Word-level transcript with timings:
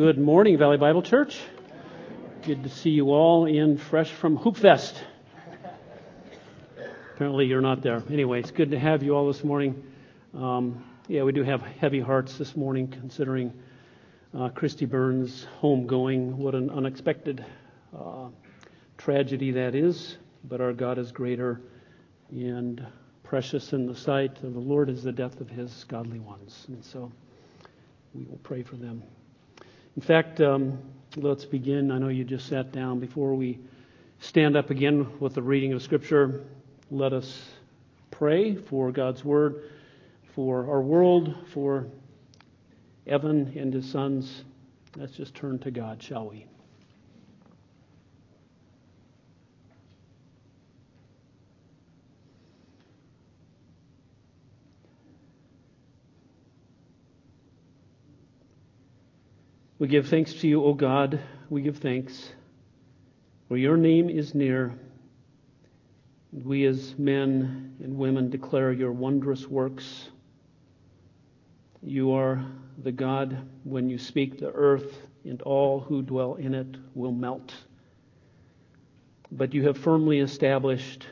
Good 0.00 0.16
morning, 0.16 0.56
Valley 0.56 0.78
Bible 0.78 1.02
Church. 1.02 1.38
Good 2.46 2.62
to 2.62 2.70
see 2.70 2.88
you 2.88 3.10
all 3.10 3.44
in 3.44 3.76
fresh 3.76 4.10
from 4.10 4.38
Hoopfest. 4.38 4.94
Apparently, 7.14 7.44
you're 7.44 7.60
not 7.60 7.82
there. 7.82 8.02
Anyway, 8.10 8.40
it's 8.40 8.50
good 8.50 8.70
to 8.70 8.78
have 8.78 9.02
you 9.02 9.14
all 9.14 9.26
this 9.26 9.44
morning. 9.44 9.84
Um, 10.32 10.82
yeah, 11.06 11.24
we 11.24 11.32
do 11.32 11.42
have 11.42 11.60
heavy 11.60 12.00
hearts 12.00 12.38
this 12.38 12.56
morning 12.56 12.88
considering 12.88 13.52
uh, 14.34 14.48
Christy 14.48 14.86
Burns' 14.86 15.46
homegoing. 15.60 16.32
What 16.32 16.54
an 16.54 16.70
unexpected 16.70 17.44
uh, 17.94 18.28
tragedy 18.96 19.50
that 19.50 19.74
is. 19.74 20.16
But 20.44 20.62
our 20.62 20.72
God 20.72 20.96
is 20.96 21.12
greater 21.12 21.60
and 22.30 22.86
precious 23.22 23.74
in 23.74 23.86
the 23.86 23.96
sight 23.96 24.42
of 24.42 24.54
the 24.54 24.60
Lord 24.60 24.88
is 24.88 25.02
the 25.02 25.12
death 25.12 25.42
of 25.42 25.50
his 25.50 25.84
godly 25.88 26.20
ones. 26.20 26.64
And 26.68 26.82
so 26.82 27.12
we 28.14 28.24
will 28.24 28.40
pray 28.42 28.62
for 28.62 28.76
them. 28.76 29.02
In 29.96 30.02
fact, 30.02 30.40
um, 30.40 30.78
let's 31.16 31.44
begin. 31.44 31.90
I 31.90 31.98
know 31.98 32.08
you 32.08 32.24
just 32.24 32.46
sat 32.46 32.70
down. 32.70 33.00
Before 33.00 33.34
we 33.34 33.58
stand 34.20 34.56
up 34.56 34.70
again 34.70 35.18
with 35.18 35.34
the 35.34 35.42
reading 35.42 35.72
of 35.72 35.82
Scripture, 35.82 36.44
let 36.90 37.12
us 37.12 37.50
pray 38.10 38.54
for 38.54 38.92
God's 38.92 39.24
Word, 39.24 39.64
for 40.34 40.70
our 40.70 40.80
world, 40.80 41.34
for 41.52 41.86
Evan 43.06 43.52
and 43.56 43.74
his 43.74 43.90
sons. 43.90 44.44
Let's 44.96 45.12
just 45.12 45.34
turn 45.34 45.58
to 45.60 45.70
God, 45.70 46.02
shall 46.02 46.28
we? 46.28 46.46
We 59.80 59.88
give 59.88 60.08
thanks 60.08 60.34
to 60.34 60.46
you, 60.46 60.62
O 60.62 60.74
God. 60.74 61.18
We 61.48 61.62
give 61.62 61.78
thanks. 61.78 62.34
For 63.48 63.56
your 63.56 63.78
name 63.78 64.10
is 64.10 64.34
near. 64.34 64.74
We 66.32 66.66
as 66.66 66.94
men 66.98 67.76
and 67.82 67.96
women 67.96 68.28
declare 68.28 68.72
your 68.72 68.92
wondrous 68.92 69.46
works. 69.46 70.10
You 71.82 72.12
are 72.12 72.44
the 72.82 72.92
God, 72.92 73.38
when 73.64 73.88
you 73.88 73.96
speak, 73.96 74.38
the 74.38 74.52
earth 74.52 74.98
and 75.24 75.40
all 75.42 75.80
who 75.80 76.02
dwell 76.02 76.34
in 76.34 76.54
it 76.54 76.76
will 76.94 77.12
melt. 77.12 77.54
But 79.32 79.54
you 79.54 79.66
have 79.66 79.78
firmly 79.78 80.18
established 80.18 81.06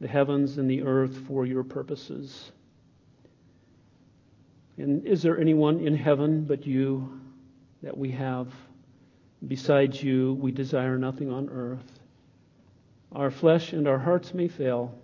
the 0.00 0.08
heavens 0.08 0.56
and 0.56 0.70
the 0.70 0.82
earth 0.82 1.14
for 1.28 1.44
your 1.44 1.62
purposes. 1.62 2.52
And 4.78 5.06
is 5.06 5.20
there 5.20 5.38
anyone 5.38 5.80
in 5.80 5.94
heaven 5.94 6.44
but 6.44 6.66
you? 6.66 7.20
That 7.82 7.96
we 7.96 8.10
have. 8.12 8.48
Besides 9.46 10.02
you, 10.02 10.34
we 10.40 10.50
desire 10.50 10.98
nothing 10.98 11.30
on 11.30 11.48
earth. 11.50 12.00
Our 13.12 13.30
flesh 13.30 13.72
and 13.72 13.86
our 13.86 13.98
hearts 13.98 14.34
may 14.34 14.48
fail, 14.48 14.98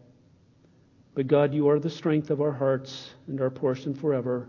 but 1.14 1.26
God, 1.26 1.52
you 1.54 1.68
are 1.68 1.78
the 1.78 1.90
strength 1.90 2.30
of 2.30 2.40
our 2.40 2.52
hearts 2.52 3.10
and 3.28 3.40
our 3.40 3.50
portion 3.50 3.94
forever. 3.94 4.48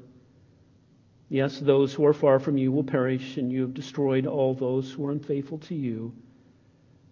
Yes, 1.29 1.59
those 1.59 1.94
who 1.94 2.05
are 2.05 2.13
far 2.13 2.39
from 2.39 2.57
you 2.57 2.71
will 2.71 2.83
perish, 2.83 3.38
and 3.38 3.51
you 3.51 3.61
have 3.61 3.73
destroyed 3.73 4.25
all 4.25 4.53
those 4.53 4.91
who 4.91 5.05
are 5.07 5.11
unfaithful 5.11 5.57
to 5.59 5.75
you. 5.75 6.13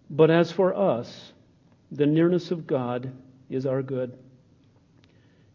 But 0.10 0.30
as 0.30 0.52
for 0.52 0.76
us, 0.76 1.34
the 1.92 2.06
nearness 2.06 2.52
of 2.52 2.68
God 2.68 3.12
is 3.50 3.66
our 3.66 3.82
good. 3.82 4.18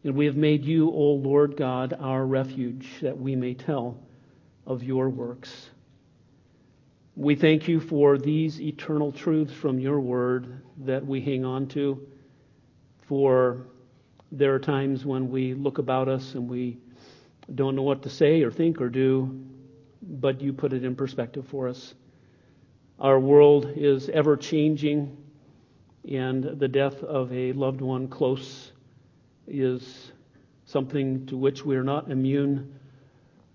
And 0.05 0.15
we 0.15 0.27
have 0.27 0.37
made 0.37 0.65
you, 0.65 0.89
O 0.91 1.13
Lord 1.13 1.57
God, 1.57 1.97
our 1.99 2.25
refuge, 2.25 2.89
that 3.03 3.19
we 3.19 3.35
may 3.35 3.55
tell 3.55 3.99
of 4.67 4.83
your 4.83 5.09
works. 5.09 5.71
We 7.15 7.35
thank 7.35 7.67
you 7.67 7.81
for 7.81 8.19
these 8.19 8.61
eternal 8.61 9.13
truths 9.13 9.53
from 9.53 9.79
your 9.79 10.01
word 10.01 10.61
that 10.85 11.07
we 11.07 11.21
hang 11.21 11.45
on 11.45 11.67
to. 11.69 12.07
For 13.09 13.69
there 14.33 14.55
are 14.55 14.59
times 14.59 15.07
when 15.07 15.31
we 15.31 15.55
look 15.55 15.79
about 15.79 16.09
us 16.09 16.35
and 16.35 16.49
we 16.49 16.79
don't 17.55 17.77
know 17.77 17.83
what 17.83 18.03
to 18.03 18.11
say 18.11 18.43
or 18.43 18.51
think 18.51 18.81
or 18.81 18.89
do, 18.89 19.45
but 20.03 20.41
you 20.41 20.53
put 20.53 20.73
it 20.73 20.85
in 20.85 20.95
perspective 20.95 21.47
for 21.47 21.69
us. 21.69 21.95
Our 22.99 23.21
world 23.21 23.73
is 23.77 24.09
ever 24.09 24.37
changing, 24.37 25.17
and 26.11 26.43
the 26.43 26.69
death 26.69 27.03
of 27.03 27.33
a 27.33 27.53
loved 27.53 27.81
one 27.81 28.09
close 28.09 28.73
is 29.47 30.13
something 30.65 31.25
to 31.27 31.37
which 31.37 31.65
we 31.65 31.77
are 31.77 31.85
not 31.85 32.11
immune 32.11 32.76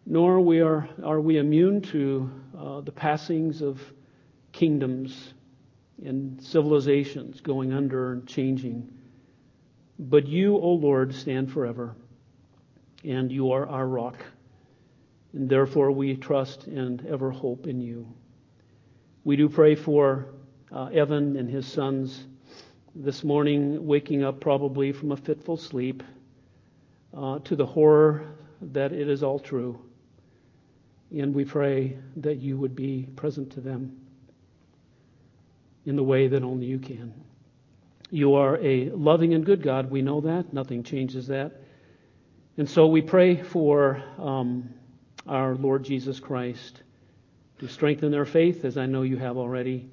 nor 0.05 0.39
we 0.41 0.61
are, 0.61 0.87
are 1.03 1.21
we 1.21 1.37
immune 1.37 1.81
to 1.81 2.29
uh, 2.57 2.81
the 2.81 2.91
passings 2.91 3.61
of 3.61 3.81
kingdoms 4.51 5.33
and 6.03 6.41
civilizations 6.41 7.41
going 7.41 7.73
under 7.73 8.13
and 8.13 8.27
changing. 8.27 8.89
But 9.99 10.27
you, 10.27 10.57
O 10.57 10.71
Lord, 10.73 11.13
stand 11.13 11.51
forever, 11.51 11.95
and 13.03 13.31
you 13.31 13.51
are 13.51 13.67
our 13.67 13.87
rock. 13.87 14.17
And 15.33 15.47
therefore 15.47 15.91
we 15.91 16.15
trust 16.17 16.67
and 16.67 17.05
ever 17.05 17.31
hope 17.31 17.67
in 17.67 17.79
you. 17.81 18.07
We 19.23 19.35
do 19.35 19.47
pray 19.47 19.75
for 19.75 20.33
uh, 20.71 20.85
Evan 20.85 21.37
and 21.37 21.49
his 21.49 21.67
sons 21.67 22.25
this 22.95 23.23
morning, 23.23 23.85
waking 23.85 24.23
up 24.23 24.41
probably 24.41 24.91
from 24.91 25.11
a 25.11 25.17
fitful 25.17 25.55
sleep 25.55 26.03
uh, 27.15 27.39
to 27.39 27.55
the 27.55 27.65
horror 27.65 28.25
that 28.61 28.91
it 28.91 29.07
is 29.07 29.23
all 29.23 29.39
true. 29.39 29.79
And 31.11 31.33
we 31.33 31.45
pray 31.45 31.97
that 32.17 32.37
you 32.37 32.57
would 32.57 32.75
be 32.75 33.07
present 33.15 33.51
to 33.53 33.61
them 33.61 33.97
in 35.85 35.95
the 35.95 36.03
way 36.03 36.27
that 36.27 36.43
only 36.43 36.65
you 36.65 36.79
can. 36.79 37.13
You 38.09 38.35
are 38.35 38.57
a 38.57 38.89
loving 38.89 39.33
and 39.33 39.45
good 39.45 39.61
God. 39.61 39.89
We 39.89 40.01
know 40.01 40.21
that. 40.21 40.53
Nothing 40.53 40.83
changes 40.83 41.27
that. 41.27 41.53
And 42.57 42.69
so 42.69 42.87
we 42.87 43.01
pray 43.01 43.41
for 43.41 44.03
um, 44.19 44.69
our 45.27 45.55
Lord 45.55 45.83
Jesus 45.83 46.19
Christ 46.19 46.83
to 47.59 47.67
strengthen 47.67 48.11
their 48.11 48.25
faith, 48.25 48.65
as 48.65 48.77
I 48.77 48.85
know 48.85 49.03
you 49.03 49.17
have 49.17 49.37
already, 49.37 49.89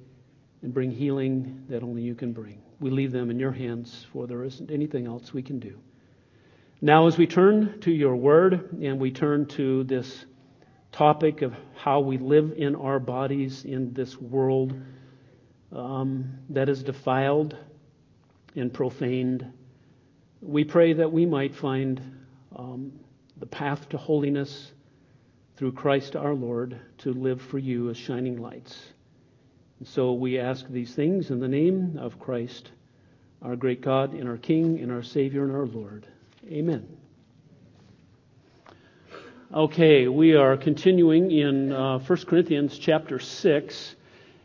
and 0.61 0.73
bring 0.73 0.91
healing 0.91 1.65
that 1.69 1.83
only 1.83 2.01
you 2.01 2.15
can 2.15 2.33
bring. 2.33 2.61
We 2.79 2.89
leave 2.89 3.11
them 3.11 3.29
in 3.29 3.39
your 3.39 3.51
hands, 3.51 4.05
for 4.11 4.27
there 4.27 4.43
isn't 4.43 4.71
anything 4.71 5.05
else 5.05 5.33
we 5.33 5.41
can 5.41 5.59
do. 5.59 5.79
Now, 6.81 7.07
as 7.07 7.17
we 7.17 7.27
turn 7.27 7.79
to 7.81 7.91
your 7.91 8.15
word 8.15 8.77
and 8.81 8.99
we 8.99 9.11
turn 9.11 9.45
to 9.47 9.83
this 9.83 10.25
topic 10.91 11.41
of 11.41 11.53
how 11.75 11.99
we 11.99 12.17
live 12.17 12.53
in 12.57 12.75
our 12.75 12.99
bodies 12.99 13.65
in 13.65 13.93
this 13.93 14.17
world 14.17 14.73
um, 15.71 16.39
that 16.49 16.69
is 16.69 16.83
defiled 16.83 17.55
and 18.55 18.73
profaned. 18.73 19.45
We 20.41 20.63
pray 20.63 20.93
that 20.93 21.11
we 21.11 21.25
might 21.25 21.55
find 21.55 22.01
um, 22.55 22.93
the 23.37 23.45
path 23.45 23.89
to 23.89 23.97
holiness 23.97 24.71
through 25.55 25.73
Christ 25.73 26.15
our 26.15 26.33
Lord 26.33 26.79
to 26.99 27.13
live 27.13 27.41
for 27.41 27.59
you 27.59 27.89
as 27.89 27.97
shining 27.97 28.37
lights. 28.37 28.81
And 29.79 29.87
so 29.87 30.13
we 30.13 30.39
ask 30.39 30.67
these 30.67 30.93
things 30.93 31.31
in 31.31 31.39
the 31.39 31.47
name 31.47 31.97
of 31.99 32.19
Christ, 32.19 32.71
our 33.41 33.55
great 33.55 33.81
God 33.81 34.13
and 34.13 34.27
our 34.27 34.37
King 34.37 34.79
and 34.79 34.91
our 34.91 35.03
Savior 35.03 35.43
and 35.43 35.53
our 35.53 35.67
Lord. 35.67 36.07
Amen. 36.47 36.98
Okay, 39.51 40.07
we 40.07 40.35
are 40.35 40.57
continuing 40.57 41.31
in 41.31 41.71
uh, 41.71 41.97
1 41.97 42.25
Corinthians 42.25 42.77
chapter 42.77 43.17
6. 43.17 43.95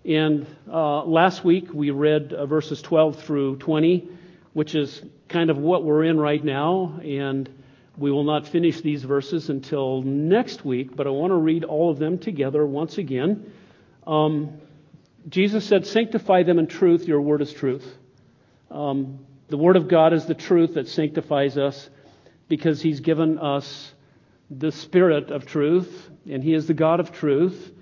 And 0.06 0.46
uh, 0.66 1.04
last 1.04 1.44
week 1.44 1.66
we 1.74 1.90
read 1.90 2.32
uh, 2.32 2.46
verses 2.46 2.80
12 2.80 3.22
through 3.22 3.56
20, 3.56 4.08
which 4.54 4.74
is 4.74 5.02
kind 5.28 5.50
of 5.50 5.58
what 5.58 5.84
we're 5.84 6.04
in 6.04 6.18
right 6.18 6.42
now. 6.42 6.98
And 7.04 7.50
we 7.98 8.10
will 8.10 8.24
not 8.24 8.48
finish 8.48 8.80
these 8.80 9.04
verses 9.04 9.50
until 9.50 10.00
next 10.00 10.64
week, 10.64 10.96
but 10.96 11.06
I 11.06 11.10
want 11.10 11.32
to 11.32 11.36
read 11.36 11.64
all 11.64 11.90
of 11.90 11.98
them 11.98 12.16
together 12.16 12.64
once 12.64 12.96
again. 12.96 13.52
Um, 14.06 14.58
Jesus 15.28 15.66
said, 15.66 15.86
Sanctify 15.86 16.44
them 16.44 16.58
in 16.58 16.66
truth, 16.66 17.06
your 17.06 17.20
word 17.20 17.42
is 17.42 17.52
truth. 17.52 17.86
Um, 18.70 19.18
the 19.48 19.58
word 19.58 19.76
of 19.76 19.86
God 19.86 20.14
is 20.14 20.24
the 20.24 20.34
truth 20.34 20.72
that 20.76 20.88
sanctifies 20.88 21.58
us 21.58 21.90
because 22.48 22.80
he's 22.80 23.00
given 23.00 23.38
us 23.38 23.93
the 24.58 24.72
Spirit 24.72 25.30
of 25.30 25.46
truth, 25.46 26.10
and 26.28 26.42
He 26.42 26.54
is 26.54 26.66
the 26.66 26.74
God 26.74 27.00
of 27.00 27.12
truth, 27.12 27.72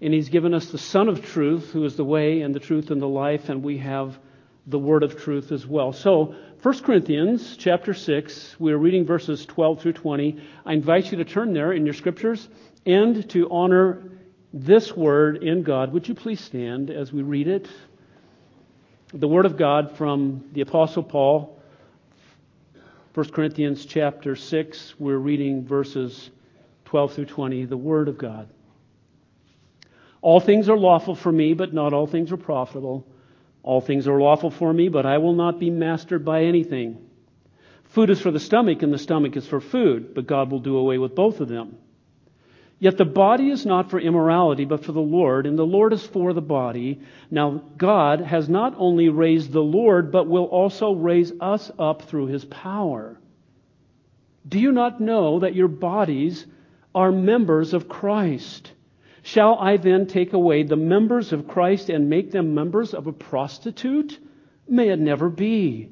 and 0.00 0.12
He's 0.12 0.28
given 0.28 0.54
us 0.54 0.66
the 0.66 0.78
Son 0.78 1.08
of 1.08 1.24
truth, 1.24 1.70
who 1.72 1.84
is 1.84 1.96
the 1.96 2.04
way 2.04 2.40
and 2.40 2.54
the 2.54 2.60
truth 2.60 2.90
and 2.90 3.00
the 3.00 3.08
life, 3.08 3.48
and 3.48 3.62
we 3.62 3.78
have 3.78 4.18
the 4.66 4.78
Word 4.78 5.02
of 5.02 5.20
truth 5.20 5.52
as 5.52 5.66
well. 5.66 5.92
So, 5.92 6.34
1 6.62 6.82
Corinthians 6.82 7.56
chapter 7.56 7.94
6, 7.94 8.56
we're 8.58 8.76
reading 8.76 9.06
verses 9.06 9.46
12 9.46 9.80
through 9.80 9.94
20. 9.94 10.42
I 10.66 10.72
invite 10.74 11.10
you 11.10 11.18
to 11.18 11.24
turn 11.24 11.54
there 11.54 11.72
in 11.72 11.86
your 11.86 11.94
scriptures 11.94 12.46
and 12.84 13.28
to 13.30 13.50
honor 13.50 14.02
this 14.52 14.94
word 14.94 15.42
in 15.42 15.62
God. 15.62 15.92
Would 15.92 16.08
you 16.08 16.14
please 16.14 16.40
stand 16.40 16.90
as 16.90 17.12
we 17.12 17.22
read 17.22 17.48
it? 17.48 17.68
The 19.14 19.28
Word 19.28 19.46
of 19.46 19.56
God 19.56 19.96
from 19.96 20.44
the 20.52 20.60
Apostle 20.60 21.02
Paul 21.02 21.59
1 23.12 23.30
Corinthians 23.30 23.86
chapter 23.86 24.36
6, 24.36 24.94
we're 25.00 25.18
reading 25.18 25.66
verses 25.66 26.30
12 26.84 27.14
through 27.14 27.24
20, 27.24 27.64
the 27.64 27.76
Word 27.76 28.06
of 28.06 28.16
God. 28.16 28.48
All 30.22 30.38
things 30.38 30.68
are 30.68 30.76
lawful 30.76 31.16
for 31.16 31.32
me, 31.32 31.54
but 31.54 31.74
not 31.74 31.92
all 31.92 32.06
things 32.06 32.30
are 32.30 32.36
profitable. 32.36 33.04
All 33.64 33.80
things 33.80 34.06
are 34.06 34.20
lawful 34.20 34.52
for 34.52 34.72
me, 34.72 34.88
but 34.88 35.06
I 35.06 35.18
will 35.18 35.34
not 35.34 35.58
be 35.58 35.70
mastered 35.70 36.24
by 36.24 36.44
anything. 36.44 37.04
Food 37.82 38.10
is 38.10 38.20
for 38.20 38.30
the 38.30 38.38
stomach, 38.38 38.84
and 38.84 38.92
the 38.92 38.98
stomach 38.98 39.36
is 39.36 39.48
for 39.48 39.60
food, 39.60 40.14
but 40.14 40.28
God 40.28 40.52
will 40.52 40.60
do 40.60 40.76
away 40.76 40.98
with 40.98 41.16
both 41.16 41.40
of 41.40 41.48
them. 41.48 41.78
Yet 42.80 42.96
the 42.96 43.04
body 43.04 43.50
is 43.50 43.66
not 43.66 43.90
for 43.90 44.00
immorality, 44.00 44.64
but 44.64 44.86
for 44.86 44.92
the 44.92 45.02
Lord, 45.02 45.46
and 45.46 45.58
the 45.58 45.66
Lord 45.66 45.92
is 45.92 46.04
for 46.04 46.32
the 46.32 46.40
body. 46.40 47.02
Now, 47.30 47.62
God 47.76 48.22
has 48.22 48.48
not 48.48 48.74
only 48.78 49.10
raised 49.10 49.52
the 49.52 49.62
Lord, 49.62 50.10
but 50.10 50.26
will 50.26 50.46
also 50.46 50.92
raise 50.92 51.30
us 51.40 51.70
up 51.78 52.02
through 52.02 52.28
his 52.28 52.46
power. 52.46 53.20
Do 54.48 54.58
you 54.58 54.72
not 54.72 54.98
know 54.98 55.40
that 55.40 55.54
your 55.54 55.68
bodies 55.68 56.46
are 56.94 57.12
members 57.12 57.74
of 57.74 57.86
Christ? 57.86 58.72
Shall 59.22 59.58
I 59.58 59.76
then 59.76 60.06
take 60.06 60.32
away 60.32 60.62
the 60.62 60.76
members 60.76 61.34
of 61.34 61.46
Christ 61.46 61.90
and 61.90 62.08
make 62.08 62.30
them 62.30 62.54
members 62.54 62.94
of 62.94 63.06
a 63.06 63.12
prostitute? 63.12 64.18
May 64.66 64.88
it 64.88 64.98
never 64.98 65.28
be. 65.28 65.90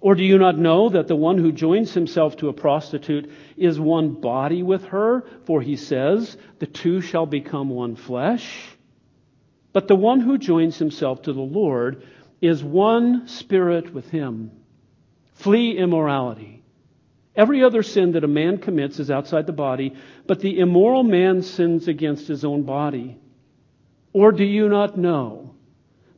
Or 0.00 0.14
do 0.14 0.22
you 0.22 0.38
not 0.38 0.56
know 0.56 0.88
that 0.90 1.08
the 1.08 1.16
one 1.16 1.38
who 1.38 1.50
joins 1.50 1.92
himself 1.92 2.36
to 2.36 2.48
a 2.48 2.52
prostitute 2.52 3.30
is 3.56 3.80
one 3.80 4.12
body 4.12 4.62
with 4.62 4.84
her? 4.86 5.24
For 5.44 5.60
he 5.60 5.76
says, 5.76 6.36
the 6.60 6.66
two 6.66 7.00
shall 7.00 7.26
become 7.26 7.68
one 7.68 7.96
flesh. 7.96 8.76
But 9.72 9.88
the 9.88 9.96
one 9.96 10.20
who 10.20 10.38
joins 10.38 10.78
himself 10.78 11.22
to 11.22 11.32
the 11.32 11.40
Lord 11.40 12.04
is 12.40 12.62
one 12.62 13.26
spirit 13.26 13.92
with 13.92 14.08
him. 14.10 14.52
Flee 15.34 15.76
immorality. 15.76 16.62
Every 17.34 17.62
other 17.62 17.82
sin 17.82 18.12
that 18.12 18.24
a 18.24 18.28
man 18.28 18.58
commits 18.58 18.98
is 18.98 19.10
outside 19.10 19.46
the 19.46 19.52
body, 19.52 19.94
but 20.26 20.40
the 20.40 20.58
immoral 20.58 21.02
man 21.02 21.42
sins 21.42 21.86
against 21.86 22.26
his 22.28 22.44
own 22.44 22.62
body. 22.62 23.16
Or 24.12 24.32
do 24.32 24.44
you 24.44 24.68
not 24.68 24.96
know 24.96 25.54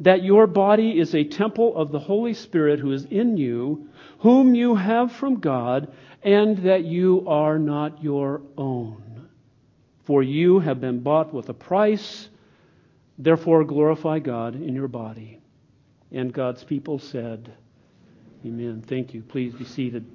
that 0.00 0.24
your 0.24 0.46
body 0.46 0.98
is 0.98 1.14
a 1.14 1.24
temple 1.24 1.76
of 1.76 1.92
the 1.92 1.98
Holy 1.98 2.34
Spirit 2.34 2.80
who 2.80 2.92
is 2.92 3.04
in 3.04 3.36
you, 3.36 3.88
whom 4.20 4.54
you 4.54 4.74
have 4.74 5.12
from 5.12 5.40
God, 5.40 5.92
and 6.22 6.58
that 6.58 6.84
you 6.84 7.24
are 7.26 7.58
not 7.58 8.02
your 8.02 8.42
own. 8.56 9.28
For 10.04 10.22
you 10.22 10.58
have 10.58 10.80
been 10.80 11.00
bought 11.00 11.32
with 11.32 11.50
a 11.50 11.54
price, 11.54 12.28
therefore 13.18 13.64
glorify 13.64 14.18
God 14.18 14.54
in 14.54 14.74
your 14.74 14.88
body. 14.88 15.40
And 16.10 16.32
God's 16.32 16.64
people 16.64 16.98
said, 16.98 17.52
Amen. 18.44 18.82
Thank 18.86 19.12
you. 19.12 19.20
Please 19.22 19.54
be 19.54 19.66
seated. 19.66 20.06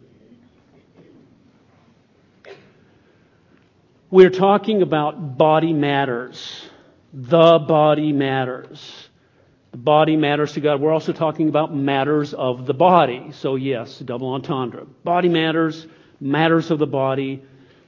We're 4.10 4.32
talking 4.32 4.82
about 4.82 5.38
body 5.38 5.74
matters. 5.74 6.70
The 7.14 7.60
body 7.60 8.12
matters. 8.12 9.10
The 9.76 9.82
body 9.82 10.16
matters 10.16 10.54
to 10.54 10.62
God. 10.62 10.80
We're 10.80 10.94
also 10.94 11.12
talking 11.12 11.50
about 11.50 11.76
matters 11.76 12.34
of 12.34 12.66
the 12.66 12.74
body. 12.74 13.32
So, 13.34 13.56
yes, 13.56 14.00
double 14.00 14.30
entendre. 14.30 14.86
Body 15.04 15.28
matters, 15.28 15.86
matters 16.22 16.72
of 16.72 16.80
the 16.80 16.88
body. 16.88 17.44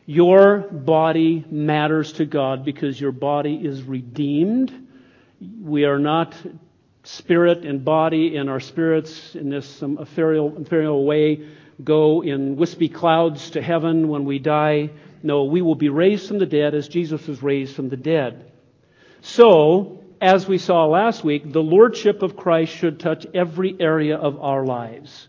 Your 0.06 0.68
body 0.70 1.46
matters 1.50 2.12
to 2.14 2.26
God 2.26 2.66
because 2.66 3.00
your 3.00 3.14
body 3.14 3.56
is 3.56 3.84
redeemed. 3.84 4.90
We 5.62 5.86
are 5.86 5.98
not 5.98 6.36
spirit 7.04 7.66
and 7.66 7.86
body, 7.86 8.36
and 8.36 8.50
our 8.50 8.60
spirits, 8.60 9.34
in 9.34 9.50
this 9.50 9.66
some 9.66 9.98
ethereal, 9.98 10.62
ethereal 10.62 11.06
way, 11.06 11.48
go 11.82 12.22
in 12.22 12.58
wispy 12.58 12.90
clouds 12.90 13.52
to 13.52 13.62
heaven 13.62 14.10
when 14.10 14.26
we 14.26 14.40
die. 14.40 14.90
No, 15.24 15.46
we 15.46 15.62
will 15.62 15.76
be 15.76 15.88
raised 15.88 16.28
from 16.28 16.40
the 16.40 16.46
dead 16.46 16.76
as 16.76 16.90
Jesus 16.90 17.26
was 17.28 17.42
raised 17.42 17.78
from 17.78 17.88
the 17.88 17.96
dead. 17.96 18.52
So, 19.22 20.04
as 20.22 20.48
we 20.48 20.58
saw 20.58 20.86
last 20.86 21.24
week, 21.24 21.52
the 21.52 21.62
Lordship 21.62 22.22
of 22.22 22.36
Christ 22.36 22.74
should 22.74 23.00
touch 23.00 23.26
every 23.34 23.76
area 23.80 24.18
of 24.18 24.40
our 24.40 24.66
lives. 24.66 25.28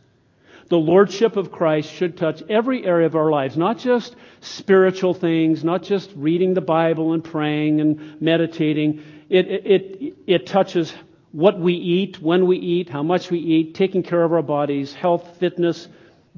The 0.68 0.78
Lordship 0.78 1.36
of 1.36 1.50
Christ 1.50 1.90
should 1.92 2.16
touch 2.16 2.42
every 2.48 2.84
area 2.84 3.06
of 3.06 3.16
our 3.16 3.30
lives, 3.30 3.56
not 3.56 3.78
just 3.78 4.16
spiritual 4.40 5.14
things, 5.14 5.64
not 5.64 5.82
just 5.82 6.10
reading 6.14 6.54
the 6.54 6.60
Bible 6.60 7.14
and 7.14 7.24
praying 7.24 7.80
and 7.80 8.20
meditating. 8.20 9.02
It, 9.30 9.48
it, 9.48 9.66
it, 9.66 10.14
it 10.26 10.46
touches 10.46 10.92
what 11.32 11.58
we 11.58 11.74
eat, 11.74 12.20
when 12.20 12.46
we 12.46 12.58
eat, 12.58 12.90
how 12.90 13.02
much 13.02 13.30
we 13.30 13.38
eat, 13.38 13.74
taking 13.74 14.02
care 14.02 14.22
of 14.22 14.32
our 14.32 14.42
bodies, 14.42 14.92
health, 14.92 15.38
fitness, 15.38 15.88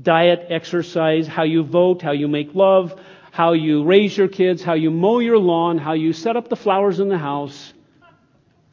diet, 0.00 0.46
exercise, 0.48 1.26
how 1.26 1.42
you 1.42 1.64
vote, 1.64 2.02
how 2.02 2.12
you 2.12 2.28
make 2.28 2.54
love, 2.54 3.00
how 3.32 3.52
you 3.52 3.84
raise 3.84 4.16
your 4.16 4.28
kids, 4.28 4.62
how 4.62 4.74
you 4.74 4.90
mow 4.90 5.18
your 5.18 5.38
lawn, 5.38 5.78
how 5.78 5.92
you 5.92 6.12
set 6.12 6.36
up 6.36 6.48
the 6.48 6.56
flowers 6.56 7.00
in 7.00 7.08
the 7.08 7.18
house 7.18 7.72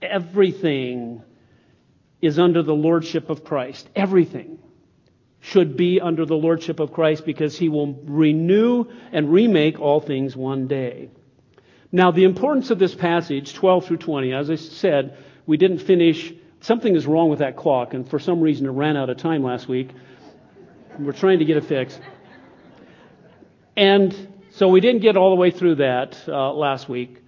everything 0.02 1.24
is 2.22 2.40
under 2.40 2.64
the 2.64 2.74
lordship 2.74 3.30
of 3.30 3.44
Christ. 3.44 3.90
Everything 3.96 4.60
should 5.40 5.78
be 5.78 6.02
under 6.02 6.26
the 6.26 6.36
lordship 6.36 6.80
of 6.80 6.92
Christ 6.92 7.26
because 7.26 7.58
he 7.58 7.70
will 7.70 7.94
renew 8.04 8.86
and 9.12 9.32
remake 9.32 9.80
all 9.80 10.02
things 10.02 10.36
one 10.36 10.68
day. 10.68 11.10
Now, 11.92 12.12
the 12.12 12.26
importance 12.26 12.70
of 12.70 12.80
this 12.80 12.94
passage, 12.94 13.54
12 13.54 13.86
through 13.86 13.98
20, 13.98 14.34
as 14.34 14.50
I 14.50 14.56
said, 14.56 15.18
we 15.46 15.58
didn't 15.58 15.80
finish. 15.80 16.34
Something 16.60 16.96
is 16.96 17.06
wrong 17.06 17.30
with 17.30 17.40
that 17.40 17.56
clock, 17.56 17.94
and 17.94 18.10
for 18.10 18.20
some 18.20 18.42
reason 18.42 18.66
it 18.66 18.72
ran 18.72 18.98
out 18.98 19.10
of 19.10 19.18
time 19.18 19.44
last 19.44 19.70
week. 19.70 19.92
We're 21.00 21.14
trying 21.14 21.40
to 21.40 21.46
get 21.46 21.56
it 21.58 21.66
fixed. 21.66 22.02
And 23.78 24.34
so 24.50 24.68
we 24.68 24.82
didn't 24.82 25.02
get 25.02 25.16
all 25.16 25.30
the 25.30 25.40
way 25.40 25.52
through 25.52 25.76
that 25.76 26.18
uh, 26.28 26.52
last 26.52 26.90
week. 26.90 27.22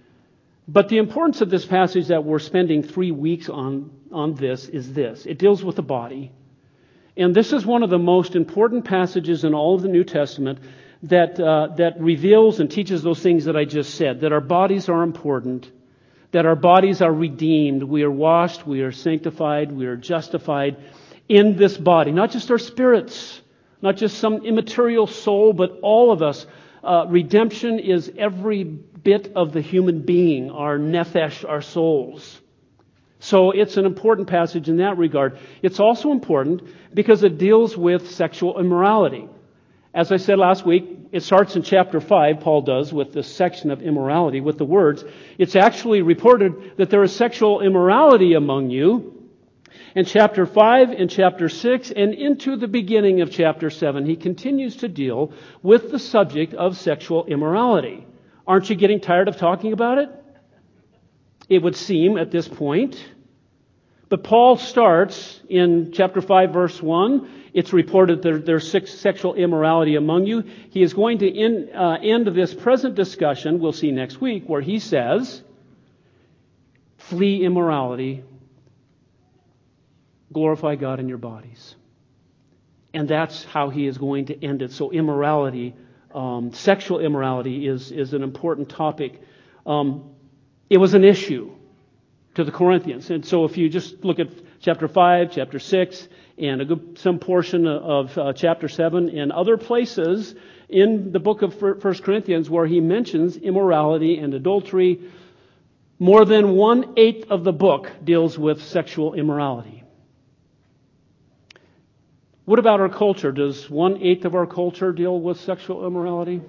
But 0.72 0.88
the 0.88 0.98
importance 0.98 1.40
of 1.40 1.50
this 1.50 1.66
passage 1.66 2.08
that 2.08 2.24
we're 2.24 2.38
spending 2.38 2.84
three 2.84 3.10
weeks 3.10 3.48
on, 3.48 3.90
on 4.12 4.34
this 4.34 4.68
is 4.68 4.92
this 4.92 5.26
it 5.26 5.38
deals 5.38 5.64
with 5.64 5.74
the 5.74 5.82
body. 5.82 6.30
And 7.16 7.34
this 7.34 7.52
is 7.52 7.66
one 7.66 7.82
of 7.82 7.90
the 7.90 7.98
most 7.98 8.36
important 8.36 8.84
passages 8.84 9.42
in 9.42 9.52
all 9.52 9.74
of 9.74 9.82
the 9.82 9.88
New 9.88 10.04
Testament 10.04 10.60
that, 11.02 11.40
uh, 11.40 11.74
that 11.76 12.00
reveals 12.00 12.60
and 12.60 12.70
teaches 12.70 13.02
those 13.02 13.20
things 13.20 13.46
that 13.46 13.56
I 13.56 13.64
just 13.64 13.96
said 13.96 14.20
that 14.20 14.32
our 14.32 14.40
bodies 14.40 14.88
are 14.88 15.02
important, 15.02 15.68
that 16.30 16.46
our 16.46 16.54
bodies 16.54 17.02
are 17.02 17.12
redeemed, 17.12 17.82
we 17.82 18.04
are 18.04 18.10
washed, 18.10 18.64
we 18.64 18.82
are 18.82 18.92
sanctified, 18.92 19.72
we 19.72 19.86
are 19.86 19.96
justified 19.96 20.76
in 21.28 21.56
this 21.56 21.76
body. 21.76 22.12
Not 22.12 22.30
just 22.30 22.48
our 22.52 22.58
spirits, 22.58 23.40
not 23.82 23.96
just 23.96 24.18
some 24.18 24.46
immaterial 24.46 25.08
soul, 25.08 25.52
but 25.52 25.80
all 25.82 26.12
of 26.12 26.22
us. 26.22 26.46
Uh, 26.82 27.06
redemption 27.08 27.78
is 27.78 28.10
every 28.16 28.64
bit 28.64 29.32
of 29.36 29.52
the 29.52 29.60
human 29.60 30.02
being, 30.02 30.50
our 30.50 30.78
nephesh, 30.78 31.48
our 31.48 31.62
souls. 31.62 32.40
So 33.18 33.50
it's 33.50 33.76
an 33.76 33.84
important 33.84 34.28
passage 34.28 34.68
in 34.68 34.78
that 34.78 34.96
regard. 34.96 35.38
It's 35.62 35.78
also 35.78 36.10
important 36.10 36.62
because 36.94 37.22
it 37.22 37.36
deals 37.36 37.76
with 37.76 38.10
sexual 38.10 38.58
immorality. 38.58 39.28
As 39.92 40.10
I 40.10 40.16
said 40.16 40.38
last 40.38 40.64
week, 40.64 41.08
it 41.12 41.22
starts 41.22 41.56
in 41.56 41.62
chapter 41.62 42.00
5, 42.00 42.40
Paul 42.40 42.62
does, 42.62 42.92
with 42.92 43.12
this 43.12 43.26
section 43.26 43.70
of 43.70 43.82
immorality, 43.82 44.40
with 44.40 44.56
the 44.56 44.64
words, 44.64 45.04
it's 45.36 45.56
actually 45.56 46.02
reported 46.02 46.76
that 46.76 46.88
there 46.88 47.02
is 47.02 47.14
sexual 47.14 47.60
immorality 47.60 48.34
among 48.34 48.70
you. 48.70 49.19
In 49.94 50.04
chapter 50.04 50.46
5, 50.46 50.92
in 50.92 51.08
chapter 51.08 51.48
6, 51.48 51.90
and 51.90 52.14
into 52.14 52.56
the 52.56 52.68
beginning 52.68 53.20
of 53.20 53.30
chapter 53.30 53.70
7, 53.70 54.06
he 54.06 54.16
continues 54.16 54.76
to 54.76 54.88
deal 54.88 55.32
with 55.62 55.90
the 55.90 55.98
subject 55.98 56.54
of 56.54 56.76
sexual 56.76 57.24
immorality. 57.26 58.06
Aren't 58.46 58.70
you 58.70 58.76
getting 58.76 59.00
tired 59.00 59.28
of 59.28 59.36
talking 59.36 59.72
about 59.72 59.98
it? 59.98 60.08
It 61.48 61.62
would 61.62 61.76
seem 61.76 62.16
at 62.16 62.30
this 62.30 62.48
point. 62.48 63.04
But 64.08 64.24
Paul 64.24 64.56
starts 64.56 65.40
in 65.48 65.92
chapter 65.92 66.20
5, 66.20 66.52
verse 66.52 66.82
1. 66.82 67.30
It's 67.52 67.72
reported 67.72 68.22
that 68.22 68.44
there's 68.46 68.70
sexual 68.70 69.34
immorality 69.34 69.96
among 69.96 70.26
you. 70.26 70.42
He 70.70 70.82
is 70.82 70.94
going 70.94 71.18
to 71.18 71.72
uh, 71.72 71.98
end 72.02 72.26
this 72.28 72.54
present 72.54 72.94
discussion, 72.94 73.60
we'll 73.60 73.72
see 73.72 73.92
next 73.92 74.20
week, 74.20 74.44
where 74.46 74.60
he 74.60 74.78
says, 74.78 75.42
Flee 76.98 77.44
immorality, 77.44 78.22
glorify 80.32 80.76
God 80.76 81.00
in 81.00 81.08
your 81.08 81.18
bodies. 81.18 81.74
And 82.92 83.08
that's 83.08 83.44
how 83.44 83.70
he 83.70 83.86
is 83.86 83.98
going 83.98 84.26
to 84.26 84.44
end 84.44 84.62
it. 84.62 84.72
So, 84.72 84.90
immorality 84.90 85.74
um, 86.14 86.52
sexual 86.52 87.00
immorality 87.00 87.66
is, 87.66 87.92
is 87.92 88.14
an 88.14 88.22
important 88.22 88.68
topic. 88.68 89.20
Um, 89.66 90.10
it 90.68 90.78
was 90.78 90.94
an 90.94 91.04
issue 91.04 91.52
to 92.34 92.44
the 92.44 92.52
Corinthians. 92.52 93.10
And 93.10 93.24
so 93.24 93.44
if 93.44 93.56
you 93.56 93.68
just 93.68 94.04
look 94.04 94.18
at 94.18 94.28
chapter 94.60 94.88
5, 94.88 95.32
chapter 95.32 95.58
6, 95.58 96.08
and 96.38 96.66
good, 96.66 96.98
some 96.98 97.18
portion 97.18 97.66
of 97.66 98.16
uh, 98.16 98.32
chapter 98.32 98.68
7 98.68 99.10
and 99.10 99.30
other 99.30 99.56
places 99.56 100.34
in 100.68 101.12
the 101.12 101.18
book 101.18 101.42
of 101.42 101.60
1 101.60 101.80
Corinthians 101.98 102.48
where 102.48 102.66
he 102.66 102.80
mentions 102.80 103.36
immorality 103.36 104.18
and 104.18 104.32
adultery, 104.34 105.00
more 105.98 106.24
than 106.24 106.52
one 106.52 106.94
eighth 106.96 107.30
of 107.30 107.44
the 107.44 107.52
book 107.52 107.90
deals 108.02 108.38
with 108.38 108.62
sexual 108.62 109.14
immorality. 109.14 109.79
What 112.50 112.58
about 112.58 112.80
our 112.80 112.88
culture? 112.88 113.30
Does 113.30 113.70
one 113.70 114.02
eighth 114.02 114.24
of 114.24 114.34
our 114.34 114.44
culture 114.44 114.90
deal 114.90 115.20
with 115.20 115.38
sexual 115.38 115.86
immorality? 115.86 116.42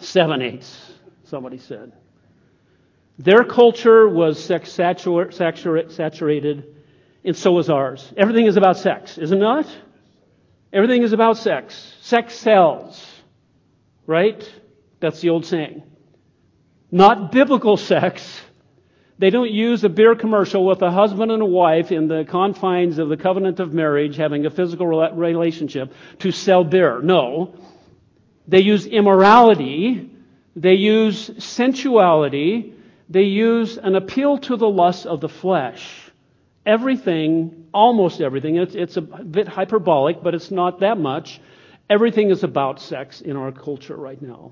Seven 0.00 0.40
eighths, 0.40 0.90
somebody 1.24 1.58
said. 1.58 1.92
Their 3.18 3.44
culture 3.44 4.08
was 4.08 4.42
sex 4.42 4.72
saturated, 4.72 6.64
and 7.24 7.36
so 7.36 7.52
was 7.52 7.68
ours. 7.68 8.10
Everything 8.16 8.46
is 8.46 8.56
about 8.56 8.78
sex, 8.78 9.18
is 9.18 9.32
it 9.32 9.36
not? 9.36 9.66
Everything 10.72 11.02
is 11.02 11.12
about 11.12 11.36
sex. 11.36 11.94
Sex 12.00 12.34
sells. 12.34 13.06
Right? 14.06 14.50
That's 14.98 15.20
the 15.20 15.28
old 15.28 15.44
saying. 15.44 15.82
Not 16.90 17.30
biblical 17.30 17.76
sex. 17.76 18.40
They 19.22 19.30
don't 19.30 19.52
use 19.52 19.84
a 19.84 19.88
beer 19.88 20.16
commercial 20.16 20.66
with 20.66 20.82
a 20.82 20.90
husband 20.90 21.30
and 21.30 21.40
a 21.40 21.46
wife 21.46 21.92
in 21.92 22.08
the 22.08 22.24
confines 22.28 22.98
of 22.98 23.08
the 23.08 23.16
covenant 23.16 23.60
of 23.60 23.72
marriage 23.72 24.16
having 24.16 24.46
a 24.46 24.50
physical 24.50 24.88
relationship 24.88 25.92
to 26.18 26.32
sell 26.32 26.64
beer. 26.64 27.00
No. 27.00 27.54
They 28.48 28.62
use 28.62 28.84
immorality. 28.84 30.10
They 30.56 30.74
use 30.74 31.30
sensuality. 31.38 32.74
They 33.08 33.22
use 33.22 33.78
an 33.78 33.94
appeal 33.94 34.38
to 34.38 34.56
the 34.56 34.68
lust 34.68 35.06
of 35.06 35.20
the 35.20 35.28
flesh. 35.28 35.88
Everything, 36.66 37.68
almost 37.72 38.20
everything, 38.20 38.56
it's, 38.56 38.74
it's 38.74 38.96
a 38.96 39.02
bit 39.02 39.46
hyperbolic, 39.46 40.20
but 40.24 40.34
it's 40.34 40.50
not 40.50 40.80
that 40.80 40.98
much. 40.98 41.40
Everything 41.88 42.30
is 42.30 42.42
about 42.42 42.80
sex 42.80 43.20
in 43.20 43.36
our 43.36 43.52
culture 43.52 43.96
right 43.96 44.20
now. 44.20 44.50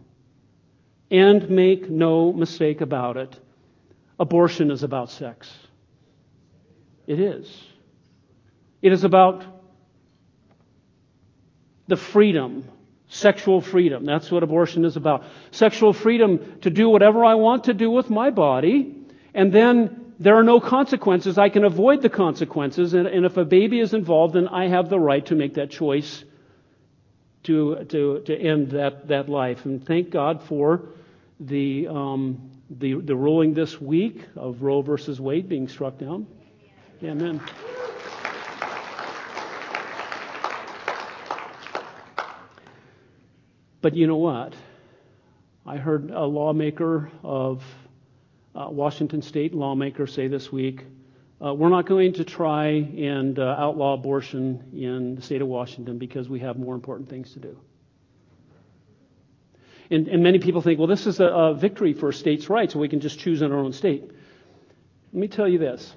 And 1.11 1.50
make 1.50 1.91
no 1.91 2.33
mistake 2.33 2.81
about 2.81 3.17
it, 3.17 3.37
abortion 4.21 4.71
is 4.71 4.83
about 4.83 5.11
sex. 5.11 5.50
It 7.07 7.19
is. 7.19 7.53
It 8.83 8.93
is 8.93 9.03
about 9.03 9.43
the 11.89 11.97
freedom, 11.97 12.69
sexual 13.09 13.61
freedom. 13.61 14.05
That's 14.05 14.31
what 14.31 14.43
abortion 14.43 14.85
is 14.85 14.97
about. 14.97 15.25
Sexual 15.50 15.95
freedom 15.95 16.61
to 16.61 16.71
do 16.71 16.89
whatever 16.89 17.25
I 17.25 17.35
want 17.35 17.65
to 17.65 17.75
do 17.75 17.91
with 17.91 18.11
my 18.11 18.31
body, 18.31 18.95
and 19.35 19.53
then 19.53 20.15
there 20.21 20.37
are 20.37 20.45
no 20.45 20.61
consequences. 20.61 21.39
I 21.39 21.49
can 21.49 21.65
avoid 21.65 22.03
the 22.03 22.11
consequences. 22.11 22.93
And, 22.93 23.07
and, 23.07 23.25
if 23.25 23.39
a 23.39 23.45
baby 23.45 23.81
is 23.81 23.95
involved, 23.95 24.35
then 24.35 24.49
I 24.49 24.69
have 24.69 24.91
the 24.91 25.00
right 25.00 25.25
to 25.27 25.35
make 25.35 25.55
that 25.55 25.71
choice 25.71 26.25
to, 27.45 27.87
to, 27.87 28.21
to 28.27 28.37
end 28.39 28.73
that, 28.73 29.09
that 29.09 29.31
life. 29.31 29.65
And 29.65 29.85
thank 29.85 30.11
God 30.11 30.43
for 30.43 30.91
the, 31.41 31.89
um, 31.89 32.50
the, 32.71 32.95
the 32.95 33.17
ruling 33.17 33.53
this 33.53 33.81
week 33.81 34.25
of 34.37 34.62
Roe 34.62 34.81
versus 34.81 35.21
Wade 35.21 35.49
being 35.49 35.67
struck 35.69 35.99
down. 35.99 36.27
Amen. 37.03 37.41
But 43.83 43.97
you 43.97 44.07
know 44.07 44.17
what? 44.17 44.55
I 45.67 45.79
heard 45.79 46.11
a 46.11 46.25
lawmaker 46.25 47.11
of 47.23 47.62
uh, 48.55 48.69
Washington 48.69 49.23
state 49.23 49.55
lawmaker 49.55 50.07
say 50.07 50.29
this 50.29 50.53
week, 50.53 50.85
uh, 51.45 51.55
we're 51.55 51.71
not 51.71 51.87
going 51.87 52.12
to 52.15 52.25
try 52.25 52.67
and 52.67 53.39
uh, 53.39 53.57
outlaw 53.59 53.95
abortion 53.95 54.71
in 54.75 55.15
the 55.15 55.23
state 55.23 55.41
of 55.41 55.49
Washington 55.49 55.97
because 55.99 56.29
we 56.29 56.41
have 56.41 56.59
more 56.59 56.75
important 56.75 57.09
things 57.09 57.33
to 57.33 57.39
do. 57.39 57.59
And, 59.90 60.06
and 60.06 60.23
many 60.23 60.38
people 60.38 60.62
think, 60.62 60.78
well, 60.78 60.88
this 60.88 61.06
is 61.06 61.18
a, 61.18 61.26
a 61.26 61.54
victory 61.54 61.94
for 61.94 62.12
states' 62.12 62.49
rights, 62.49 62.75
so 62.75 62.78
we 62.78 62.88
can 62.88 63.00
just 63.00 63.18
choose 63.18 63.42
in 63.42 63.50
our 63.50 63.59
own 63.59 63.73
state. 63.73 64.02
Let 65.12 65.20
me 65.20 65.28
tell 65.28 65.49
you 65.49 65.59
this. 65.59 65.97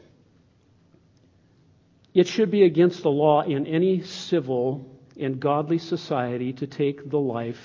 It 2.13 2.27
should 2.27 2.51
be 2.51 2.63
against 2.63 3.03
the 3.03 3.11
law 3.11 3.41
in 3.41 3.67
any 3.67 4.01
civil 4.01 4.85
and 5.19 5.39
godly 5.39 5.77
society 5.77 6.53
to 6.53 6.67
take 6.67 7.09
the 7.09 7.19
life 7.19 7.61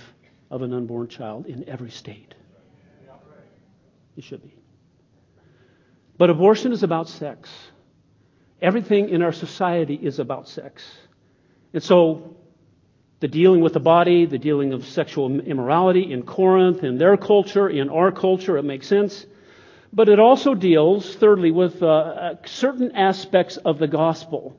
of 0.51 0.63
an 0.63 0.73
unborn 0.73 1.09
child 1.09 1.47
in 1.47 1.69
every 1.69 1.91
state. 1.91 2.35
It 4.17 4.25
should 4.25 4.43
be. 4.43 4.55
But 6.19 6.31
abortion 6.31 6.73
is 6.73 6.83
about 6.83 7.09
sex. 7.09 7.49
Everything 8.61 9.11
in 9.11 9.23
our 9.23 9.33
society 9.33 9.95
is 9.95 10.19
about 10.19 10.49
sex. 10.49 10.85
And 11.73 11.83
so, 11.83 12.37
the 13.21 13.29
dealing 13.29 13.61
with 13.61 13.73
the 13.73 13.81
body, 13.81 14.27
the 14.27 14.39
dealing 14.39 14.73
of 14.73 14.87
sexual 14.87 15.41
immorality 15.41 16.13
in 16.13 16.23
Corinth, 16.23 16.85
in 16.85 16.99
their 16.99 17.17
culture, 17.17 17.69
in 17.69 17.89
our 17.91 18.13
culture, 18.13 18.57
it 18.57 18.65
makes 18.65 18.87
sense. 18.87 19.27
But 19.93 20.09
it 20.09 20.21
also 20.21 20.55
deals, 20.55 21.17
thirdly, 21.17 21.51
with 21.51 21.83
uh, 21.83 21.87
uh 21.87 22.35
certain 22.47 22.93
aspects 22.95 23.57
of 23.57 23.79
the 23.79 23.89
gospel. 23.89 24.57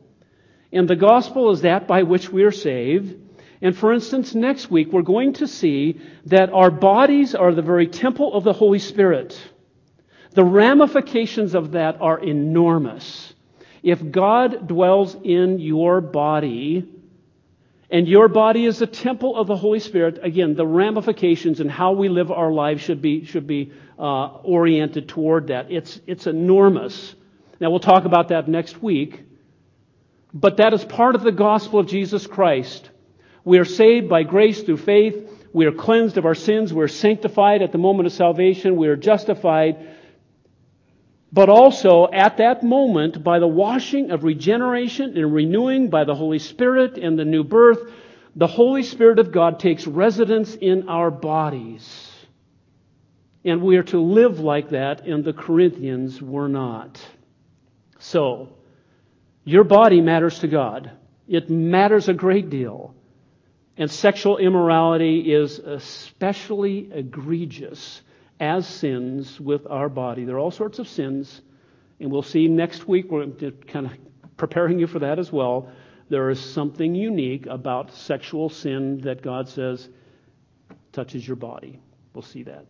And 0.72 0.88
the 0.88 0.96
gospel 0.96 1.52
is 1.52 1.62
that 1.62 1.88
by 1.88 2.04
which 2.04 2.30
we 2.30 2.44
are 2.44 2.52
saved. 2.52 3.16
And 3.62 3.76
for 3.76 3.94
instance, 3.94 4.36
next 4.36 4.72
week 4.72 4.92
we're 4.92 5.02
going 5.02 5.34
to 5.34 5.48
see 5.48 6.00
that 6.26 6.52
our 6.52 6.72
bodies 6.72 7.36
are 7.36 7.54
the 7.54 7.62
very 7.62 7.88
temple 7.88 8.34
of 8.34 8.44
the 8.44 8.54
Holy 8.54 8.80
Spirit. 8.80 9.40
The 10.32 10.44
ramifications 10.44 11.56
of 11.56 11.72
that 11.72 12.00
are 12.02 12.20
enormous. 12.20 13.34
If 13.82 14.12
God 14.12 14.68
dwells 14.68 15.16
in 15.24 15.60
your 15.60 16.02
body, 16.02 16.88
and 17.92 18.08
your 18.08 18.28
body 18.28 18.66
is 18.66 18.82
a 18.82 18.88
temple 18.88 19.36
of 19.36 19.48
the 19.48 19.56
Holy 19.56 19.80
Spirit, 19.80 20.20
again, 20.22 20.56
the 20.56 20.66
ramifications 20.66 21.60
and 21.60 21.72
how 21.72 21.94
we 21.94 22.08
live 22.08 22.32
our 22.32 22.52
lives 22.52 22.84
should 22.84 23.02
be, 23.02 23.26
should 23.26 23.48
be 23.48 23.72
uh, 23.98 24.28
oriented 24.44 25.10
toward 25.10 25.48
that. 25.48 25.72
It's, 25.72 26.00
it's 26.06 26.28
enormous. 26.28 27.16
Now, 27.60 27.72
we'll 27.72 27.80
talk 27.80 28.06
about 28.06 28.28
that 28.28 28.48
next 28.48 28.82
week. 28.84 29.24
But 30.32 30.58
that 30.58 30.74
is 30.74 30.86
part 30.86 31.16
of 31.16 31.24
the 31.24 31.32
gospel 31.32 31.80
of 31.80 31.88
Jesus 31.88 32.28
Christ. 32.28 32.90
We 33.44 33.58
are 33.58 33.66
saved 33.66 34.08
by 34.08 34.22
grace 34.22 34.62
through 34.62 34.78
faith. 34.78 35.48
We 35.52 35.66
are 35.66 35.72
cleansed 35.72 36.18
of 36.18 36.26
our 36.26 36.36
sins. 36.36 36.72
We're 36.72 36.88
sanctified 36.88 37.64
at 37.64 37.72
the 37.72 37.80
moment 37.80 38.06
of 38.06 38.14
salvation. 38.14 38.76
We 38.76 38.88
are 38.90 38.96
justified 38.96 39.78
but 41.32 41.50
also 41.50 42.08
at 42.12 42.38
that 42.38 42.64
moment, 42.64 43.24
by 43.24 43.40
the 43.40 43.48
washing 43.48 44.12
of 44.12 44.24
regeneration 44.24 45.16
and 45.18 45.34
renewing 45.34 45.90
by 45.90 46.04
the 46.04 46.16
Holy 46.16 46.40
Spirit 46.40 46.98
and 46.98 47.20
the 47.20 47.26
new 47.26 47.44
birth, 47.44 47.80
the 48.36 48.48
Holy 48.48 48.84
Spirit 48.84 49.20
of 49.20 49.32
God 49.32 49.60
takes 49.60 49.86
residence 49.86 50.56
in 50.56 50.90
our 50.90 51.12
bodies. 51.12 52.12
And 53.46 53.62
we 53.62 53.78
are 53.78 53.84
to 53.84 54.00
live 54.02 54.40
like 54.40 54.70
that, 54.70 55.06
and 55.06 55.24
the 55.24 55.34
Corinthians 55.34 56.22
were 56.22 56.50
not. 56.50 57.00
So, 58.00 58.50
your 59.44 59.64
body 59.64 60.02
matters 60.02 60.40
to 60.40 60.48
God. 60.48 60.92
It 61.28 61.50
matters 61.50 62.10
a 62.10 62.14
great 62.14 62.50
deal. 62.50 62.96
And 63.78 63.90
sexual 63.90 64.38
immorality 64.38 65.34
is 65.34 65.60
especially 65.60 66.90
egregious 66.92 68.02
as 68.40 68.68
sins 68.68 69.40
with 69.40 69.68
our 69.68 69.90
body. 69.90 70.26
There 70.26 70.36
are 70.36 70.40
all 70.40 70.52
sorts 70.52 70.80
of 70.80 70.88
sins, 70.88 71.42
and 72.00 72.12
we'll 72.12 72.22
see 72.22 72.48
next 72.48 72.88
week. 72.88 73.12
We're 73.12 73.28
kind 73.68 73.86
of 73.86 73.92
preparing 74.38 74.80
you 74.80 74.88
for 74.88 75.00
that 75.00 75.20
as 75.20 75.32
well. 75.32 75.72
There 76.10 76.30
is 76.30 76.40
something 76.40 76.96
unique 76.96 77.46
about 77.46 77.94
sexual 77.94 78.50
sin 78.50 79.02
that 79.02 79.22
God 79.22 79.50
says 79.50 79.88
touches 80.92 81.28
your 81.28 81.36
body. 81.36 81.80
We'll 82.14 82.24
see 82.24 82.44
that. 82.44 82.66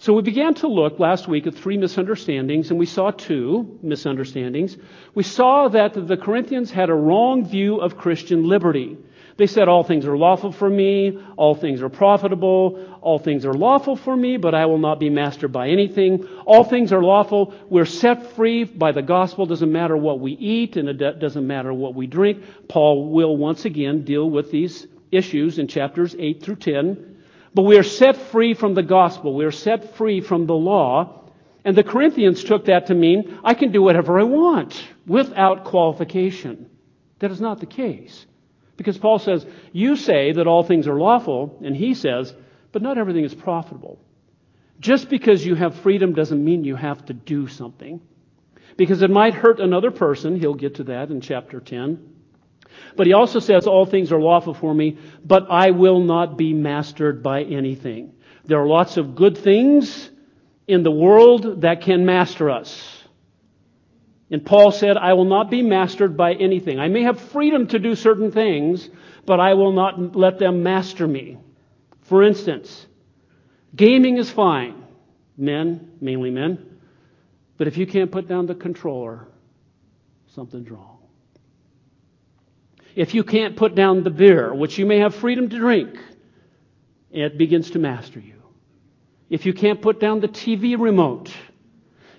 So 0.00 0.12
we 0.12 0.22
began 0.22 0.54
to 0.54 0.68
look 0.68 1.00
last 1.00 1.26
week 1.26 1.48
at 1.48 1.54
three 1.54 1.76
misunderstandings, 1.76 2.70
and 2.70 2.78
we 2.78 2.86
saw 2.86 3.10
two 3.10 3.80
misunderstandings. 3.82 4.76
We 5.12 5.24
saw 5.24 5.68
that 5.70 5.94
the 5.94 6.16
Corinthians 6.16 6.70
had 6.70 6.88
a 6.88 6.94
wrong 6.94 7.44
view 7.44 7.80
of 7.80 7.96
Christian 7.96 8.44
liberty. 8.44 8.96
They 9.38 9.46
said, 9.46 9.68
All 9.68 9.84
things 9.84 10.04
are 10.04 10.18
lawful 10.18 10.50
for 10.50 10.68
me, 10.68 11.16
all 11.36 11.54
things 11.54 11.80
are 11.80 11.88
profitable, 11.88 12.98
all 13.00 13.20
things 13.20 13.46
are 13.46 13.54
lawful 13.54 13.94
for 13.94 14.14
me, 14.16 14.36
but 14.36 14.52
I 14.52 14.66
will 14.66 14.78
not 14.78 14.98
be 14.98 15.10
mastered 15.10 15.52
by 15.52 15.68
anything. 15.68 16.26
All 16.44 16.64
things 16.64 16.92
are 16.92 17.02
lawful. 17.02 17.54
We're 17.70 17.84
set 17.84 18.32
free 18.32 18.64
by 18.64 18.90
the 18.90 19.00
gospel. 19.00 19.46
Doesn't 19.46 19.70
matter 19.70 19.96
what 19.96 20.18
we 20.18 20.32
eat, 20.32 20.76
and 20.76 20.88
it 20.88 21.20
doesn't 21.20 21.46
matter 21.46 21.72
what 21.72 21.94
we 21.94 22.08
drink. 22.08 22.42
Paul 22.68 23.10
will 23.10 23.36
once 23.36 23.64
again 23.64 24.04
deal 24.04 24.28
with 24.28 24.50
these 24.50 24.88
issues 25.12 25.60
in 25.60 25.68
chapters 25.68 26.16
8 26.18 26.42
through 26.42 26.56
10. 26.56 27.16
But 27.54 27.62
we 27.62 27.78
are 27.78 27.84
set 27.84 28.16
free 28.16 28.54
from 28.54 28.74
the 28.74 28.82
gospel. 28.82 29.34
We 29.34 29.44
are 29.44 29.52
set 29.52 29.96
free 29.96 30.20
from 30.20 30.46
the 30.46 30.54
law. 30.54 31.30
And 31.64 31.76
the 31.76 31.84
Corinthians 31.84 32.42
took 32.42 32.64
that 32.64 32.86
to 32.86 32.94
mean 32.94 33.38
I 33.44 33.54
can 33.54 33.70
do 33.70 33.82
whatever 33.82 34.18
I 34.18 34.24
want 34.24 34.84
without 35.06 35.64
qualification. 35.64 36.68
That 37.20 37.30
is 37.30 37.40
not 37.40 37.60
the 37.60 37.66
case. 37.66 38.26
Because 38.78 38.96
Paul 38.96 39.18
says, 39.18 39.44
You 39.72 39.96
say 39.96 40.32
that 40.32 40.46
all 40.46 40.62
things 40.62 40.88
are 40.88 40.98
lawful, 40.98 41.58
and 41.62 41.76
he 41.76 41.92
says, 41.92 42.32
but 42.72 42.80
not 42.80 42.96
everything 42.96 43.24
is 43.24 43.34
profitable. 43.34 43.98
Just 44.80 45.08
because 45.08 45.44
you 45.44 45.54
have 45.54 45.80
freedom 45.80 46.14
doesn't 46.14 46.42
mean 46.42 46.64
you 46.64 46.76
have 46.76 47.04
to 47.06 47.12
do 47.12 47.48
something. 47.48 48.00
Because 48.76 49.02
it 49.02 49.10
might 49.10 49.34
hurt 49.34 49.58
another 49.58 49.90
person. 49.90 50.38
He'll 50.38 50.54
get 50.54 50.76
to 50.76 50.84
that 50.84 51.10
in 51.10 51.20
chapter 51.20 51.60
10. 51.60 52.14
But 52.96 53.06
he 53.06 53.12
also 53.12 53.40
says, 53.40 53.66
All 53.66 53.86
things 53.86 54.12
are 54.12 54.20
lawful 54.20 54.54
for 54.54 54.72
me, 54.72 54.98
but 55.24 55.46
I 55.50 55.72
will 55.72 56.00
not 56.00 56.38
be 56.38 56.52
mastered 56.52 57.22
by 57.22 57.42
anything. 57.42 58.12
There 58.44 58.60
are 58.60 58.66
lots 58.66 58.96
of 58.96 59.16
good 59.16 59.36
things 59.36 60.10
in 60.68 60.84
the 60.84 60.90
world 60.92 61.62
that 61.62 61.80
can 61.80 62.06
master 62.06 62.50
us. 62.50 62.97
And 64.30 64.44
Paul 64.44 64.72
said, 64.72 64.96
I 64.96 65.14
will 65.14 65.24
not 65.24 65.50
be 65.50 65.62
mastered 65.62 66.16
by 66.16 66.34
anything. 66.34 66.78
I 66.78 66.88
may 66.88 67.02
have 67.02 67.20
freedom 67.20 67.66
to 67.68 67.78
do 67.78 67.94
certain 67.94 68.30
things, 68.30 68.88
but 69.24 69.40
I 69.40 69.54
will 69.54 69.72
not 69.72 70.14
let 70.14 70.38
them 70.38 70.62
master 70.62 71.06
me. 71.06 71.38
For 72.02 72.22
instance, 72.22 72.86
gaming 73.74 74.18
is 74.18 74.30
fine. 74.30 74.84
Men, 75.36 75.92
mainly 76.00 76.30
men. 76.30 76.78
But 77.56 77.68
if 77.68 77.76
you 77.76 77.86
can't 77.86 78.10
put 78.10 78.28
down 78.28 78.46
the 78.46 78.54
controller, 78.54 79.28
something's 80.34 80.70
wrong. 80.70 80.98
If 82.94 83.14
you 83.14 83.24
can't 83.24 83.56
put 83.56 83.74
down 83.74 84.02
the 84.02 84.10
beer, 84.10 84.52
which 84.52 84.78
you 84.78 84.84
may 84.84 84.98
have 84.98 85.14
freedom 85.14 85.48
to 85.48 85.56
drink, 85.56 85.96
it 87.10 87.38
begins 87.38 87.70
to 87.70 87.78
master 87.78 88.20
you. 88.20 88.42
If 89.30 89.46
you 89.46 89.52
can't 89.52 89.80
put 89.80 90.00
down 90.00 90.20
the 90.20 90.28
TV 90.28 90.78
remote, 90.78 91.30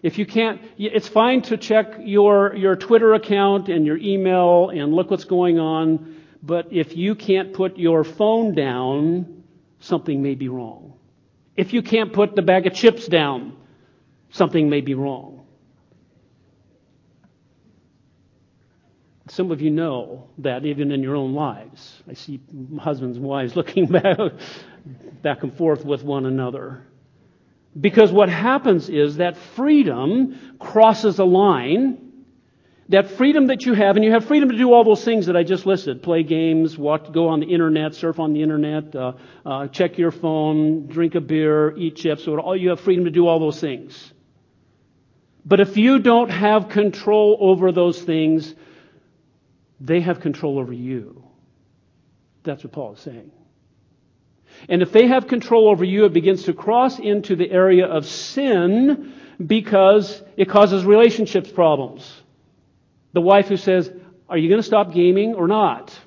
if 0.01 0.18
you 0.18 0.25
can't, 0.25 0.62
it's 0.77 1.08
fine 1.08 1.41
to 1.44 1.58
check 1.58 1.96
your, 2.00 2.56
your 2.56 2.75
Twitter 2.75 3.13
account 3.13 3.70
and 3.70 3.86
your 3.86 3.98
email 3.98 4.70
and 4.70 4.94
look 4.94 5.12
what's 5.12 5.25
going 5.25 5.60
on, 5.60 6.24
but 6.41 6.72
if 6.72 6.96
you 6.96 7.15
can't 7.15 7.53
put 7.53 7.77
your 7.77 8.03
phone 8.03 8.56
down, 8.56 9.44
something 9.79 10.22
may 10.22 10.36
be 10.36 10.48
wrong. 10.48 10.94
If 11.58 11.74
you 11.74 11.82
can't 11.82 12.13
put 12.13 12.36
the 12.36 12.41
bag 12.41 12.68
of 12.68 12.74
chips 12.74 13.08
down, 13.08 13.58
something 14.29 14.70
may 14.70 14.82
be 14.82 14.94
wrong. 14.94 15.46
Some 19.27 19.51
of 19.51 19.62
you 19.62 19.70
know 19.70 20.29
that 20.39 20.65
even 20.65 20.91
in 20.91 21.03
your 21.03 21.15
own 21.15 21.34
lives. 21.34 22.01
I 22.10 22.13
see 22.13 22.39
husbands 22.79 23.18
and 23.18 23.25
wives 23.25 23.56
looking 23.58 23.86
back, 23.86 24.18
back 25.22 25.44
and 25.44 25.53
forth 25.53 25.86
with 25.86 26.03
one 26.03 26.25
another. 26.25 26.84
Because 27.80 28.12
what 28.12 28.30
happens 28.30 28.90
is 28.90 29.18
that 29.18 29.38
freedom 29.38 30.58
crosses 30.60 31.20
a 31.20 31.24
line. 31.24 32.06
That 32.90 33.12
freedom 33.12 33.48
that 33.48 33.66
you 33.66 33.74
have, 33.76 33.98
and 33.98 34.04
you 34.04 34.12
have 34.12 34.26
freedom 34.26 34.50
to 34.50 34.58
do 34.58 34.74
all 34.74 34.84
those 34.84 35.04
things 35.06 35.28
that 35.28 35.38
I 35.38 35.44
just 35.44 35.68
listed 35.68 36.02
play 36.02 36.24
games, 36.24 36.76
walk, 36.76 37.14
go 37.14 37.28
on 37.28 37.40
the 37.40 37.46
internet, 37.46 37.94
surf 37.94 38.20
on 38.20 38.34
the 38.34 38.42
internet, 38.42 38.96
uh, 38.96 39.14
uh, 39.46 39.68
check 39.68 40.00
your 40.00 40.10
phone, 40.10 40.88
drink 40.88 41.14
a 41.14 41.22
beer, 41.22 41.78
eat 41.78 41.98
chips, 41.98 42.24
so 42.24 42.40
all 42.40 42.58
you 42.58 42.70
have 42.70 42.80
freedom 42.80 43.06
to 43.06 43.12
do 43.12 43.28
all 43.28 43.40
those 43.40 43.60
things. 43.60 44.12
But 45.46 45.60
if 45.60 45.78
you 45.78 46.00
don't 46.00 46.30
have 46.30 46.70
control 46.70 47.38
over 47.40 47.72
those 47.72 48.02
things, 48.02 48.56
they 49.80 50.02
have 50.02 50.20
control 50.20 50.58
over 50.58 50.74
you. 50.74 51.24
That's 52.44 52.64
what 52.64 52.74
Paul 52.74 52.94
is 52.94 53.02
saying. 53.02 53.32
And 54.68 54.82
if 54.82 54.92
they 54.92 55.08
have 55.08 55.28
control 55.28 55.70
over 55.70 55.84
you, 55.84 56.06
it 56.06 56.13
begins 56.13 56.44
to 56.44 56.54
cross 56.54 57.00
into 57.00 57.36
the 57.36 57.50
area 57.50 57.86
of 57.86 58.06
sin 58.06 59.13
because 59.46 60.22
it 60.36 60.50
causes 60.50 60.84
relationships 60.84 61.50
problems. 61.50 62.12
The 63.13 63.22
wife 63.22 63.48
who 63.48 63.58
says, 63.58 63.92
Are 64.28 64.38
you 64.38 64.50
going 64.50 64.62
to 64.62 64.68
stop 64.68 64.94
gaming 64.94 65.36
or 65.36 65.48
not? 65.48 65.98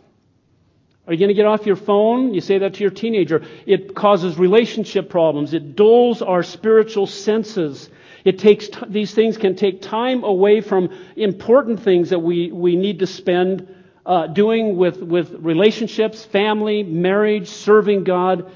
Are 1.07 1.13
you 1.13 1.19
going 1.19 1.29
to 1.29 1.35
get 1.35 1.47
off 1.47 1.67
your 1.67 1.77
phone? 1.77 2.33
You 2.33 2.41
say 2.41 2.59
that 2.59 2.75
to 2.75 2.81
your 2.81 2.91
teenager. 2.91 3.43
It 3.67 3.95
causes 3.95 4.39
relationship 4.39 5.11
problems. 5.11 5.53
It 5.53 5.75
dulls 5.75 6.23
our 6.23 6.45
spiritual 6.45 7.09
senses. 7.09 7.91
It 8.25 8.39
takes, 8.39 8.69
t- 8.69 8.79
these 8.89 9.13
things 9.13 9.37
can 9.37 9.57
take 9.57 9.83
time 9.83 10.23
away 10.23 10.61
from 10.61 10.91
important 11.17 11.83
things 11.83 12.11
that 12.11 12.21
we, 12.21 12.53
we 12.53 12.77
need 12.77 13.01
to 13.01 13.09
spend 13.09 13.67
uh, 14.05 14.27
doing 14.27 14.77
with, 14.77 15.01
with 15.01 15.33
relationships, 15.33 16.25
family, 16.25 16.83
marriage, 16.83 17.49
serving 17.49 18.05
God. 18.05 18.51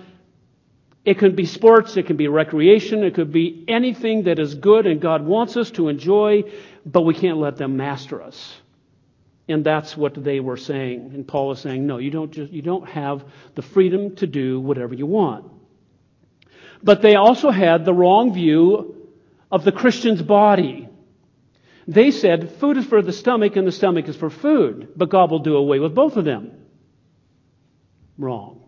It 1.04 1.18
can 1.18 1.36
be 1.36 1.46
sports, 1.46 1.96
it 1.96 2.06
can 2.06 2.16
be 2.16 2.26
recreation, 2.26 3.04
it 3.04 3.14
could 3.14 3.32
be 3.32 3.64
anything 3.68 4.24
that 4.24 4.40
is 4.40 4.54
good 4.56 4.86
and 4.86 5.00
God 5.00 5.24
wants 5.24 5.56
us 5.56 5.70
to 5.72 5.88
enjoy, 5.88 6.42
but 6.84 7.02
we 7.02 7.14
can't 7.14 7.38
let 7.38 7.56
them 7.56 7.76
master 7.76 8.20
us. 8.22 8.56
And 9.48 9.64
that's 9.64 9.96
what 9.96 10.14
they 10.22 10.40
were 10.40 10.56
saying. 10.56 11.12
And 11.14 11.26
Paul 11.26 11.52
is 11.52 11.60
saying, 11.60 11.86
no, 11.86 11.98
you 11.98 12.10
don't 12.10 12.32
just, 12.32 12.52
you 12.52 12.62
don't 12.62 12.88
have 12.88 13.24
the 13.54 13.62
freedom 13.62 14.16
to 14.16 14.26
do 14.26 14.58
whatever 14.58 14.94
you 14.94 15.06
want. 15.06 15.48
But 16.82 17.02
they 17.02 17.14
also 17.14 17.50
had 17.50 17.84
the 17.84 17.94
wrong 17.94 18.34
view 18.34 19.08
of 19.50 19.64
the 19.64 19.72
Christian's 19.72 20.22
body. 20.22 20.85
They 21.88 22.10
said 22.10 22.52
food 22.52 22.76
is 22.76 22.86
for 22.86 23.00
the 23.00 23.12
stomach 23.12 23.56
and 23.56 23.66
the 23.66 23.72
stomach 23.72 24.08
is 24.08 24.16
for 24.16 24.30
food, 24.30 24.88
but 24.96 25.08
God 25.08 25.30
will 25.30 25.38
do 25.38 25.56
away 25.56 25.78
with 25.78 25.94
both 25.94 26.16
of 26.16 26.24
them. 26.24 26.52
Wrong. 28.18 28.62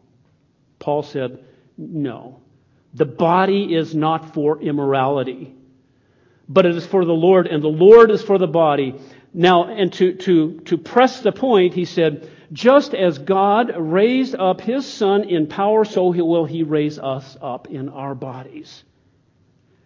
Paul 0.79 1.03
said, 1.03 1.45
no. 1.77 2.41
The 2.95 3.05
body 3.05 3.75
is 3.75 3.95
not 3.95 4.35
for 4.35 4.61
immorality, 4.61 5.55
but 6.49 6.65
it 6.65 6.77
is 6.77 6.87
for 6.87 7.05
the 7.05 7.13
Lord, 7.13 7.47
and 7.47 7.63
the 7.63 7.69
Lord 7.69 8.11
is 8.11 8.23
for 8.23 8.39
the 8.39 8.47
body. 8.47 8.95
Now, 9.35 9.69
and 9.69 9.93
to, 9.95 10.15
to, 10.15 10.61
to 10.61 10.79
press 10.79 11.21
the 11.21 11.33
point, 11.33 11.75
he 11.75 11.85
said, 11.85 12.31
just 12.53 12.95
as 12.95 13.19
God 13.19 13.75
raised 13.77 14.35
up 14.35 14.61
his 14.61 14.87
Son 14.87 15.25
in 15.25 15.49
power, 15.49 15.85
so 15.85 16.09
will 16.09 16.47
he 16.47 16.63
raise 16.63 16.99
us 16.99 17.37
up 17.43 17.69
in 17.69 17.91
our 17.91 18.15
bodies. 18.15 18.85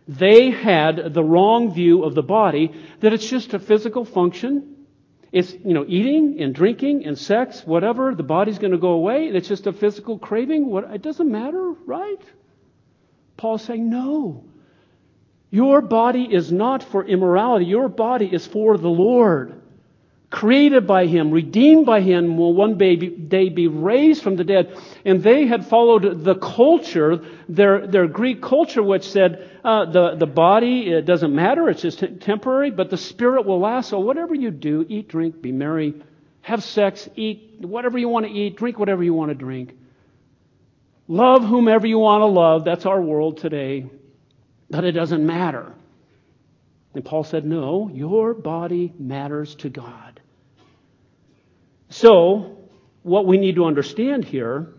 They 0.08 0.50
had 0.50 1.14
the 1.14 1.22
wrong 1.22 1.72
view 1.72 2.04
of 2.04 2.14
the 2.14 2.22
body 2.22 2.74
that 3.00 3.12
it's 3.12 3.28
just 3.28 3.54
a 3.54 3.58
physical 3.58 4.04
function. 4.04 4.86
It's, 5.30 5.52
you 5.52 5.72
know, 5.72 5.84
eating 5.86 6.40
and 6.40 6.54
drinking 6.54 7.06
and 7.06 7.16
sex, 7.16 7.62
whatever, 7.64 8.14
the 8.14 8.22
body's 8.22 8.58
going 8.58 8.72
to 8.72 8.78
go 8.78 8.90
away. 8.90 9.28
It's 9.28 9.48
just 9.48 9.66
a 9.66 9.72
physical 9.72 10.18
craving. 10.18 10.68
What, 10.68 10.90
it 10.90 11.02
doesn't 11.02 11.30
matter, 11.30 11.72
right? 11.86 12.20
Paul's 13.36 13.62
saying, 13.64 13.88
no. 13.88 14.44
Your 15.50 15.80
body 15.80 16.24
is 16.30 16.50
not 16.50 16.82
for 16.82 17.04
immorality. 17.04 17.66
Your 17.66 17.88
body 17.88 18.26
is 18.26 18.46
for 18.46 18.76
the 18.76 18.88
Lord 18.88 19.61
created 20.32 20.86
by 20.86 21.06
him, 21.06 21.30
redeemed 21.30 21.84
by 21.84 22.00
him, 22.00 22.38
will 22.38 22.54
one 22.54 22.78
day 22.78 22.96
be 22.96 23.68
raised 23.68 24.22
from 24.22 24.34
the 24.34 24.44
dead. 24.44 24.76
And 25.04 25.22
they 25.22 25.46
had 25.46 25.66
followed 25.66 26.24
the 26.24 26.34
culture, 26.34 27.20
their, 27.50 27.86
their 27.86 28.08
Greek 28.08 28.40
culture, 28.40 28.82
which 28.82 29.04
said 29.04 29.50
uh, 29.62 29.92
the, 29.92 30.16
the 30.16 30.26
body, 30.26 30.90
it 30.90 31.04
doesn't 31.04 31.34
matter, 31.34 31.68
it's 31.68 31.82
just 31.82 32.02
temporary, 32.20 32.70
but 32.70 32.88
the 32.88 32.96
spirit 32.96 33.44
will 33.44 33.60
last. 33.60 33.90
So 33.90 34.00
whatever 34.00 34.34
you 34.34 34.50
do, 34.50 34.86
eat, 34.88 35.08
drink, 35.08 35.42
be 35.42 35.52
merry, 35.52 36.02
have 36.40 36.64
sex, 36.64 37.08
eat 37.14 37.58
whatever 37.60 37.98
you 37.98 38.08
want 38.08 38.24
to 38.24 38.32
eat, 38.32 38.56
drink 38.56 38.78
whatever 38.78 39.04
you 39.04 39.12
want 39.12 39.28
to 39.28 39.34
drink. 39.34 39.76
Love 41.08 41.44
whomever 41.44 41.86
you 41.86 41.98
want 41.98 42.22
to 42.22 42.26
love. 42.26 42.64
That's 42.64 42.86
our 42.86 43.02
world 43.02 43.36
today. 43.36 43.84
But 44.70 44.84
it 44.84 44.92
doesn't 44.92 45.24
matter. 45.26 45.74
And 46.94 47.04
Paul 47.04 47.24
said, 47.24 47.44
No, 47.44 47.90
your 47.92 48.32
body 48.32 48.94
matters 48.98 49.54
to 49.56 49.68
God. 49.68 50.11
So, 51.92 52.56
what 53.02 53.26
we 53.26 53.36
need 53.36 53.56
to 53.56 53.66
understand 53.66 54.24
here, 54.24 54.72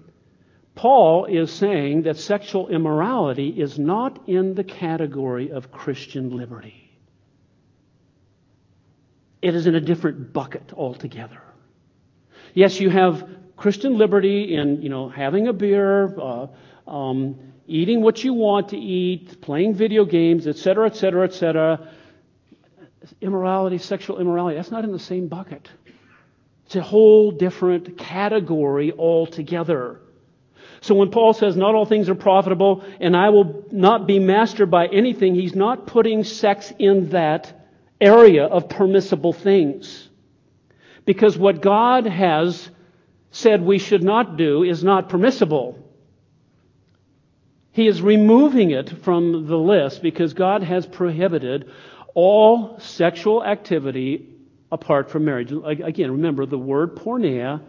Paul 0.74 1.26
is 1.26 1.52
saying 1.52 2.04
that 2.04 2.18
sexual 2.18 2.70
immorality 2.70 3.50
is 3.50 3.78
not 3.78 4.28
in 4.28 4.56
the 4.56 4.64
category 4.64 5.52
of 5.52 5.72
Christian 5.72 6.36
liberty. 6.36 6.90
It 9.44 9.54
is 9.54 9.68
in 9.68 9.76
a 9.76 9.80
different 9.80 10.34
bucket 10.34 10.74
altogether. 10.74 11.40
Yes, 12.56 12.80
you 12.80 12.90
have 12.90 13.30
Christian 13.58 13.96
liberty 14.00 14.56
in, 14.56 14.82
you 14.82 14.90
know, 14.90 15.08
having 15.08 15.48
a 15.48 15.54
beer, 15.54 16.20
uh, 16.20 16.48
um, 16.88 17.38
eating 17.68 18.02
what 18.02 18.24
you 18.24 18.34
want 18.34 18.70
to 18.70 18.78
eat, 18.78 19.40
playing 19.40 19.76
video 19.76 20.04
games, 20.04 20.48
etc., 20.48 20.88
etc., 20.88 21.26
etc. 21.26 21.88
Immorality, 23.22 23.78
sexual 23.78 24.20
immorality, 24.20 24.56
that's 24.56 24.72
not 24.72 24.84
in 24.84 24.92
the 24.92 24.98
same 24.98 25.28
bucket. 25.28 25.70
It's 26.74 26.80
a 26.80 26.82
whole 26.82 27.30
different 27.30 28.00
category 28.00 28.92
altogether. 28.92 30.02
So 30.82 30.96
when 30.96 31.12
Paul 31.12 31.34
says, 31.36 31.56
not 31.56 31.76
all 31.76 31.86
things 31.86 32.10
are 32.10 32.16
profitable, 32.16 32.84
and 33.00 33.16
I 33.16 33.30
will 33.30 33.64
not 33.72 34.08
be 34.08 34.18
mastered 34.18 34.72
by 34.72 34.88
anything, 34.88 35.36
he's 35.36 35.54
not 35.54 35.86
putting 35.86 36.24
sex 36.24 36.74
in 36.80 37.12
that 37.12 37.68
area 38.02 38.46
of 38.46 38.70
permissible 38.70 39.34
things. 39.34 40.10
Because 41.06 41.38
what 41.38 41.62
God 41.62 42.08
has 42.08 42.72
said 43.30 43.62
we 43.62 43.78
should 43.78 44.02
not 44.02 44.36
do 44.36 44.64
is 44.64 44.84
not 44.84 45.10
permissible. 45.10 45.78
He 47.72 47.86
is 47.86 48.02
removing 48.02 48.72
it 48.72 48.90
from 49.04 49.46
the 49.46 49.60
list 49.60 50.02
because 50.02 50.34
God 50.34 50.64
has 50.64 50.88
prohibited 50.88 51.70
all 52.16 52.80
sexual 52.80 53.46
activity 53.46 54.33
apart 54.74 55.12
from 55.12 55.24
marriage. 55.24 55.52
Again, 55.52 56.12
remember 56.12 56.46
the 56.48 56.58
word 56.58 56.96
porneia, 56.96 57.62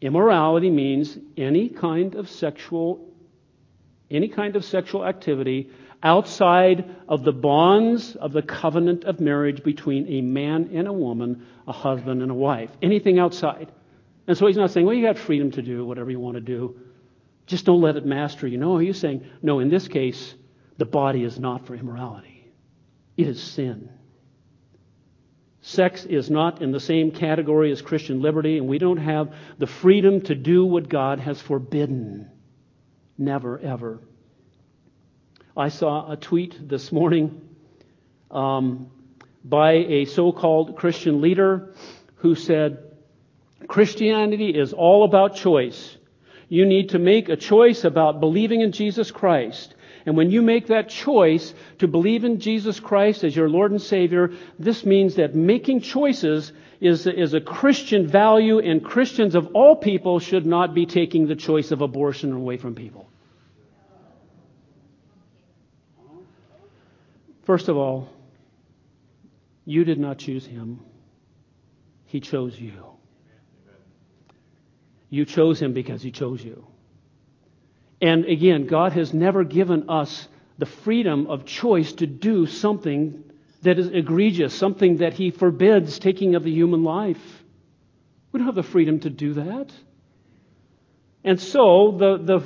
immorality 0.00 0.70
means 0.70 1.18
any 1.36 1.68
kind 1.68 2.14
of 2.14 2.30
sexual 2.30 3.04
any 4.10 4.28
kind 4.28 4.56
of 4.56 4.64
sexual 4.64 5.04
activity 5.04 5.70
outside 6.02 6.88
of 7.08 7.24
the 7.24 7.32
bonds 7.32 8.16
of 8.16 8.32
the 8.32 8.40
covenant 8.40 9.04
of 9.04 9.20
marriage 9.20 9.62
between 9.62 10.06
a 10.08 10.22
man 10.22 10.70
and 10.72 10.88
a 10.88 10.92
woman, 10.92 11.44
a 11.66 11.72
husband 11.72 12.22
and 12.22 12.30
a 12.30 12.34
wife. 12.34 12.70
Anything 12.80 13.18
outside. 13.18 13.70
And 14.26 14.34
so 14.38 14.46
he's 14.46 14.56
not 14.56 14.70
saying, 14.70 14.86
well, 14.86 14.94
you 14.94 15.04
got 15.04 15.18
freedom 15.18 15.50
to 15.50 15.60
do 15.60 15.84
whatever 15.84 16.10
you 16.10 16.20
want 16.20 16.36
to 16.36 16.40
do. 16.40 16.80
Just 17.46 17.66
don't 17.66 17.82
let 17.82 17.96
it 17.96 18.06
master 18.06 18.46
you. 18.46 18.56
No, 18.56 18.78
he's 18.78 18.98
saying, 18.98 19.26
no, 19.42 19.58
in 19.58 19.68
this 19.68 19.88
case, 19.88 20.34
the 20.78 20.86
body 20.86 21.22
is 21.22 21.38
not 21.38 21.66
for 21.66 21.74
immorality. 21.74 22.50
It 23.18 23.26
is 23.26 23.42
sin. 23.42 23.90
Sex 25.60 26.04
is 26.04 26.30
not 26.30 26.62
in 26.62 26.70
the 26.70 26.80
same 26.80 27.10
category 27.10 27.72
as 27.72 27.82
Christian 27.82 28.22
liberty, 28.22 28.58
and 28.58 28.68
we 28.68 28.78
don't 28.78 28.98
have 28.98 29.34
the 29.58 29.66
freedom 29.66 30.20
to 30.22 30.34
do 30.34 30.64
what 30.64 30.88
God 30.88 31.18
has 31.18 31.40
forbidden. 31.40 32.30
Never, 33.16 33.58
ever. 33.58 34.00
I 35.56 35.68
saw 35.68 36.10
a 36.10 36.16
tweet 36.16 36.68
this 36.68 36.92
morning 36.92 37.40
um, 38.30 38.90
by 39.44 39.72
a 39.72 40.04
so 40.04 40.30
called 40.30 40.76
Christian 40.76 41.20
leader 41.20 41.74
who 42.16 42.36
said, 42.36 42.78
Christianity 43.66 44.50
is 44.50 44.72
all 44.72 45.04
about 45.04 45.34
choice. 45.34 45.96
You 46.48 46.64
need 46.64 46.90
to 46.90 47.00
make 47.00 47.28
a 47.28 47.36
choice 47.36 47.84
about 47.84 48.20
believing 48.20 48.60
in 48.60 48.70
Jesus 48.70 49.10
Christ. 49.10 49.74
And 50.08 50.16
when 50.16 50.30
you 50.30 50.40
make 50.40 50.68
that 50.68 50.88
choice 50.88 51.52
to 51.80 51.86
believe 51.86 52.24
in 52.24 52.40
Jesus 52.40 52.80
Christ 52.80 53.24
as 53.24 53.36
your 53.36 53.50
Lord 53.50 53.72
and 53.72 53.82
Savior, 53.82 54.30
this 54.58 54.86
means 54.86 55.16
that 55.16 55.34
making 55.34 55.82
choices 55.82 56.50
is, 56.80 57.06
is 57.06 57.34
a 57.34 57.42
Christian 57.42 58.06
value, 58.06 58.58
and 58.58 58.82
Christians 58.82 59.34
of 59.34 59.48
all 59.48 59.76
people 59.76 60.18
should 60.18 60.46
not 60.46 60.72
be 60.72 60.86
taking 60.86 61.26
the 61.26 61.36
choice 61.36 61.72
of 61.72 61.82
abortion 61.82 62.32
away 62.32 62.56
from 62.56 62.74
people. 62.74 63.06
First 67.42 67.68
of 67.68 67.76
all, 67.76 68.08
you 69.66 69.84
did 69.84 69.98
not 69.98 70.16
choose 70.16 70.46
him, 70.46 70.80
he 72.06 72.20
chose 72.20 72.58
you. 72.58 72.82
You 75.10 75.26
chose 75.26 75.60
him 75.60 75.74
because 75.74 76.00
he 76.00 76.12
chose 76.12 76.42
you. 76.42 76.66
And 78.00 78.24
again, 78.26 78.66
God 78.66 78.92
has 78.92 79.12
never 79.12 79.44
given 79.44 79.88
us 79.90 80.28
the 80.58 80.66
freedom 80.66 81.26
of 81.26 81.44
choice 81.44 81.92
to 81.94 82.06
do 82.06 82.46
something 82.46 83.24
that 83.62 83.78
is 83.78 83.88
egregious, 83.88 84.54
something 84.54 84.98
that 84.98 85.14
he 85.14 85.30
forbids 85.30 85.98
taking 85.98 86.34
of 86.34 86.44
the 86.44 86.52
human 86.52 86.84
life. 86.84 87.44
We 88.30 88.38
don't 88.38 88.46
have 88.46 88.54
the 88.54 88.62
freedom 88.62 89.00
to 89.00 89.10
do 89.10 89.34
that. 89.34 89.72
And 91.24 91.40
so 91.40 91.96
the, 91.98 92.18
the, 92.18 92.42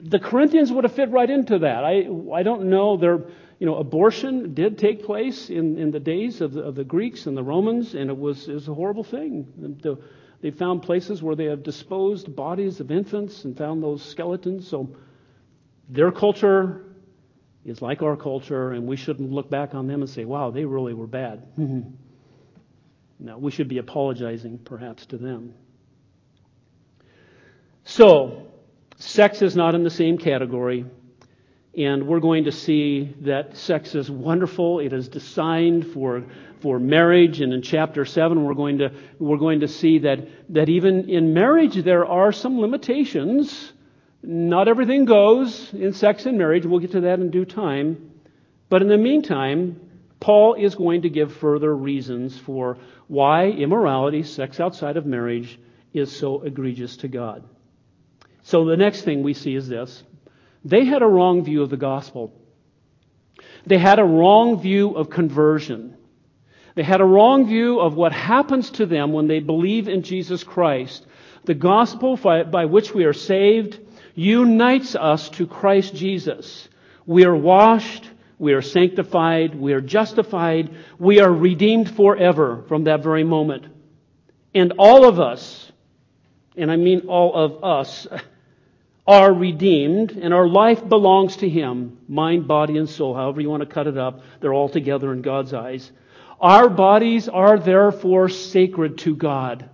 the 0.00 0.18
Corinthians 0.18 0.70
would 0.70 0.84
have 0.84 0.94
fit 0.94 1.10
right 1.10 1.30
into 1.30 1.60
that. 1.60 1.84
I, 1.84 2.06
I 2.34 2.42
don't 2.42 2.64
know. 2.64 2.96
There, 2.96 3.20
you 3.58 3.66
know, 3.66 3.76
abortion 3.76 4.52
did 4.52 4.78
take 4.78 5.04
place 5.04 5.48
in, 5.48 5.78
in 5.78 5.90
the 5.90 6.00
days 6.00 6.40
of 6.42 6.52
the, 6.52 6.62
of 6.62 6.74
the 6.74 6.84
Greeks 6.84 7.26
and 7.26 7.36
the 7.36 7.42
Romans, 7.42 7.94
and 7.94 8.10
it 8.10 8.18
was, 8.18 8.48
it 8.48 8.52
was 8.52 8.68
a 8.68 8.74
horrible 8.74 9.04
thing. 9.04 9.78
The, 9.82 9.98
they 10.44 10.50
found 10.50 10.82
places 10.82 11.22
where 11.22 11.34
they 11.34 11.46
have 11.46 11.62
disposed 11.62 12.36
bodies 12.36 12.78
of 12.78 12.90
infants 12.90 13.46
and 13.46 13.56
found 13.56 13.82
those 13.82 14.02
skeletons. 14.02 14.68
So 14.68 14.94
their 15.88 16.12
culture 16.12 16.84
is 17.64 17.80
like 17.80 18.02
our 18.02 18.14
culture, 18.14 18.72
and 18.72 18.86
we 18.86 18.94
shouldn't 18.94 19.32
look 19.32 19.48
back 19.48 19.74
on 19.74 19.86
them 19.86 20.02
and 20.02 20.10
say, 20.10 20.26
wow, 20.26 20.50
they 20.50 20.66
really 20.66 20.92
were 20.92 21.06
bad. 21.06 21.44
Mm-hmm. 21.58 21.88
no, 23.20 23.38
we 23.38 23.52
should 23.52 23.68
be 23.68 23.78
apologizing 23.78 24.58
perhaps 24.58 25.06
to 25.06 25.16
them. 25.16 25.54
So, 27.84 28.48
sex 28.98 29.40
is 29.40 29.56
not 29.56 29.74
in 29.74 29.82
the 29.82 29.88
same 29.88 30.18
category. 30.18 30.84
And 31.74 32.06
we're 32.06 32.20
going 32.20 32.44
to 32.44 32.52
see 32.52 33.14
that 33.22 33.56
sex 33.56 33.94
is 33.94 34.10
wonderful. 34.10 34.80
It 34.80 34.92
is 34.92 35.08
designed 35.08 35.86
for, 35.86 36.22
for 36.64 36.78
marriage. 36.78 37.42
And 37.42 37.52
in 37.52 37.60
chapter 37.60 38.06
7, 38.06 38.42
we're 38.42 38.54
going, 38.54 38.78
to, 38.78 38.90
we're 39.18 39.36
going 39.36 39.60
to 39.60 39.68
see 39.68 39.98
that, 39.98 40.26
that 40.54 40.70
even 40.70 41.10
in 41.10 41.34
marriage, 41.34 41.76
there 41.84 42.06
are 42.06 42.32
some 42.32 42.58
limitations. 42.58 43.74
Not 44.22 44.66
everything 44.66 45.04
goes 45.04 45.74
in 45.74 45.92
sex 45.92 46.24
and 46.24 46.38
marriage. 46.38 46.64
We'll 46.64 46.80
get 46.80 46.92
to 46.92 47.02
that 47.02 47.20
in 47.20 47.30
due 47.30 47.44
time. 47.44 48.12
But 48.70 48.80
in 48.80 48.88
the 48.88 48.96
meantime, 48.96 49.78
Paul 50.20 50.54
is 50.54 50.74
going 50.74 51.02
to 51.02 51.10
give 51.10 51.36
further 51.36 51.76
reasons 51.76 52.38
for 52.38 52.78
why 53.08 53.48
immorality, 53.48 54.22
sex 54.22 54.58
outside 54.58 54.96
of 54.96 55.04
marriage, 55.04 55.60
is 55.92 56.10
so 56.16 56.40
egregious 56.40 56.96
to 56.96 57.08
God. 57.08 57.44
So 58.42 58.64
the 58.64 58.78
next 58.78 59.02
thing 59.02 59.22
we 59.22 59.34
see 59.34 59.54
is 59.54 59.68
this 59.68 60.02
they 60.64 60.86
had 60.86 61.02
a 61.02 61.06
wrong 61.06 61.44
view 61.44 61.60
of 61.60 61.68
the 61.68 61.76
gospel. 61.76 62.32
They 63.66 63.76
had 63.76 63.98
a 63.98 64.04
wrong 64.04 64.62
view 64.62 64.96
of 64.96 65.10
conversion. 65.10 65.98
They 66.74 66.82
had 66.82 67.00
a 67.00 67.04
wrong 67.04 67.46
view 67.46 67.80
of 67.80 67.94
what 67.94 68.12
happens 68.12 68.70
to 68.72 68.86
them 68.86 69.12
when 69.12 69.28
they 69.28 69.40
believe 69.40 69.88
in 69.88 70.02
Jesus 70.02 70.42
Christ. 70.42 71.06
The 71.44 71.54
gospel 71.54 72.16
by 72.16 72.64
which 72.64 72.92
we 72.92 73.04
are 73.04 73.12
saved 73.12 73.78
unites 74.14 74.94
us 74.94 75.28
to 75.30 75.46
Christ 75.46 75.94
Jesus. 75.94 76.68
We 77.06 77.24
are 77.24 77.36
washed, 77.36 78.10
we 78.38 78.54
are 78.54 78.62
sanctified, 78.62 79.54
we 79.54 79.72
are 79.72 79.80
justified, 79.80 80.74
we 80.98 81.20
are 81.20 81.32
redeemed 81.32 81.94
forever 81.94 82.64
from 82.66 82.84
that 82.84 83.02
very 83.02 83.24
moment. 83.24 83.66
And 84.54 84.74
all 84.78 85.06
of 85.06 85.20
us, 85.20 85.70
and 86.56 86.70
I 86.70 86.76
mean 86.76 87.02
all 87.08 87.34
of 87.34 87.62
us, 87.62 88.06
are 89.06 89.32
redeemed 89.32 90.12
and 90.12 90.32
our 90.32 90.48
life 90.48 90.88
belongs 90.88 91.36
to 91.36 91.48
Him. 91.48 91.98
Mind, 92.08 92.48
body, 92.48 92.78
and 92.78 92.88
soul, 92.88 93.14
however 93.14 93.40
you 93.40 93.50
want 93.50 93.62
to 93.62 93.68
cut 93.68 93.86
it 93.86 93.98
up, 93.98 94.22
they're 94.40 94.54
all 94.54 94.68
together 94.68 95.12
in 95.12 95.20
God's 95.20 95.52
eyes. 95.52 95.92
Our 96.40 96.68
bodies 96.68 97.28
are 97.28 97.58
therefore 97.58 98.28
sacred 98.28 98.98
to 98.98 99.14
God. 99.14 99.68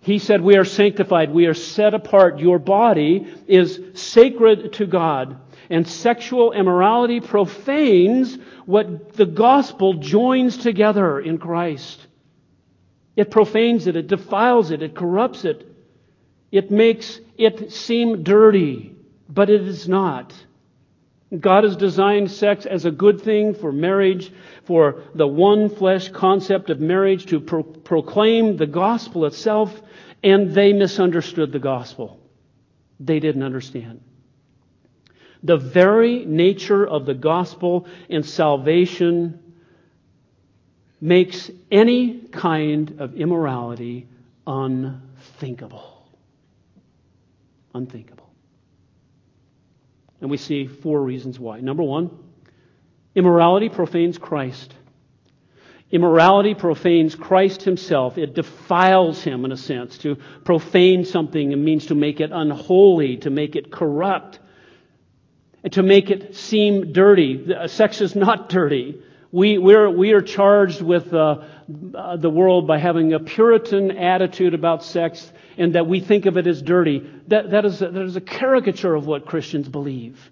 He 0.00 0.18
said, 0.18 0.40
We 0.40 0.56
are 0.56 0.64
sanctified, 0.64 1.30
we 1.32 1.46
are 1.46 1.54
set 1.54 1.94
apart. 1.94 2.38
Your 2.38 2.58
body 2.58 3.26
is 3.46 3.80
sacred 3.94 4.72
to 4.74 4.86
God. 4.86 5.40
And 5.70 5.86
sexual 5.86 6.52
immorality 6.52 7.20
profanes 7.20 8.38
what 8.64 9.12
the 9.12 9.26
gospel 9.26 9.94
joins 9.94 10.56
together 10.56 11.20
in 11.20 11.36
Christ. 11.36 12.06
It 13.16 13.30
profanes 13.30 13.86
it, 13.86 13.96
it 13.96 14.06
defiles 14.06 14.70
it, 14.70 14.82
it 14.82 14.94
corrupts 14.94 15.44
it. 15.44 15.66
It 16.50 16.70
makes 16.70 17.20
it 17.36 17.72
seem 17.72 18.22
dirty, 18.22 18.94
but 19.28 19.50
it 19.50 19.60
is 19.62 19.88
not. 19.88 20.32
God 21.38 21.64
has 21.64 21.76
designed 21.76 22.30
sex 22.30 22.64
as 22.64 22.86
a 22.86 22.90
good 22.90 23.20
thing 23.20 23.54
for 23.54 23.70
marriage, 23.70 24.32
for 24.68 25.02
the 25.16 25.26
one 25.26 25.68
flesh 25.68 26.10
concept 26.10 26.70
of 26.70 26.78
marriage 26.78 27.26
to 27.26 27.40
pro- 27.40 27.64
proclaim 27.64 28.56
the 28.56 28.66
gospel 28.66 29.24
itself, 29.24 29.80
and 30.22 30.54
they 30.54 30.72
misunderstood 30.72 31.50
the 31.50 31.58
gospel. 31.58 32.20
They 33.00 33.18
didn't 33.18 33.42
understand. 33.42 34.02
The 35.42 35.56
very 35.56 36.24
nature 36.24 36.86
of 36.86 37.06
the 37.06 37.14
gospel 37.14 37.86
and 38.08 38.24
salvation 38.24 39.40
makes 41.00 41.50
any 41.70 42.20
kind 42.30 43.00
of 43.00 43.14
immorality 43.14 44.06
unthinkable 44.46 45.98
unthinkable. 47.74 48.28
And 50.20 50.30
we 50.30 50.36
see 50.36 50.66
four 50.66 51.00
reasons 51.00 51.38
why. 51.38 51.60
Number 51.60 51.82
one, 51.82 52.10
immorality 53.18 53.68
profanes 53.68 54.16
Christ. 54.16 54.72
Immorality 55.90 56.54
profanes 56.54 57.14
Christ 57.14 57.62
himself. 57.62 58.16
It 58.16 58.34
defiles 58.34 59.22
him 59.22 59.44
in 59.44 59.52
a 59.52 59.56
sense. 59.56 59.98
To 59.98 60.16
profane 60.44 61.04
something 61.04 61.64
means 61.64 61.86
to 61.86 61.94
make 61.94 62.20
it 62.20 62.30
unholy, 62.32 63.16
to 63.18 63.30
make 63.30 63.56
it 63.56 63.72
corrupt, 63.72 64.38
and 65.64 65.72
to 65.72 65.82
make 65.82 66.10
it 66.10 66.36
seem 66.36 66.92
dirty. 66.92 67.46
Sex 67.66 68.00
is 68.00 68.14
not 68.14 68.48
dirty. 68.58 69.02
We, 69.32 69.58
we're, 69.58 69.90
we 69.90 70.12
are 70.12 70.22
charged 70.22 70.80
with 70.80 71.12
uh, 71.12 71.42
uh, 71.94 72.16
the 72.16 72.30
world 72.30 72.66
by 72.66 72.78
having 72.78 73.12
a 73.12 73.18
Puritan 73.18 73.90
attitude 73.90 74.54
about 74.54 74.84
sex 74.84 75.30
and 75.58 75.74
that 75.74 75.86
we 75.86 76.00
think 76.00 76.26
of 76.26 76.36
it 76.36 76.46
as 76.46 76.62
dirty. 76.62 77.10
That, 77.26 77.50
that, 77.50 77.64
is, 77.64 77.80
that 77.80 77.96
is 77.96 78.16
a 78.16 78.22
caricature 78.22 78.94
of 78.94 79.06
what 79.06 79.26
Christians 79.26 79.68
believe. 79.68 80.30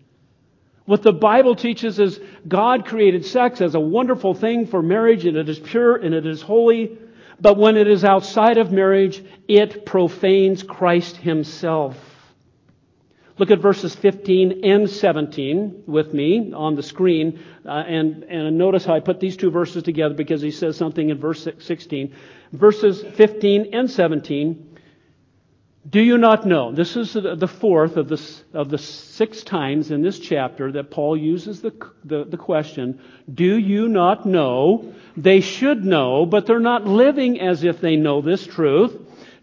What 0.87 1.03
the 1.03 1.13
Bible 1.13 1.57
teaches 1.57 1.99
is 1.99 2.21
God 2.47 2.87
created 2.87 3.27
sex 3.27 3.61
as 3.61 3.75
a 3.75 3.81
wonderful 3.81 4.35
thing 4.35 4.67
for 4.67 4.83
marriage 4.83 5.27
and 5.27 5.37
it 5.37 5.49
is 5.49 5.59
pure 5.59 5.97
and 5.97 6.15
it 6.15 6.25
is 6.25 6.41
holy. 6.41 6.99
But 7.41 7.59
when 7.59 7.77
it 7.77 7.89
is 7.89 8.05
outside 8.05 8.57
of 8.57 8.73
marriage, 8.73 9.23
it 9.47 9.85
profanes 9.85 10.63
Christ 10.63 11.17
Himself. 11.17 11.99
Look 13.39 13.51
at 13.51 13.59
verses 13.59 13.95
15 13.95 14.65
and 14.65 14.89
17 14.89 15.83
with 15.87 16.15
me 16.15 16.53
on 16.55 16.75
the 16.75 16.83
screen, 16.83 17.41
uh, 17.67 17.85
and, 17.87 18.23
and 18.25 18.57
notice 18.57 18.87
how 18.87 18.95
I 18.95 19.01
put 19.01 19.21
these 19.21 19.37
two 19.37 19.51
verses 19.51 19.83
together 19.83 20.15
because 20.15 20.41
he 20.41 20.51
says 20.51 20.79
something 20.79 21.11
in 21.11 21.19
verse 21.19 21.47
16. 21.59 22.15
Verses 22.53 23.03
15 23.03 23.75
and 23.75 23.91
17 23.91 24.66
do 25.89 26.01
you 26.01 26.19
not 26.19 26.47
know? 26.47 26.73
This 26.73 26.97
is 26.97 27.13
the 27.13 27.49
fourth 27.49 27.97
of 27.97 28.09
the, 28.09 28.21
of 28.55 28.71
the 28.71 28.79
six 28.79 29.43
times 29.43 29.91
in 29.91 30.03
this 30.03 30.19
chapter 30.19 30.73
that 30.73 30.91
Paul 30.91 31.17
uses 31.17 31.61
the, 31.61 31.73
the, 32.05 32.25
the, 32.25 32.37
question, 32.37 33.01
Do 33.33 33.59
you 33.59 33.89
not 33.89 34.27
know? 34.27 34.95
They 35.17 35.41
should 35.41 35.85
know, 35.85 36.27
but 36.27 36.47
they're 36.47 36.61
not 36.61 36.87
living 36.87 37.41
as 37.41 37.63
if 37.63 37.81
they 37.81 37.97
know 37.97 38.21
this 38.21 38.47
truth. 38.47 38.97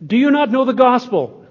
Do 0.05 0.17
you 0.17 0.31
not 0.31 0.51
know 0.51 0.65
the 0.65 0.73
gospel? 0.73 1.45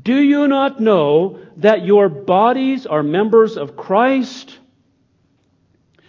Do 0.00 0.16
you 0.16 0.48
not 0.48 0.80
know 0.80 1.40
that 1.58 1.84
your 1.84 2.08
bodies 2.08 2.86
are 2.86 3.02
members 3.02 3.56
of 3.56 3.76
Christ? 3.76 4.58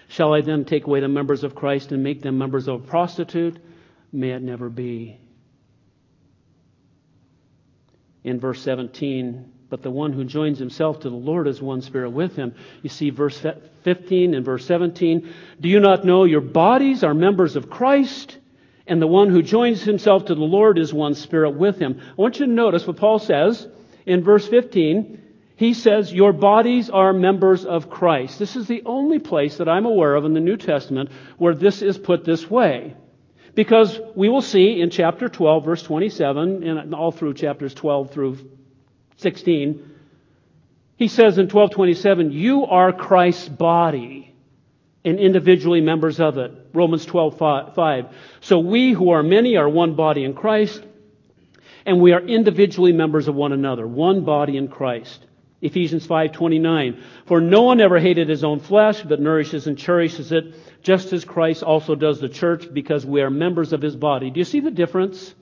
Shall 0.07 0.33
I 0.33 0.41
then 0.41 0.65
take 0.65 0.87
away 0.87 1.01
the 1.01 1.07
members 1.07 1.43
of 1.43 1.53
Christ 1.53 1.91
and 1.91 2.03
make 2.03 2.21
them 2.21 2.37
members 2.37 2.67
of 2.67 2.83
a 2.83 2.87
prostitute? 2.87 3.59
May 4.11 4.31
it 4.31 4.41
never 4.41 4.69
be 4.69 5.19
in 8.23 8.39
verse 8.39 8.61
17, 8.61 9.51
but 9.69 9.83
the 9.83 9.91
one 9.91 10.13
who 10.13 10.23
joins 10.23 10.57
himself 10.57 11.01
to 11.01 11.09
the 11.09 11.15
Lord 11.15 11.47
is 11.47 11.61
one 11.61 11.81
spirit 11.81 12.09
with 12.09 12.35
him. 12.35 12.55
You 12.81 12.89
see 12.89 13.11
verse 13.11 13.39
15 13.83 14.33
and 14.33 14.43
verse 14.43 14.65
17. 14.65 15.31
Do 15.61 15.69
you 15.69 15.79
not 15.79 16.05
know 16.05 16.23
your 16.23 16.41
bodies 16.41 17.03
are 17.03 17.13
members 17.13 17.55
of 17.55 17.69
Christ? 17.69 18.37
And 18.87 18.99
the 18.99 19.07
one 19.07 19.29
who 19.29 19.43
joins 19.43 19.83
himself 19.83 20.25
to 20.25 20.35
the 20.35 20.41
Lord 20.41 20.79
is 20.79 20.91
one 20.91 21.13
spirit 21.13 21.51
with 21.51 21.77
him. 21.77 22.01
I 22.01 22.13
want 22.15 22.39
you 22.39 22.47
to 22.47 22.51
notice 22.51 22.87
what 22.87 22.97
Paul 22.97 23.19
says 23.19 23.67
in 24.07 24.23
verse 24.23 24.47
15. 24.47 25.21
He 25.55 25.75
says, 25.75 26.11
Your 26.11 26.33
bodies 26.33 26.89
are 26.89 27.13
members 27.13 27.65
of 27.65 27.89
Christ. 27.89 28.39
This 28.39 28.55
is 28.55 28.67
the 28.67 28.81
only 28.85 29.19
place 29.19 29.57
that 29.57 29.69
I'm 29.69 29.85
aware 29.85 30.15
of 30.15 30.25
in 30.25 30.33
the 30.33 30.39
New 30.39 30.57
Testament 30.57 31.11
where 31.37 31.53
this 31.53 31.83
is 31.83 31.99
put 31.99 32.25
this 32.25 32.49
way. 32.49 32.95
Because 33.59 33.99
we 34.15 34.29
will 34.29 34.41
see 34.41 34.79
in 34.79 34.89
chapter 34.89 35.27
12, 35.27 35.65
verse 35.65 35.83
27, 35.83 36.63
and 36.63 36.95
all 36.95 37.11
through 37.11 37.33
chapters 37.33 37.73
12 37.73 38.09
through 38.09 38.37
16, 39.17 39.95
he 40.95 41.09
says 41.09 41.37
in 41.37 41.49
1227, 41.49 42.31
You 42.31 42.67
are 42.67 42.93
Christ's 42.93 43.49
body 43.49 44.33
and 45.03 45.19
individually 45.19 45.81
members 45.81 46.21
of 46.21 46.37
it. 46.37 46.53
Romans 46.73 47.05
12, 47.05 47.37
5. 47.75 48.15
So 48.39 48.59
we 48.59 48.93
who 48.93 49.09
are 49.09 49.23
many 49.23 49.57
are 49.57 49.67
one 49.67 49.93
body 49.93 50.23
in 50.23 50.35
Christ, 50.35 50.81
and 51.85 51.99
we 51.99 52.13
are 52.13 52.21
individually 52.21 52.93
members 52.93 53.27
of 53.27 53.35
one 53.35 53.51
another, 53.51 53.85
one 53.85 54.23
body 54.23 54.55
in 54.55 54.69
Christ. 54.69 55.25
Ephesians 55.61 56.07
5:29 56.07 56.97
For 57.25 57.41
no 57.41 57.63
one 57.63 57.81
ever 57.81 57.99
hated 57.99 58.29
his 58.29 58.45
own 58.45 58.61
flesh 58.61 59.01
but 59.01 59.19
nourishes 59.19 59.67
and 59.67 59.77
cherishes 59.77 60.31
it 60.31 60.55
just 60.81 61.13
as 61.13 61.25
Christ 61.25 61.63
also 61.63 61.95
does 61.95 62.19
the 62.19 62.29
church 62.29 62.73
because 62.73 63.05
we 63.05 63.21
are 63.21 63.29
members 63.29 63.73
of 63.73 63.81
his 63.81 63.95
body. 63.95 64.29
Do 64.31 64.39
you 64.39 64.45
see 64.45 64.59
the 64.59 64.71
difference? 64.71 65.33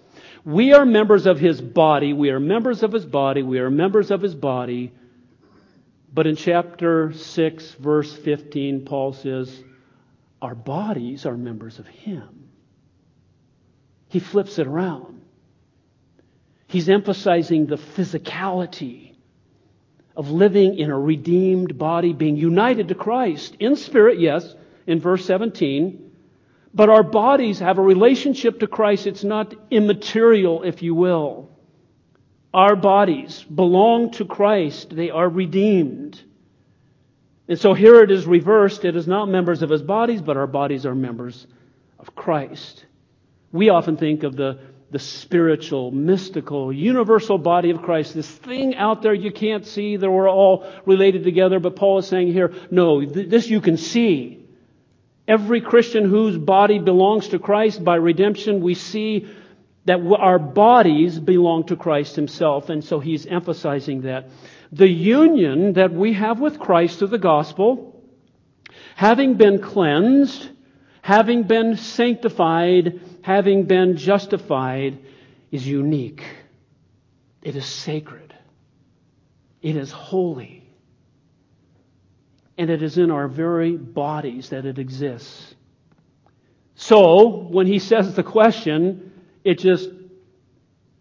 We 0.43 0.73
are 0.73 0.85
members 0.85 1.25
of 1.25 1.39
his 1.39 1.61
body. 1.61 2.13
We 2.13 2.29
are 2.29 2.39
members 2.39 2.83
of 2.83 2.91
his 2.91 3.05
body. 3.05 3.43
We 3.43 3.59
are 3.59 3.69
members 3.69 4.11
of 4.11 4.21
his 4.21 4.33
body. 4.33 4.93
But 6.13 6.25
in 6.25 6.35
chapter 6.35 7.13
6, 7.13 7.71
verse 7.73 8.13
15, 8.15 8.85
Paul 8.85 9.13
says, 9.13 9.63
Our 10.41 10.55
bodies 10.55 11.25
are 11.25 11.37
members 11.37 11.79
of 11.79 11.87
him. 11.87 12.49
He 14.09 14.19
flips 14.19 14.57
it 14.57 14.67
around. 14.67 15.21
He's 16.67 16.89
emphasizing 16.89 17.65
the 17.65 17.77
physicality 17.77 19.15
of 20.15 20.31
living 20.31 20.77
in 20.79 20.89
a 20.89 20.99
redeemed 20.99 21.77
body, 21.77 22.13
being 22.13 22.37
united 22.37 22.87
to 22.87 22.95
Christ 22.95 23.55
in 23.59 23.75
spirit, 23.75 24.19
yes, 24.19 24.55
in 24.87 24.99
verse 24.99 25.25
17, 25.25 26.11
but 26.73 26.89
our 26.89 27.03
bodies 27.03 27.59
have 27.59 27.77
a 27.77 27.81
relationship 27.81 28.61
to 28.61 28.67
Christ. 28.67 29.05
It's 29.05 29.23
not 29.23 29.53
immaterial, 29.69 30.63
if 30.63 30.81
you 30.81 30.95
will. 30.95 31.49
Our 32.53 32.75
bodies 32.75 33.43
belong 33.43 34.11
to 34.11 34.25
Christ. 34.25 34.95
They 34.95 35.09
are 35.09 35.29
redeemed. 35.29 36.21
And 37.47 37.59
so 37.59 37.73
here 37.73 38.01
it 38.01 38.11
is 38.11 38.25
reversed. 38.25 38.85
It 38.85 38.95
is 38.95 39.07
not 39.07 39.29
members 39.29 39.61
of 39.61 39.69
his 39.69 39.81
bodies, 39.81 40.21
but 40.21 40.37
our 40.37 40.47
bodies 40.47 40.85
are 40.85 40.95
members 40.95 41.47
of 41.99 42.15
Christ. 42.15 42.85
We 43.51 43.69
often 43.69 43.97
think 43.97 44.23
of 44.23 44.35
the, 44.35 44.59
the 44.91 44.99
spiritual, 44.99 45.91
mystical, 45.91 46.71
universal 46.71 47.37
body 47.37 47.69
of 47.69 47.81
Christ, 47.81 48.13
this 48.13 48.29
thing 48.29 48.75
out 48.75 49.01
there 49.01 49.13
you 49.13 49.31
can't 49.31 49.65
see 49.65 49.97
that 49.97 50.09
we're 50.09 50.29
all 50.29 50.65
related 50.85 51.23
together. 51.23 51.59
But 51.59 51.75
Paul 51.75 51.99
is 51.99 52.07
saying 52.07 52.33
here, 52.33 52.53
no, 52.69 53.05
this 53.05 53.49
you 53.49 53.61
can 53.61 53.77
see. 53.77 54.46
Every 55.27 55.59
Christian 55.59 56.05
whose 56.05 56.37
body 56.37 56.79
belongs 56.79 57.29
to 57.29 57.39
Christ 57.39 57.83
by 57.83 57.95
redemption, 57.95 58.61
we 58.61 58.75
see 58.75 59.27
that 59.85 59.99
our 59.99 60.39
bodies 60.39 61.19
belong 61.19 61.65
to 61.67 61.75
Christ 61.75 62.15
Himself. 62.15 62.69
And 62.69 62.83
so 62.83 62.99
he's 62.99 63.25
emphasizing 63.25 64.01
that. 64.01 64.29
The 64.71 64.89
union 64.89 65.73
that 65.73 65.93
we 65.93 66.13
have 66.13 66.39
with 66.39 66.59
Christ 66.59 66.99
through 66.99 67.09
the 67.09 67.17
gospel, 67.17 68.01
having 68.95 69.35
been 69.35 69.61
cleansed, 69.61 70.49
having 71.01 71.43
been 71.43 71.77
sanctified, 71.77 72.99
having 73.21 73.63
been 73.65 73.97
justified, 73.97 74.99
is 75.51 75.65
unique. 75.65 76.23
It 77.41 77.55
is 77.55 77.65
sacred. 77.65 78.33
It 79.61 79.75
is 79.77 79.91
holy 79.91 80.56
and 82.57 82.69
it 82.69 82.81
is 82.81 82.97
in 82.97 83.11
our 83.11 83.27
very 83.27 83.77
bodies 83.77 84.49
that 84.49 84.65
it 84.65 84.79
exists. 84.79 85.55
So, 86.75 87.47
when 87.49 87.67
he 87.67 87.79
says 87.79 88.15
the 88.15 88.23
question, 88.23 89.11
it 89.43 89.59
just 89.59 89.89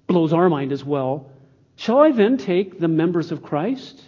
blows 0.06 0.32
our 0.32 0.48
mind 0.48 0.72
as 0.72 0.84
well. 0.84 1.30
Shall 1.76 2.00
I 2.00 2.12
then 2.12 2.38
take 2.38 2.78
the 2.78 2.88
members 2.88 3.32
of 3.32 3.42
Christ? 3.42 4.02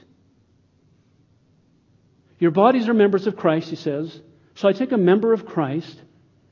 Your 2.39 2.51
bodies 2.51 2.89
are 2.89 2.95
members 2.95 3.27
of 3.27 3.37
Christ, 3.37 3.69
he 3.69 3.77
says. 3.77 4.21
Shall 4.55 4.71
I 4.71 4.73
take 4.73 4.93
a 4.93 4.99
member 4.99 5.33
of 5.33 5.45
Christ 5.45 6.01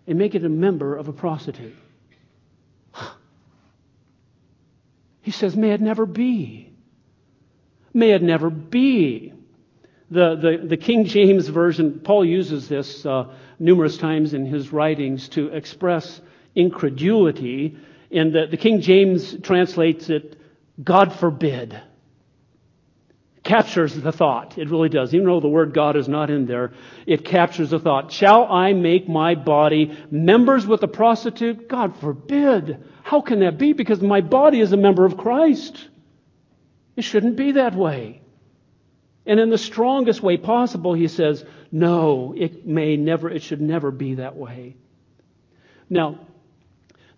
and 0.06 0.18
make 0.18 0.34
it 0.34 0.44
a 0.44 0.48
member 0.48 0.96
of 0.96 1.08
a 1.08 1.12
prostitute? 1.12 1.74
He 5.22 5.32
says, 5.32 5.56
May 5.56 5.72
it 5.72 5.80
never 5.80 6.06
be. 6.06 6.72
May 7.92 8.12
it 8.12 8.22
never 8.22 8.48
be. 8.48 9.32
The, 10.10 10.36
the, 10.36 10.68
the, 10.68 10.76
King 10.76 11.04
James 11.04 11.48
Version, 11.48 12.00
Paul 12.00 12.24
uses 12.24 12.68
this 12.68 13.04
uh, 13.04 13.34
numerous 13.58 13.96
times 13.96 14.34
in 14.34 14.46
his 14.46 14.72
writings 14.72 15.28
to 15.30 15.48
express 15.48 16.20
incredulity. 16.54 17.76
And 18.12 18.32
the, 18.32 18.46
the 18.48 18.56
King 18.56 18.80
James 18.80 19.36
translates 19.42 20.08
it, 20.08 20.38
God 20.82 21.12
forbid. 21.12 21.80
Captures 23.42 23.94
the 23.94 24.12
thought. 24.12 24.58
It 24.58 24.70
really 24.70 24.88
does. 24.88 25.12
Even 25.12 25.26
though 25.26 25.40
the 25.40 25.48
word 25.48 25.74
God 25.74 25.96
is 25.96 26.08
not 26.08 26.30
in 26.30 26.46
there, 26.46 26.72
it 27.06 27.24
captures 27.24 27.70
the 27.70 27.78
thought. 27.78 28.12
Shall 28.12 28.44
I 28.44 28.72
make 28.72 29.08
my 29.08 29.34
body 29.34 29.96
members 30.10 30.66
with 30.66 30.82
a 30.82 30.88
prostitute? 30.88 31.68
God 31.68 31.96
forbid. 31.98 32.84
How 33.02 33.20
can 33.20 33.40
that 33.40 33.58
be? 33.58 33.72
Because 33.72 34.00
my 34.00 34.20
body 34.20 34.60
is 34.60 34.72
a 34.72 34.76
member 34.76 35.04
of 35.04 35.16
Christ. 35.16 35.88
It 36.96 37.02
shouldn't 37.02 37.36
be 37.36 37.52
that 37.52 37.74
way. 37.74 38.22
And 39.26 39.40
in 39.40 39.50
the 39.50 39.58
strongest 39.58 40.22
way 40.22 40.36
possible, 40.36 40.94
he 40.94 41.08
says, 41.08 41.44
no, 41.72 42.32
it 42.36 42.66
may 42.66 42.96
never, 42.96 43.28
it 43.28 43.42
should 43.42 43.60
never 43.60 43.90
be 43.90 44.14
that 44.14 44.36
way. 44.36 44.76
Now, 45.90 46.20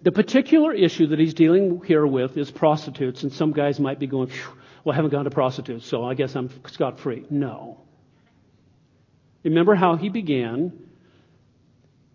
the 0.01 0.12
particular 0.12 0.73
issue 0.73 1.09
that 1.09 1.18
he's 1.18 1.35
dealing 1.35 1.83
here 1.85 2.07
with 2.07 2.37
is 2.38 2.51
prostitutes, 2.51 3.23
and 3.25 3.33
some 3.33 3.53
guys 3.53 3.79
might 3.79 3.99
be 3.99 4.07
going, 4.07 4.31
well, 4.85 4.92
I 4.92 4.97
haven't 4.97 5.11
gone 5.11 5.25
to 5.25 5.31
prostitutes, 5.31 5.87
so 5.87 6.05
I 6.05 6.14
guess 6.14 6.35
I'm 6.35 6.51
scot 6.68 7.01
free. 7.01 7.27
No. 7.29 7.83
Remember 9.44 9.75
how 9.75 9.97
he 9.97 10.09
began. 10.09 10.73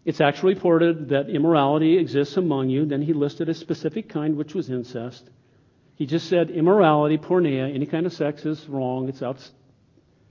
It's 0.05 0.21
actually 0.21 0.55
reported 0.55 1.09
that 1.09 1.29
immorality 1.29 1.97
exists 1.97 2.35
among 2.35 2.69
you. 2.69 2.85
Then 2.85 3.01
he 3.01 3.13
listed 3.13 3.47
a 3.47 3.53
specific 3.53 4.09
kind, 4.09 4.37
which 4.37 4.53
was 4.53 4.69
incest. 4.69 5.29
He 5.95 6.05
just 6.05 6.27
said 6.27 6.49
immorality, 6.49 7.17
porneia, 7.17 7.73
any 7.73 7.85
kind 7.85 8.05
of 8.05 8.13
sex 8.13 8.45
is 8.45 8.67
wrong. 8.67 9.07
It's 9.07 9.21
out, 9.21 9.37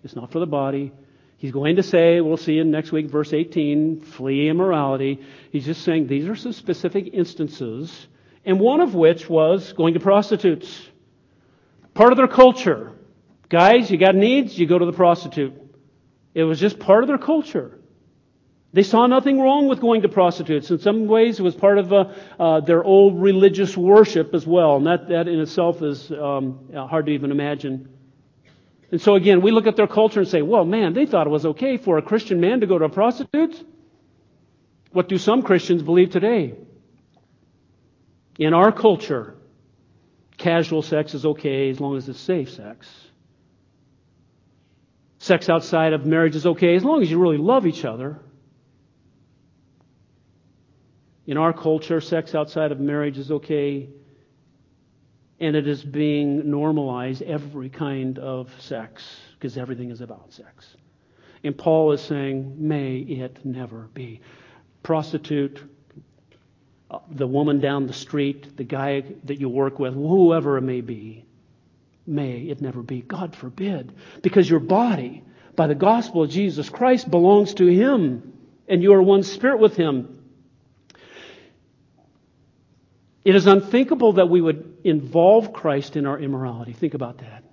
it's 0.04 0.16
not 0.16 0.32
for 0.32 0.38
the 0.38 0.46
body. 0.46 0.92
He's 1.36 1.50
going 1.50 1.76
to 1.76 1.82
say, 1.82 2.20
we'll 2.20 2.36
see 2.36 2.58
in 2.58 2.70
next 2.70 2.92
week, 2.92 3.10
verse 3.10 3.32
18, 3.32 4.00
flee 4.00 4.48
immorality. 4.48 5.20
He's 5.50 5.64
just 5.64 5.82
saying 5.82 6.06
these 6.06 6.28
are 6.28 6.36
some 6.36 6.52
specific 6.52 7.10
instances, 7.12 8.06
and 8.44 8.60
one 8.60 8.80
of 8.80 8.94
which 8.94 9.28
was 9.28 9.72
going 9.72 9.94
to 9.94 10.00
prostitutes. 10.00 10.88
Part 11.94 12.12
of 12.12 12.16
their 12.16 12.28
culture. 12.28 12.92
Guys, 13.48 13.90
you 13.90 13.98
got 13.98 14.14
needs, 14.14 14.56
you 14.56 14.66
go 14.66 14.78
to 14.78 14.86
the 14.86 14.92
prostitute. 14.92 15.54
It 16.32 16.44
was 16.44 16.60
just 16.60 16.78
part 16.78 17.02
of 17.02 17.08
their 17.08 17.18
culture. 17.18 17.78
They 18.72 18.84
saw 18.84 19.06
nothing 19.06 19.38
wrong 19.38 19.68
with 19.68 19.80
going 19.80 20.02
to 20.02 20.08
prostitutes. 20.08 20.70
In 20.70 20.78
some 20.78 21.06
ways, 21.06 21.38
it 21.38 21.42
was 21.42 21.54
part 21.54 21.76
of 21.76 21.92
uh, 21.92 22.04
uh, 22.38 22.60
their 22.60 22.82
old 22.82 23.20
religious 23.20 23.76
worship 23.76 24.32
as 24.32 24.46
well, 24.46 24.76
and 24.76 24.86
that, 24.86 25.08
that 25.08 25.28
in 25.28 25.40
itself 25.40 25.82
is 25.82 26.10
um, 26.10 26.70
hard 26.72 27.06
to 27.06 27.12
even 27.12 27.30
imagine. 27.30 27.88
And 28.92 29.00
so 29.00 29.14
again, 29.14 29.40
we 29.40 29.50
look 29.50 29.66
at 29.66 29.74
their 29.74 29.86
culture 29.86 30.20
and 30.20 30.28
say, 30.28 30.42
well, 30.42 30.66
man, 30.66 30.92
they 30.92 31.06
thought 31.06 31.26
it 31.26 31.30
was 31.30 31.46
okay 31.46 31.78
for 31.78 31.96
a 31.96 32.02
Christian 32.02 32.40
man 32.40 32.60
to 32.60 32.66
go 32.66 32.78
to 32.78 32.84
a 32.84 32.90
prostitute. 32.90 33.64
What 34.92 35.08
do 35.08 35.16
some 35.16 35.42
Christians 35.42 35.82
believe 35.82 36.10
today? 36.10 36.54
In 38.38 38.52
our 38.52 38.70
culture, 38.70 39.34
casual 40.36 40.82
sex 40.82 41.14
is 41.14 41.24
okay 41.24 41.70
as 41.70 41.80
long 41.80 41.96
as 41.96 42.06
it's 42.06 42.20
safe 42.20 42.50
sex. 42.50 42.86
Sex 45.20 45.48
outside 45.48 45.94
of 45.94 46.04
marriage 46.04 46.36
is 46.36 46.44
okay 46.44 46.74
as 46.74 46.84
long 46.84 47.00
as 47.00 47.10
you 47.10 47.18
really 47.18 47.38
love 47.38 47.66
each 47.66 47.86
other. 47.86 48.20
In 51.26 51.38
our 51.38 51.54
culture, 51.54 52.02
sex 52.02 52.34
outside 52.34 52.72
of 52.72 52.80
marriage 52.80 53.16
is 53.16 53.30
okay 53.30 53.88
and 55.42 55.54
it 55.54 55.68
is 55.68 55.84
being 55.84 56.50
normalized 56.50 57.20
every 57.20 57.68
kind 57.68 58.18
of 58.18 58.50
sex 58.60 59.04
because 59.34 59.58
everything 59.58 59.90
is 59.90 60.00
about 60.00 60.32
sex. 60.32 60.76
And 61.44 61.56
Paul 61.56 61.92
is 61.92 62.00
saying, 62.00 62.54
may 62.56 62.96
it 62.96 63.44
never 63.44 63.88
be. 63.92 64.20
Prostitute, 64.82 65.62
uh, 66.90 67.00
the 67.10 67.26
woman 67.26 67.60
down 67.60 67.86
the 67.86 67.92
street, 67.92 68.56
the 68.56 68.64
guy 68.64 69.02
that 69.24 69.40
you 69.40 69.48
work 69.50 69.78
with, 69.78 69.92
whoever 69.92 70.56
it 70.56 70.62
may 70.62 70.80
be, 70.80 71.26
May 72.06 72.40
it 72.42 72.60
never 72.60 72.82
be. 72.82 73.00
God 73.00 73.36
forbid. 73.36 73.92
Because 74.22 74.48
your 74.48 74.60
body, 74.60 75.22
by 75.54 75.66
the 75.66 75.74
gospel 75.74 76.22
of 76.22 76.30
Jesus 76.30 76.68
Christ, 76.68 77.10
belongs 77.10 77.54
to 77.54 77.66
Him, 77.66 78.32
and 78.68 78.82
you 78.82 78.92
are 78.94 79.02
one 79.02 79.22
spirit 79.22 79.60
with 79.60 79.76
Him. 79.76 80.21
It 83.24 83.34
is 83.36 83.46
unthinkable 83.46 84.14
that 84.14 84.28
we 84.28 84.40
would 84.40 84.78
involve 84.84 85.52
Christ 85.52 85.96
in 85.96 86.06
our 86.06 86.18
immorality. 86.18 86.72
Think 86.72 86.94
about 86.94 87.18
that. 87.18 87.44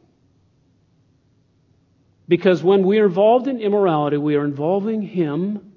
Because 2.27 2.63
when 2.63 2.85
we 2.85 2.99
are 2.99 3.05
involved 3.05 3.47
in 3.47 3.59
immorality, 3.59 4.17
we 4.17 4.35
are 4.35 4.45
involving 4.45 5.01
Him 5.01 5.73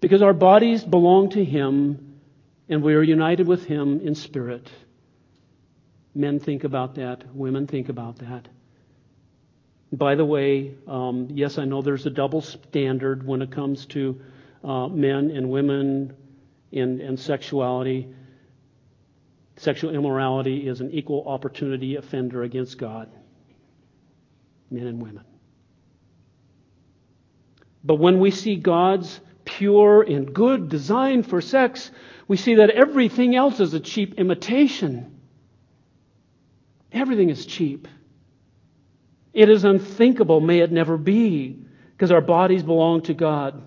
because 0.00 0.22
our 0.22 0.32
bodies 0.32 0.84
belong 0.84 1.30
to 1.30 1.44
Him 1.44 2.20
and 2.68 2.82
we 2.82 2.94
are 2.94 3.02
united 3.02 3.46
with 3.46 3.64
Him 3.64 4.00
in 4.00 4.14
spirit. 4.14 4.68
Men 6.14 6.38
think 6.40 6.64
about 6.64 6.94
that. 6.96 7.34
Women 7.34 7.66
think 7.66 7.88
about 7.88 8.18
that. 8.18 8.48
By 9.92 10.14
the 10.14 10.24
way, 10.24 10.74
um, 10.86 11.28
yes, 11.30 11.58
I 11.58 11.64
know 11.64 11.82
there's 11.82 12.06
a 12.06 12.10
double 12.10 12.42
standard 12.42 13.26
when 13.26 13.42
it 13.42 13.50
comes 13.50 13.86
to 13.86 14.20
uh, 14.62 14.86
men 14.86 15.30
and 15.30 15.50
women 15.50 16.16
and, 16.72 17.00
and 17.00 17.18
sexuality. 17.18 18.14
Sexual 19.60 19.94
immorality 19.94 20.66
is 20.66 20.80
an 20.80 20.90
equal 20.90 21.24
opportunity 21.26 21.96
offender 21.96 22.42
against 22.42 22.78
God, 22.78 23.10
men 24.70 24.86
and 24.86 25.02
women. 25.02 25.22
But 27.84 27.96
when 27.96 28.20
we 28.20 28.30
see 28.30 28.56
God's 28.56 29.20
pure 29.44 30.00
and 30.00 30.32
good 30.32 30.70
design 30.70 31.24
for 31.24 31.42
sex, 31.42 31.90
we 32.26 32.38
see 32.38 32.54
that 32.54 32.70
everything 32.70 33.36
else 33.36 33.60
is 33.60 33.74
a 33.74 33.80
cheap 33.80 34.14
imitation. 34.14 35.20
Everything 36.90 37.28
is 37.28 37.44
cheap. 37.44 37.86
It 39.34 39.50
is 39.50 39.64
unthinkable, 39.64 40.40
may 40.40 40.60
it 40.60 40.72
never 40.72 40.96
be, 40.96 41.66
because 41.92 42.10
our 42.10 42.22
bodies 42.22 42.62
belong 42.62 43.02
to 43.02 43.12
God. 43.12 43.62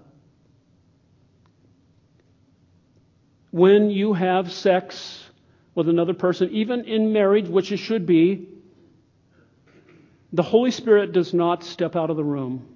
When 3.51 3.91
you 3.91 4.13
have 4.13 4.51
sex 4.51 5.22
with 5.75 5.89
another 5.89 6.13
person, 6.13 6.49
even 6.51 6.85
in 6.85 7.13
marriage, 7.13 7.47
which 7.47 7.71
it 7.71 7.77
should 7.77 8.05
be, 8.05 8.47
the 10.31 10.43
Holy 10.43 10.71
Spirit 10.71 11.11
does 11.11 11.33
not 11.33 11.63
step 11.63 11.95
out 11.95 12.09
of 12.09 12.17
the 12.17 12.23
room 12.23 12.67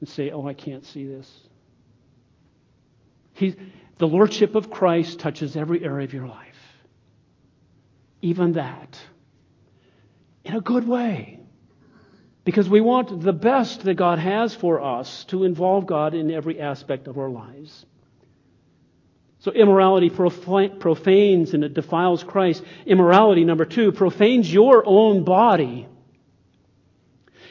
and 0.00 0.08
say, 0.08 0.30
Oh, 0.30 0.46
I 0.46 0.54
can't 0.54 0.84
see 0.84 1.06
this. 1.06 1.30
He, 3.32 3.56
the 3.98 4.08
Lordship 4.08 4.54
of 4.54 4.70
Christ 4.70 5.20
touches 5.20 5.56
every 5.56 5.82
area 5.84 6.04
of 6.04 6.12
your 6.12 6.26
life. 6.26 6.46
Even 8.22 8.52
that 8.52 8.98
in 10.44 10.56
a 10.56 10.60
good 10.60 10.86
way. 10.86 11.38
Because 12.44 12.68
we 12.68 12.80
want 12.80 13.20
the 13.20 13.32
best 13.32 13.82
that 13.84 13.94
God 13.94 14.18
has 14.18 14.54
for 14.54 14.80
us 14.82 15.24
to 15.24 15.44
involve 15.44 15.86
God 15.86 16.14
in 16.14 16.30
every 16.30 16.60
aspect 16.60 17.06
of 17.06 17.18
our 17.18 17.28
lives. 17.28 17.84
So 19.40 19.50
immorality 19.52 20.10
profanes 20.10 21.54
and 21.54 21.64
it 21.64 21.72
defiles 21.72 22.22
Christ. 22.22 22.62
Immorality, 22.84 23.44
number 23.44 23.64
two, 23.64 23.90
profanes 23.90 24.52
your 24.52 24.82
own 24.86 25.24
body. 25.24 25.88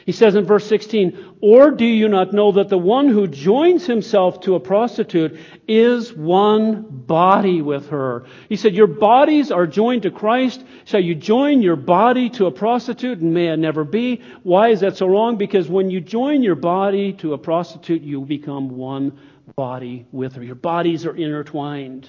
He 0.06 0.12
says 0.12 0.34
in 0.34 0.44
verse 0.44 0.66
16, 0.66 1.36
Or 1.40 1.70
do 1.72 1.84
you 1.84 2.08
not 2.08 2.32
know 2.32 2.52
that 2.52 2.68
the 2.68 2.78
one 2.78 3.08
who 3.08 3.26
joins 3.26 3.86
himself 3.86 4.40
to 4.40 4.54
a 4.54 4.60
prostitute 4.60 5.38
is 5.68 6.12
one 6.12 6.82
body 6.82 7.60
with 7.60 7.88
her? 7.90 8.24
He 8.48 8.56
said, 8.56 8.74
Your 8.74 8.86
bodies 8.86 9.50
are 9.50 9.66
joined 9.66 10.02
to 10.02 10.10
Christ. 10.10 10.64
Shall 10.84 11.00
you 11.00 11.14
join 11.14 11.60
your 11.60 11.76
body 11.76 12.30
to 12.30 12.46
a 12.46 12.50
prostitute? 12.50 13.18
And 13.18 13.34
may 13.34 13.48
it 13.48 13.58
never 13.58 13.84
be. 13.84 14.22
Why 14.42 14.68
is 14.68 14.80
that 14.80 14.96
so 14.96 15.06
wrong? 15.06 15.36
Because 15.36 15.68
when 15.68 15.90
you 15.90 16.00
join 16.00 16.42
your 16.42 16.56
body 16.56 17.12
to 17.14 17.34
a 17.34 17.38
prostitute, 17.38 18.02
you 18.02 18.22
become 18.22 18.70
one 18.70 19.18
body 19.56 20.06
with 20.12 20.34
her. 20.34 20.42
Your 20.42 20.54
bodies 20.54 21.06
are 21.06 21.14
intertwined. 21.14 22.08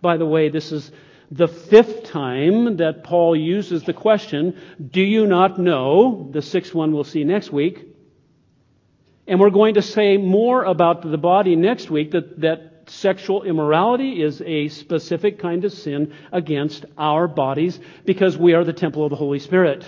By 0.00 0.16
the 0.16 0.26
way, 0.26 0.48
this 0.48 0.72
is 0.72 0.90
the 1.30 1.48
fifth 1.48 2.04
time 2.04 2.76
that 2.76 3.02
Paul 3.02 3.34
uses 3.34 3.82
the 3.82 3.92
question, 3.92 4.58
Do 4.90 5.02
you 5.02 5.26
not 5.26 5.58
know? 5.58 6.28
The 6.30 6.42
sixth 6.42 6.74
one 6.74 6.92
we'll 6.92 7.04
see 7.04 7.24
next 7.24 7.52
week. 7.52 7.86
And 9.26 9.40
we're 9.40 9.50
going 9.50 9.74
to 9.74 9.82
say 9.82 10.16
more 10.16 10.64
about 10.64 11.02
the 11.02 11.18
body 11.18 11.56
next 11.56 11.90
week 11.90 12.12
that, 12.12 12.40
that 12.40 12.84
sexual 12.86 13.42
immorality 13.42 14.22
is 14.22 14.40
a 14.42 14.68
specific 14.68 15.40
kind 15.40 15.64
of 15.64 15.72
sin 15.72 16.14
against 16.30 16.84
our 16.96 17.26
bodies 17.26 17.80
because 18.04 18.38
we 18.38 18.54
are 18.54 18.62
the 18.62 18.72
temple 18.72 19.04
of 19.04 19.10
the 19.10 19.16
Holy 19.16 19.40
Spirit. 19.40 19.84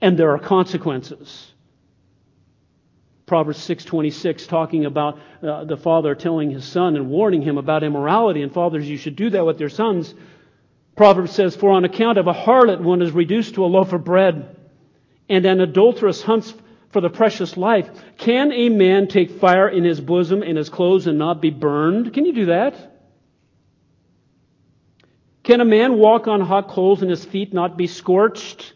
And 0.00 0.18
there 0.18 0.30
are 0.30 0.38
consequences. 0.38 1.52
Proverbs 3.26 3.58
6:26 3.58 4.46
talking 4.46 4.84
about 4.84 5.18
uh, 5.42 5.64
the 5.64 5.76
father 5.76 6.14
telling 6.14 6.50
his 6.50 6.64
son 6.64 6.96
and 6.96 7.08
warning 7.08 7.42
him 7.42 7.58
about 7.58 7.82
immorality 7.82 8.42
and 8.42 8.52
fathers 8.52 8.88
you 8.88 8.96
should 8.96 9.16
do 9.16 9.30
that 9.30 9.44
with 9.44 9.60
your 9.60 9.68
sons 9.68 10.14
Proverbs 10.96 11.32
says, 11.32 11.54
For 11.54 11.70
on 11.70 11.84
account 11.84 12.18
of 12.18 12.26
a 12.26 12.32
harlot 12.32 12.80
one 12.80 13.02
is 13.02 13.12
reduced 13.12 13.54
to 13.54 13.64
a 13.64 13.66
loaf 13.66 13.92
of 13.92 14.02
bread, 14.04 14.56
and 15.28 15.44
an 15.44 15.60
adulteress 15.60 16.22
hunts 16.22 16.54
for 16.90 17.02
the 17.02 17.10
precious 17.10 17.56
life. 17.56 17.88
Can 18.16 18.50
a 18.52 18.70
man 18.70 19.06
take 19.06 19.32
fire 19.32 19.68
in 19.68 19.84
his 19.84 20.00
bosom 20.00 20.42
and 20.42 20.56
his 20.56 20.70
clothes 20.70 21.06
and 21.06 21.18
not 21.18 21.42
be 21.42 21.50
burned? 21.50 22.14
Can 22.14 22.24
you 22.24 22.32
do 22.32 22.46
that? 22.46 22.94
Can 25.42 25.60
a 25.60 25.64
man 25.64 25.98
walk 25.98 26.26
on 26.26 26.40
hot 26.40 26.68
coals 26.68 27.02
and 27.02 27.10
his 27.10 27.24
feet 27.24 27.52
not 27.52 27.76
be 27.76 27.86
scorched? 27.86 28.72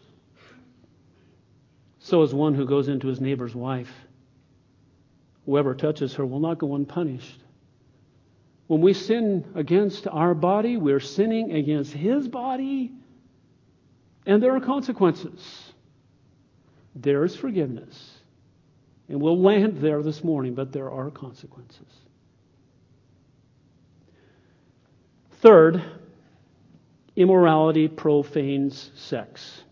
So 1.99 2.21
is 2.21 2.33
one 2.33 2.53
who 2.53 2.65
goes 2.65 2.87
into 2.87 3.07
his 3.07 3.19
neighbor's 3.19 3.55
wife. 3.55 3.91
Whoever 5.45 5.73
touches 5.75 6.15
her 6.15 6.25
will 6.25 6.39
not 6.39 6.59
go 6.59 6.75
unpunished. 6.75 7.39
When 8.67 8.81
we 8.81 8.93
sin 8.93 9.51
against 9.55 10.07
our 10.07 10.33
body, 10.33 10.77
we're 10.77 10.99
sinning 10.99 11.51
against 11.51 11.91
His 11.91 12.27
body, 12.27 12.91
and 14.25 14.41
there 14.41 14.55
are 14.55 14.61
consequences. 14.61 15.73
There 16.95 17.23
is 17.23 17.35
forgiveness. 17.35 18.17
And 19.09 19.19
we'll 19.19 19.41
land 19.41 19.77
there 19.81 20.01
this 20.03 20.23
morning, 20.23 20.53
but 20.55 20.71
there 20.71 20.89
are 20.89 21.09
consequences. 21.09 21.87
Third, 25.41 25.83
immorality 27.15 27.87
profanes 27.89 28.91
sex. 28.95 29.63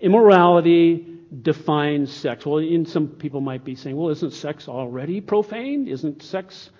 Immorality 0.00 1.11
defines 1.40 2.12
sex. 2.12 2.44
Well, 2.44 2.58
in 2.58 2.84
some 2.86 3.08
people 3.08 3.40
might 3.40 3.64
be 3.64 3.74
saying, 3.74 3.96
well, 3.96 4.10
isn't 4.10 4.32
sex 4.32 4.68
already 4.68 5.20
profane? 5.20 5.88
Isn't 5.88 6.22
sex 6.22 6.70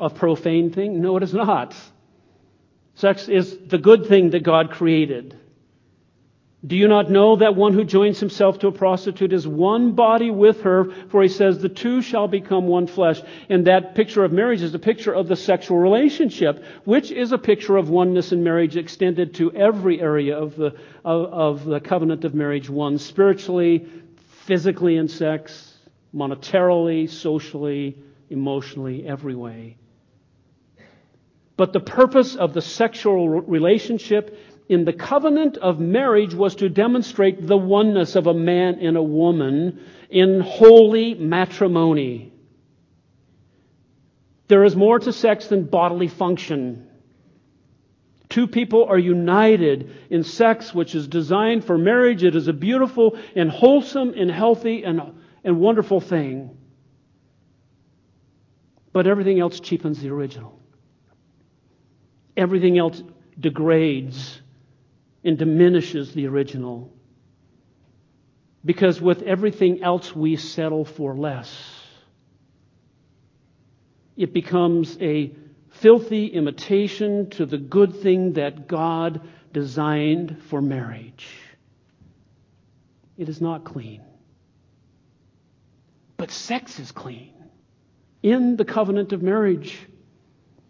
a 0.00 0.10
profane 0.10 0.72
thing? 0.72 1.00
No, 1.00 1.16
it 1.16 1.22
is 1.22 1.34
not. 1.34 1.74
Sex 2.94 3.28
is 3.28 3.56
the 3.66 3.78
good 3.78 4.06
thing 4.06 4.30
that 4.30 4.42
God 4.42 4.70
created. 4.70 5.38
Do 6.64 6.76
you 6.76 6.86
not 6.86 7.10
know 7.10 7.34
that 7.36 7.56
one 7.56 7.72
who 7.72 7.82
joins 7.82 8.20
himself 8.20 8.60
to 8.60 8.68
a 8.68 8.72
prostitute 8.72 9.32
is 9.32 9.48
one 9.48 9.92
body 9.92 10.30
with 10.30 10.62
her? 10.62 10.84
For 11.08 11.20
he 11.20 11.28
says, 11.28 11.58
the 11.58 11.68
two 11.68 12.02
shall 12.02 12.28
become 12.28 12.68
one 12.68 12.86
flesh. 12.86 13.20
And 13.48 13.66
that 13.66 13.96
picture 13.96 14.22
of 14.22 14.32
marriage 14.32 14.62
is 14.62 14.72
a 14.72 14.78
picture 14.78 15.12
of 15.12 15.26
the 15.26 15.34
sexual 15.34 15.78
relationship, 15.78 16.64
which 16.84 17.10
is 17.10 17.32
a 17.32 17.38
picture 17.38 17.76
of 17.76 17.90
oneness 17.90 18.30
in 18.30 18.44
marriage 18.44 18.76
extended 18.76 19.34
to 19.34 19.52
every 19.52 20.00
area 20.00 20.38
of 20.38 20.54
the, 20.54 20.76
of, 21.04 21.32
of 21.32 21.64
the 21.64 21.80
covenant 21.80 22.24
of 22.24 22.32
marriage 22.32 22.70
one 22.70 22.96
spiritually, 22.96 23.88
physically 24.46 24.96
in 24.96 25.08
sex, 25.08 25.76
monetarily, 26.14 27.10
socially, 27.10 27.98
emotionally, 28.30 29.04
every 29.04 29.34
way. 29.34 29.78
But 31.56 31.72
the 31.72 31.80
purpose 31.80 32.36
of 32.36 32.54
the 32.54 32.62
sexual 32.62 33.28
relationship 33.28 34.38
in 34.68 34.84
the 34.84 34.92
covenant 34.92 35.56
of 35.56 35.80
marriage 35.80 36.34
was 36.34 36.56
to 36.56 36.68
demonstrate 36.68 37.46
the 37.46 37.56
oneness 37.56 38.16
of 38.16 38.26
a 38.26 38.34
man 38.34 38.78
and 38.80 38.96
a 38.96 39.02
woman 39.02 39.80
in 40.10 40.40
holy 40.40 41.14
matrimony. 41.14 42.32
There 44.48 44.64
is 44.64 44.76
more 44.76 44.98
to 44.98 45.12
sex 45.12 45.46
than 45.46 45.64
bodily 45.64 46.08
function. 46.08 46.88
Two 48.28 48.46
people 48.46 48.84
are 48.84 48.98
united 48.98 49.90
in 50.10 50.24
sex, 50.24 50.74
which 50.74 50.94
is 50.94 51.08
designed 51.08 51.64
for 51.64 51.78
marriage. 51.78 52.22
It 52.22 52.36
is 52.36 52.48
a 52.48 52.52
beautiful 52.52 53.18
and 53.34 53.50
wholesome 53.50 54.14
and 54.14 54.30
healthy 54.30 54.84
and, 54.84 55.00
and 55.42 55.58
wonderful 55.58 56.00
thing. 56.00 56.56
But 58.92 59.06
everything 59.06 59.40
else 59.40 59.58
cheapens 59.58 60.00
the 60.00 60.10
original. 60.10 60.60
Everything 62.36 62.78
else 62.78 63.02
degrades 63.38 64.41
and 65.24 65.38
diminishes 65.38 66.12
the 66.12 66.26
original. 66.26 66.92
Because 68.64 69.00
with 69.00 69.22
everything 69.22 69.82
else, 69.82 70.14
we 70.14 70.36
settle 70.36 70.84
for 70.84 71.16
less. 71.16 71.52
It 74.16 74.32
becomes 74.32 74.96
a 75.00 75.32
filthy 75.80 76.26
imitation 76.26 77.30
to 77.30 77.46
the 77.46 77.58
good 77.58 77.96
thing 78.02 78.34
that 78.34 78.68
God 78.68 79.20
designed 79.52 80.42
for 80.48 80.60
marriage. 80.60 81.26
It 83.16 83.28
is 83.28 83.40
not 83.40 83.64
clean. 83.64 84.02
But 86.16 86.30
sex 86.30 86.78
is 86.78 86.92
clean 86.92 87.32
in 88.22 88.56
the 88.56 88.64
covenant 88.64 89.12
of 89.12 89.22
marriage. 89.22 89.76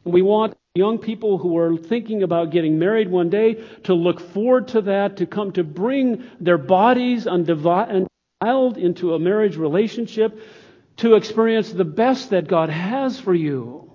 We 0.05 0.23
want 0.23 0.57
young 0.75 0.97
people 0.97 1.37
who 1.37 1.59
are 1.59 1.77
thinking 1.77 2.23
about 2.23 2.51
getting 2.51 2.79
married 2.79 3.11
one 3.11 3.29
day 3.29 3.63
to 3.85 3.93
look 3.93 4.21
forward 4.21 4.69
to 4.69 4.81
that, 4.81 5.19
to 5.19 5.27
come 5.27 5.53
to 5.53 5.63
bring 5.63 6.25
their 6.41 6.57
bodies 6.57 7.27
undefiled 7.27 8.09
into 8.79 9.13
a 9.13 9.19
marriage 9.19 9.59
relationship, 9.59 10.41
to 10.97 11.15
experience 11.15 11.71
the 11.71 11.85
best 11.85 12.31
that 12.31 12.49
God 12.49 12.71
has 12.71 13.21
for 13.21 13.35
you. 13.35 13.93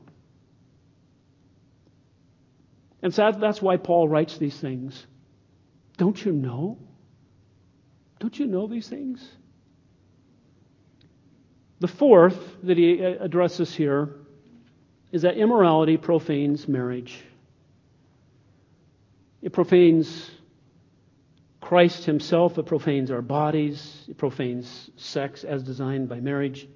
And 3.02 3.12
so 3.12 3.32
that's 3.32 3.60
why 3.60 3.78
Paul 3.78 4.08
writes 4.08 4.38
these 4.38 4.60
things. 4.60 5.08
Don't 5.98 6.24
you 6.24 6.32
know? 6.32 6.78
Don't 8.20 8.38
you 8.38 8.46
know 8.46 8.68
these 8.68 8.88
things? 8.88 9.28
The 11.80 11.88
fourth 11.88 12.38
that 12.62 12.78
he 12.78 13.04
uh, 13.04 13.24
addresses 13.24 13.74
here 13.74 14.14
is 15.12 15.22
that 15.22 15.38
immorality 15.38 15.97
profanes 15.97 16.68
marriage. 16.68 17.24
It 19.41 19.53
profanes 19.53 20.32
Christ 21.62 22.05
himself, 22.05 22.58
it 22.58 22.66
profanes 22.66 23.12
our 23.12 23.22
bodies, 23.22 24.05
it 24.08 24.18
profanes 24.18 24.89
sex 24.95 25.43
as 25.43 25.64
designed 25.64 26.10
by 26.10 26.20
marriage. 26.20 26.68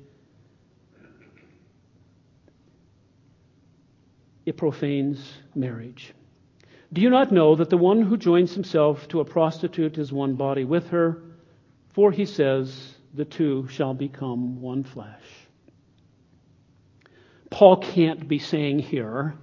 It 4.46 4.58
profanes 4.58 5.34
marriage. 5.56 6.14
Do 6.94 7.02
you 7.02 7.10
not 7.10 7.32
know 7.32 7.56
that 7.56 7.70
the 7.70 7.78
one 7.78 8.02
who 8.02 8.18
joins 8.18 8.54
himself 8.54 9.08
to 9.10 9.22
a 9.22 9.26
prostitute 9.26 9.98
is 9.98 10.12
one 10.12 10.36
body 10.36 10.66
with 10.66 10.90
her? 10.90 11.22
For 11.94 12.12
he 12.12 12.26
says, 12.26 12.96
the 13.14 13.26
two 13.26 13.68
shall 13.70 13.94
become 13.94 14.62
one 14.62 14.84
flesh. 14.84 15.41
Paul 17.52 17.78
can't 17.78 18.28
be 18.28 18.40
saying 18.40 18.80
here 18.80 19.36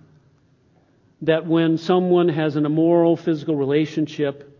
that 1.22 1.46
when 1.46 1.78
someone 1.78 2.28
has 2.28 2.56
an 2.56 2.66
immoral 2.66 3.16
physical 3.16 3.54
relationship, 3.54 4.58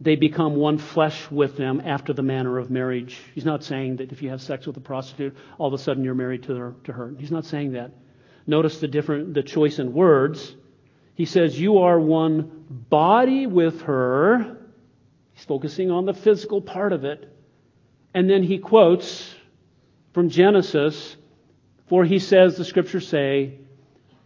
they 0.00 0.16
become 0.16 0.56
one 0.56 0.78
flesh 0.78 1.30
with 1.30 1.56
them 1.56 1.80
after 1.84 2.12
the 2.12 2.22
manner 2.22 2.58
of 2.58 2.70
marriage. 2.70 3.18
He's 3.34 3.44
not 3.44 3.62
saying 3.62 3.96
that 3.96 4.10
if 4.10 4.20
you 4.20 4.30
have 4.30 4.42
sex 4.42 4.66
with 4.66 4.76
a 4.76 4.80
prostitute, 4.80 5.36
all 5.58 5.68
of 5.68 5.74
a 5.74 5.78
sudden 5.78 6.02
you're 6.02 6.14
married 6.14 6.42
to 6.44 6.56
her. 6.56 6.74
To 6.84 6.92
her. 6.92 7.14
He's 7.18 7.30
not 7.30 7.44
saying 7.44 7.72
that. 7.72 7.92
Notice 8.46 8.80
the 8.80 8.88
different 8.88 9.34
the 9.34 9.44
choice 9.44 9.78
in 9.78 9.92
words. 9.92 10.56
He 11.14 11.24
says 11.24 11.58
you 11.58 11.78
are 11.78 12.00
one 12.00 12.64
body 12.68 13.46
with 13.46 13.82
her. 13.82 14.56
He's 15.34 15.44
focusing 15.44 15.92
on 15.92 16.04
the 16.04 16.14
physical 16.14 16.60
part 16.60 16.92
of 16.92 17.04
it. 17.04 17.28
And 18.12 18.28
then 18.28 18.42
he 18.42 18.58
quotes 18.58 19.32
from 20.12 20.30
Genesis, 20.30 21.16
for 21.92 22.06
he 22.06 22.20
says, 22.20 22.56
the 22.56 22.64
scriptures 22.64 23.06
say, 23.06 23.58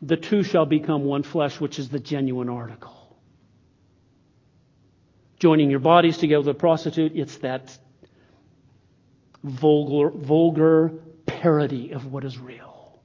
the 0.01 0.17
two 0.17 0.45
shall 0.45 0.67
become 0.67 1.03
one 1.03 1.25
flesh, 1.25 1.61
which 1.61 1.81
is 1.81 1.89
the 1.89 1.99
genuine 1.99 2.49
article. 2.49 3.19
Joining 5.41 5.69
your 5.69 5.81
bodies 5.81 6.17
together 6.17 6.43
with 6.43 6.55
a 6.55 6.55
prostitute, 6.55 7.17
it's 7.17 7.39
that 7.39 7.77
vulgar, 9.43 10.11
vulgar 10.11 10.93
parody 11.27 11.91
of 11.91 12.07
what 12.07 12.23
is 12.23 12.39
real. 12.39 13.01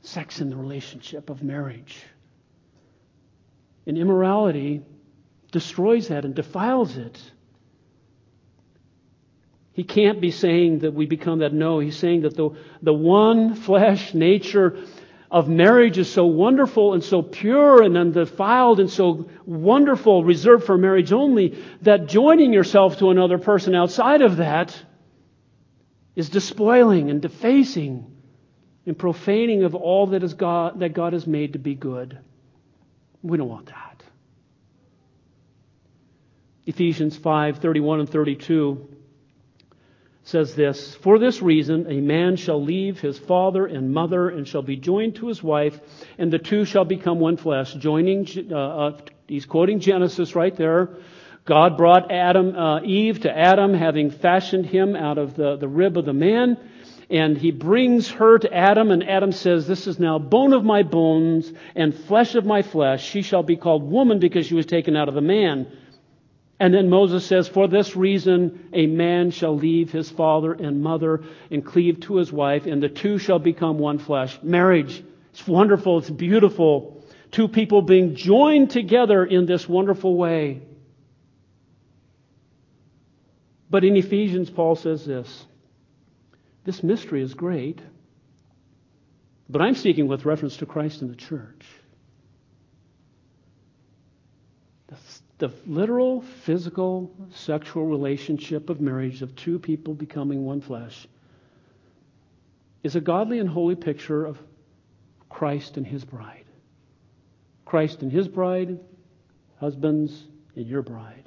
Sex 0.00 0.40
in 0.40 0.50
the 0.50 0.56
relationship 0.56 1.30
of 1.30 1.44
marriage. 1.44 2.02
And 3.86 3.96
immorality 3.96 4.82
destroys 5.52 6.08
that 6.08 6.24
and 6.24 6.34
defiles 6.34 6.96
it. 6.96 7.22
He 9.74 9.82
can't 9.82 10.20
be 10.20 10.30
saying 10.30 10.78
that 10.80 10.94
we 10.94 11.04
become 11.04 11.40
that. 11.40 11.52
No, 11.52 11.80
he's 11.80 11.96
saying 11.96 12.22
that 12.22 12.36
the, 12.36 12.50
the 12.80 12.94
one 12.94 13.56
flesh 13.56 14.14
nature 14.14 14.78
of 15.32 15.48
marriage 15.48 15.98
is 15.98 16.08
so 16.08 16.26
wonderful 16.26 16.94
and 16.94 17.02
so 17.02 17.20
pure 17.22 17.82
and 17.82 17.96
undefiled 17.96 18.78
and 18.78 18.88
so 18.88 19.28
wonderful, 19.44 20.22
reserved 20.22 20.64
for 20.64 20.78
marriage 20.78 21.12
only, 21.12 21.58
that 21.82 22.06
joining 22.06 22.52
yourself 22.52 23.00
to 23.00 23.10
another 23.10 23.36
person 23.36 23.74
outside 23.74 24.22
of 24.22 24.36
that 24.36 24.80
is 26.14 26.28
despoiling 26.28 27.10
and 27.10 27.20
defacing 27.20 28.12
and 28.86 28.96
profaning 28.96 29.64
of 29.64 29.74
all 29.74 30.06
that, 30.08 30.22
is 30.22 30.34
God, 30.34 30.78
that 30.78 30.92
God 30.92 31.14
has 31.14 31.26
made 31.26 31.54
to 31.54 31.58
be 31.58 31.74
good. 31.74 32.16
We 33.22 33.38
don't 33.38 33.48
want 33.48 33.66
that. 33.66 34.04
Ephesians 36.64 37.16
5 37.16 37.58
31 37.58 38.00
and 38.00 38.08
32 38.08 38.93
says 40.24 40.54
this 40.54 40.94
For 40.96 41.18
this 41.18 41.40
reason, 41.40 41.86
a 41.90 42.00
man 42.00 42.36
shall 42.36 42.62
leave 42.62 42.98
his 43.00 43.18
father 43.18 43.66
and 43.66 43.92
mother 43.92 44.28
and 44.28 44.48
shall 44.48 44.62
be 44.62 44.76
joined 44.76 45.16
to 45.16 45.28
his 45.28 45.42
wife, 45.42 45.78
and 46.18 46.32
the 46.32 46.38
two 46.38 46.64
shall 46.64 46.84
become 46.84 47.20
one 47.20 47.36
flesh. 47.36 47.74
Joining, 47.74 48.26
uh, 48.50 48.56
uh, 48.56 48.98
he's 49.28 49.46
quoting 49.46 49.80
Genesis 49.80 50.34
right 50.34 50.56
there. 50.56 50.96
God 51.44 51.76
brought 51.76 52.10
Adam, 52.10 52.56
uh, 52.56 52.80
Eve 52.82 53.20
to 53.20 53.38
Adam, 53.38 53.74
having 53.74 54.10
fashioned 54.10 54.64
him 54.64 54.96
out 54.96 55.18
of 55.18 55.36
the, 55.36 55.56
the 55.56 55.68
rib 55.68 55.98
of 55.98 56.06
the 56.06 56.14
man. 56.14 56.56
And 57.10 57.36
he 57.36 57.50
brings 57.50 58.10
her 58.12 58.38
to 58.38 58.52
Adam, 58.52 58.90
and 58.90 59.06
Adam 59.06 59.30
says, 59.30 59.66
This 59.66 59.86
is 59.86 59.98
now 59.98 60.18
bone 60.18 60.54
of 60.54 60.64
my 60.64 60.82
bones 60.82 61.52
and 61.74 61.94
flesh 61.94 62.34
of 62.34 62.46
my 62.46 62.62
flesh. 62.62 63.04
She 63.04 63.20
shall 63.20 63.42
be 63.42 63.56
called 63.56 63.82
woman 63.82 64.20
because 64.20 64.46
she 64.46 64.54
was 64.54 64.64
taken 64.64 64.96
out 64.96 65.08
of 65.08 65.14
the 65.14 65.20
man. 65.20 65.66
And 66.60 66.72
then 66.72 66.88
Moses 66.88 67.26
says, 67.26 67.48
For 67.48 67.66
this 67.66 67.96
reason, 67.96 68.68
a 68.72 68.86
man 68.86 69.30
shall 69.30 69.56
leave 69.56 69.90
his 69.90 70.10
father 70.10 70.52
and 70.52 70.82
mother 70.82 71.24
and 71.50 71.64
cleave 71.64 72.00
to 72.00 72.16
his 72.16 72.32
wife, 72.32 72.66
and 72.66 72.82
the 72.82 72.88
two 72.88 73.18
shall 73.18 73.38
become 73.38 73.78
one 73.78 73.98
flesh. 73.98 74.38
Marriage. 74.42 75.02
It's 75.32 75.46
wonderful. 75.46 75.98
It's 75.98 76.10
beautiful. 76.10 77.04
Two 77.32 77.48
people 77.48 77.82
being 77.82 78.14
joined 78.14 78.70
together 78.70 79.24
in 79.24 79.46
this 79.46 79.68
wonderful 79.68 80.16
way. 80.16 80.62
But 83.68 83.82
in 83.82 83.96
Ephesians, 83.96 84.50
Paul 84.50 84.76
says 84.76 85.04
this 85.04 85.46
this 86.64 86.84
mystery 86.84 87.22
is 87.22 87.34
great, 87.34 87.80
but 89.48 89.60
I'm 89.60 89.74
speaking 89.74 90.06
with 90.06 90.24
reference 90.24 90.58
to 90.58 90.66
Christ 90.66 91.02
and 91.02 91.10
the 91.10 91.16
church. 91.16 91.66
The 95.38 95.50
literal, 95.66 96.20
physical, 96.20 97.12
sexual 97.32 97.86
relationship 97.86 98.70
of 98.70 98.80
marriage 98.80 99.22
of 99.22 99.34
two 99.34 99.58
people 99.58 99.94
becoming 99.94 100.44
one 100.44 100.60
flesh 100.60 101.06
is 102.82 102.94
a 102.96 103.00
godly 103.00 103.38
and 103.40 103.48
holy 103.48 103.74
picture 103.74 104.24
of 104.24 104.38
Christ 105.28 105.76
and 105.76 105.86
his 105.86 106.04
bride. 106.04 106.44
Christ 107.64 108.02
and 108.02 108.12
his 108.12 108.28
bride, 108.28 108.78
husbands 109.58 110.24
and 110.54 110.66
your 110.66 110.82
bride. 110.82 111.24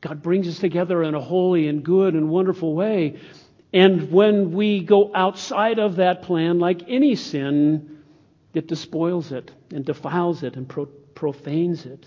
God 0.00 0.22
brings 0.22 0.46
us 0.46 0.58
together 0.58 1.02
in 1.02 1.14
a 1.14 1.20
holy 1.20 1.66
and 1.66 1.82
good 1.82 2.14
and 2.14 2.28
wonderful 2.28 2.74
way. 2.74 3.18
And 3.72 4.12
when 4.12 4.52
we 4.52 4.80
go 4.80 5.10
outside 5.14 5.80
of 5.80 5.96
that 5.96 6.22
plan, 6.22 6.60
like 6.60 6.82
any 6.88 7.16
sin, 7.16 7.98
it 8.54 8.68
despoils 8.68 9.32
it 9.32 9.50
and 9.72 9.84
defiles 9.84 10.42
it 10.42 10.54
and 10.54 10.68
pro- 10.68 10.86
profanes 10.86 11.84
it. 11.84 12.06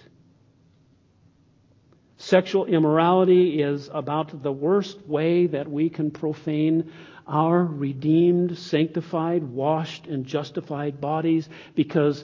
Sexual 2.22 2.66
immorality 2.66 3.64
is 3.64 3.90
about 3.92 4.44
the 4.44 4.52
worst 4.52 5.08
way 5.08 5.48
that 5.48 5.68
we 5.68 5.90
can 5.90 6.12
profane 6.12 6.92
our 7.28 7.64
redeemed, 7.64 8.60
sanctified, 8.60 9.42
washed, 9.42 10.06
and 10.06 10.28
justified 10.28 11.02
bodies 11.02 11.50
because 11.74 12.24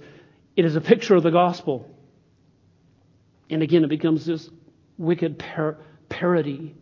it 0.56 0.66
is 0.66 0.76
a 0.76 0.82
picture 0.82 1.16
of 1.16 1.24
the 1.24 1.32
gospel. 1.32 1.90
And 3.50 3.64
again, 3.64 3.84
it 3.84 3.88
becomes 3.88 4.24
this 4.24 4.48
wicked 5.00 5.40
par- 5.40 5.80
parody. 6.10 6.76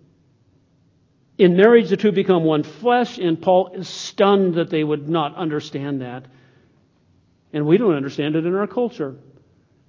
In 1.37 1.55
marriage, 1.55 1.89
the 1.89 1.97
two 1.97 2.11
become 2.11 2.43
one 2.43 2.63
flesh, 2.63 3.17
and 3.17 3.41
Paul 3.41 3.71
is 3.75 3.87
stunned 3.87 4.55
that 4.55 4.69
they 4.69 4.83
would 4.83 5.07
not 5.07 5.37
understand 5.37 6.01
that. 6.01 6.25
And 7.53 7.65
we 7.65 7.77
don't 7.77 7.95
understand 7.95 8.35
it 8.35 8.45
in 8.45 8.55
our 8.55 8.67
culture. 8.67 9.15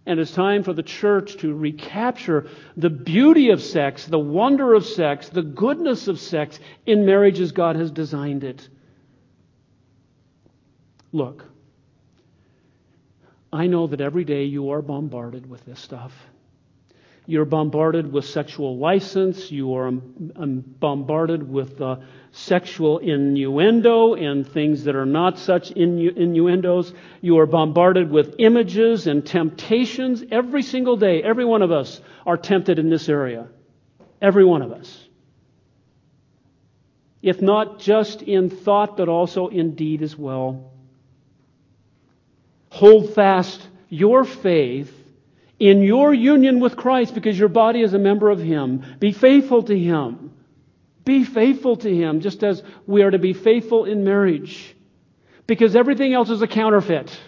And 0.06 0.20
it's 0.20 0.30
time 0.30 0.62
for 0.62 0.72
the 0.72 0.84
church 0.84 1.36
to 1.38 1.52
recapture 1.52 2.48
the 2.76 2.90
beauty 2.90 3.50
of 3.50 3.60
sex, 3.60 4.06
the 4.06 4.18
wonder 4.18 4.74
of 4.74 4.86
sex, 4.86 5.28
the 5.28 5.42
goodness 5.42 6.06
of 6.06 6.20
sex 6.20 6.60
in 6.86 7.04
marriage 7.04 7.40
as 7.40 7.50
God 7.50 7.74
has 7.74 7.90
designed 7.90 8.44
it. 8.44 8.68
Look, 11.10 11.44
I 13.52 13.66
know 13.66 13.88
that 13.88 14.00
every 14.00 14.24
day 14.24 14.44
you 14.44 14.70
are 14.70 14.82
bombarded 14.82 15.48
with 15.50 15.64
this 15.64 15.80
stuff. 15.80 16.12
You're 17.26 17.44
bombarded 17.44 18.12
with 18.12 18.24
sexual 18.26 18.78
license. 18.78 19.50
You 19.50 19.74
are 19.74 19.88
um, 19.88 20.64
bombarded 20.78 21.48
with 21.48 21.80
uh, 21.80 21.96
sexual 22.36 22.98
innuendo 22.98 24.14
and 24.14 24.46
things 24.46 24.84
that 24.84 24.94
are 24.94 25.06
not 25.06 25.38
such 25.38 25.70
innu- 25.70 26.14
innuendos. 26.14 26.92
You 27.22 27.38
are 27.38 27.46
bombarded 27.46 28.10
with 28.10 28.34
images 28.38 29.06
and 29.06 29.24
temptations 29.24 30.22
every 30.30 30.62
single 30.62 30.98
day. 30.98 31.22
Every 31.22 31.46
one 31.46 31.62
of 31.62 31.72
us 31.72 32.00
are 32.26 32.36
tempted 32.36 32.78
in 32.78 32.90
this 32.90 33.08
area. 33.08 33.48
Every 34.20 34.44
one 34.44 34.60
of 34.60 34.70
us. 34.70 35.08
If 37.22 37.40
not 37.40 37.80
just 37.80 38.20
in 38.20 38.50
thought, 38.50 38.98
but 38.98 39.08
also 39.08 39.48
in 39.48 39.74
deed 39.74 40.02
as 40.02 40.16
well. 40.16 40.72
Hold 42.68 43.14
fast 43.14 43.66
your 43.88 44.24
faith 44.24 44.92
in 45.58 45.82
your 45.82 46.12
union 46.12 46.60
with 46.60 46.76
Christ 46.76 47.14
because 47.14 47.38
your 47.38 47.48
body 47.48 47.80
is 47.80 47.94
a 47.94 47.98
member 47.98 48.28
of 48.28 48.40
Him. 48.40 48.84
Be 49.00 49.12
faithful 49.12 49.62
to 49.62 49.78
Him. 49.78 50.32
Be 51.06 51.24
faithful 51.24 51.76
to 51.76 51.94
Him 51.94 52.20
just 52.20 52.44
as 52.44 52.62
we 52.86 53.02
are 53.02 53.10
to 53.10 53.18
be 53.18 53.32
faithful 53.32 53.86
in 53.86 54.04
marriage. 54.04 54.76
Because 55.46 55.74
everything 55.74 56.12
else 56.12 56.28
is 56.28 56.42
a 56.42 56.48
counterfeit 56.48 57.18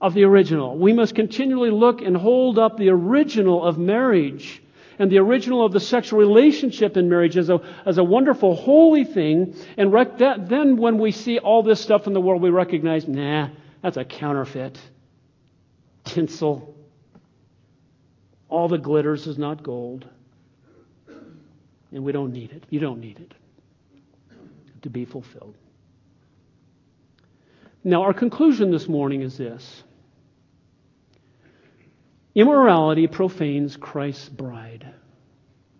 of 0.00 0.14
the 0.14 0.24
original. 0.24 0.76
We 0.76 0.94
must 0.94 1.14
continually 1.14 1.70
look 1.70 2.00
and 2.00 2.16
hold 2.16 2.58
up 2.58 2.78
the 2.78 2.88
original 2.88 3.62
of 3.62 3.78
marriage 3.78 4.62
and 4.98 5.12
the 5.12 5.18
original 5.18 5.64
of 5.64 5.72
the 5.72 5.80
sexual 5.80 6.18
relationship 6.18 6.96
in 6.96 7.08
marriage 7.08 7.36
as 7.36 7.50
a, 7.50 7.60
as 7.84 7.98
a 7.98 8.04
wonderful, 8.04 8.54
holy 8.54 9.04
thing. 9.04 9.54
And 9.76 9.92
rec- 9.92 10.18
that, 10.18 10.48
then 10.48 10.78
when 10.78 10.98
we 10.98 11.12
see 11.12 11.38
all 11.38 11.62
this 11.62 11.80
stuff 11.80 12.06
in 12.06 12.14
the 12.14 12.20
world, 12.20 12.40
we 12.40 12.50
recognize, 12.50 13.06
nah, 13.06 13.50
that's 13.82 13.98
a 13.98 14.04
counterfeit 14.04 14.78
tinsel. 16.04 16.74
All 18.48 18.68
the 18.68 18.78
glitters 18.78 19.26
is 19.26 19.36
not 19.38 19.62
gold. 19.62 20.06
And 21.92 22.04
we 22.04 22.12
don't 22.12 22.32
need 22.32 22.52
it. 22.52 22.64
You 22.70 22.80
don't 22.80 23.00
need 23.00 23.18
it 23.20 23.34
to 24.82 24.90
be 24.90 25.04
fulfilled. 25.04 25.54
Now, 27.84 28.02
our 28.02 28.14
conclusion 28.14 28.70
this 28.70 28.88
morning 28.88 29.22
is 29.22 29.36
this 29.36 29.82
Immorality 32.34 33.08
profanes 33.08 33.76
Christ's 33.76 34.28
bride. 34.28 34.86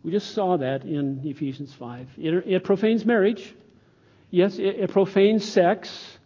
We 0.02 0.10
just 0.10 0.34
saw 0.34 0.58
that 0.58 0.84
in 0.84 1.22
Ephesians 1.24 1.72
5. 1.74 2.08
It, 2.18 2.34
it 2.46 2.64
profanes 2.64 3.06
marriage. 3.06 3.54
Yes, 4.30 4.58
it, 4.58 4.80
it 4.80 4.90
profanes 4.90 5.48
sex. 5.48 6.18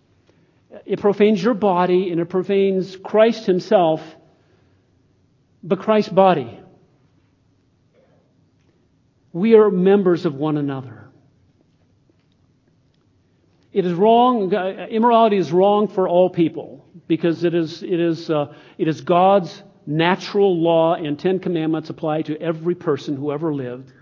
It 0.84 1.00
profanes 1.00 1.42
your 1.42 1.54
body 1.54 2.10
and 2.10 2.20
it 2.20 2.28
profanes 2.28 2.96
Christ 2.96 3.46
Himself, 3.46 4.00
but 5.62 5.78
Christ's 5.78 6.12
body. 6.12 6.58
We 9.36 9.54
are 9.54 9.70
members 9.70 10.24
of 10.24 10.34
one 10.34 10.56
another. 10.56 11.10
It 13.70 13.84
is 13.84 13.92
wrong, 13.92 14.50
immorality 14.50 15.36
is 15.36 15.52
wrong 15.52 15.88
for 15.88 16.08
all 16.08 16.30
people 16.30 16.86
because 17.06 17.44
it 17.44 17.52
is, 17.52 17.82
it 17.82 18.00
is, 18.00 18.30
uh, 18.30 18.54
it 18.78 18.88
is 18.88 19.02
God's 19.02 19.62
natural 19.86 20.58
law 20.58 20.94
and 20.94 21.18
Ten 21.18 21.38
Commandments 21.38 21.90
apply 21.90 22.22
to 22.22 22.40
every 22.40 22.74
person 22.74 23.14
who 23.14 23.30
ever 23.30 23.54
lived. 23.54 23.92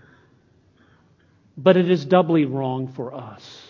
But 1.57 1.75
it 1.75 1.91
is 1.91 2.05
doubly 2.05 2.45
wrong 2.45 2.87
for 2.93 3.13
us 3.13 3.61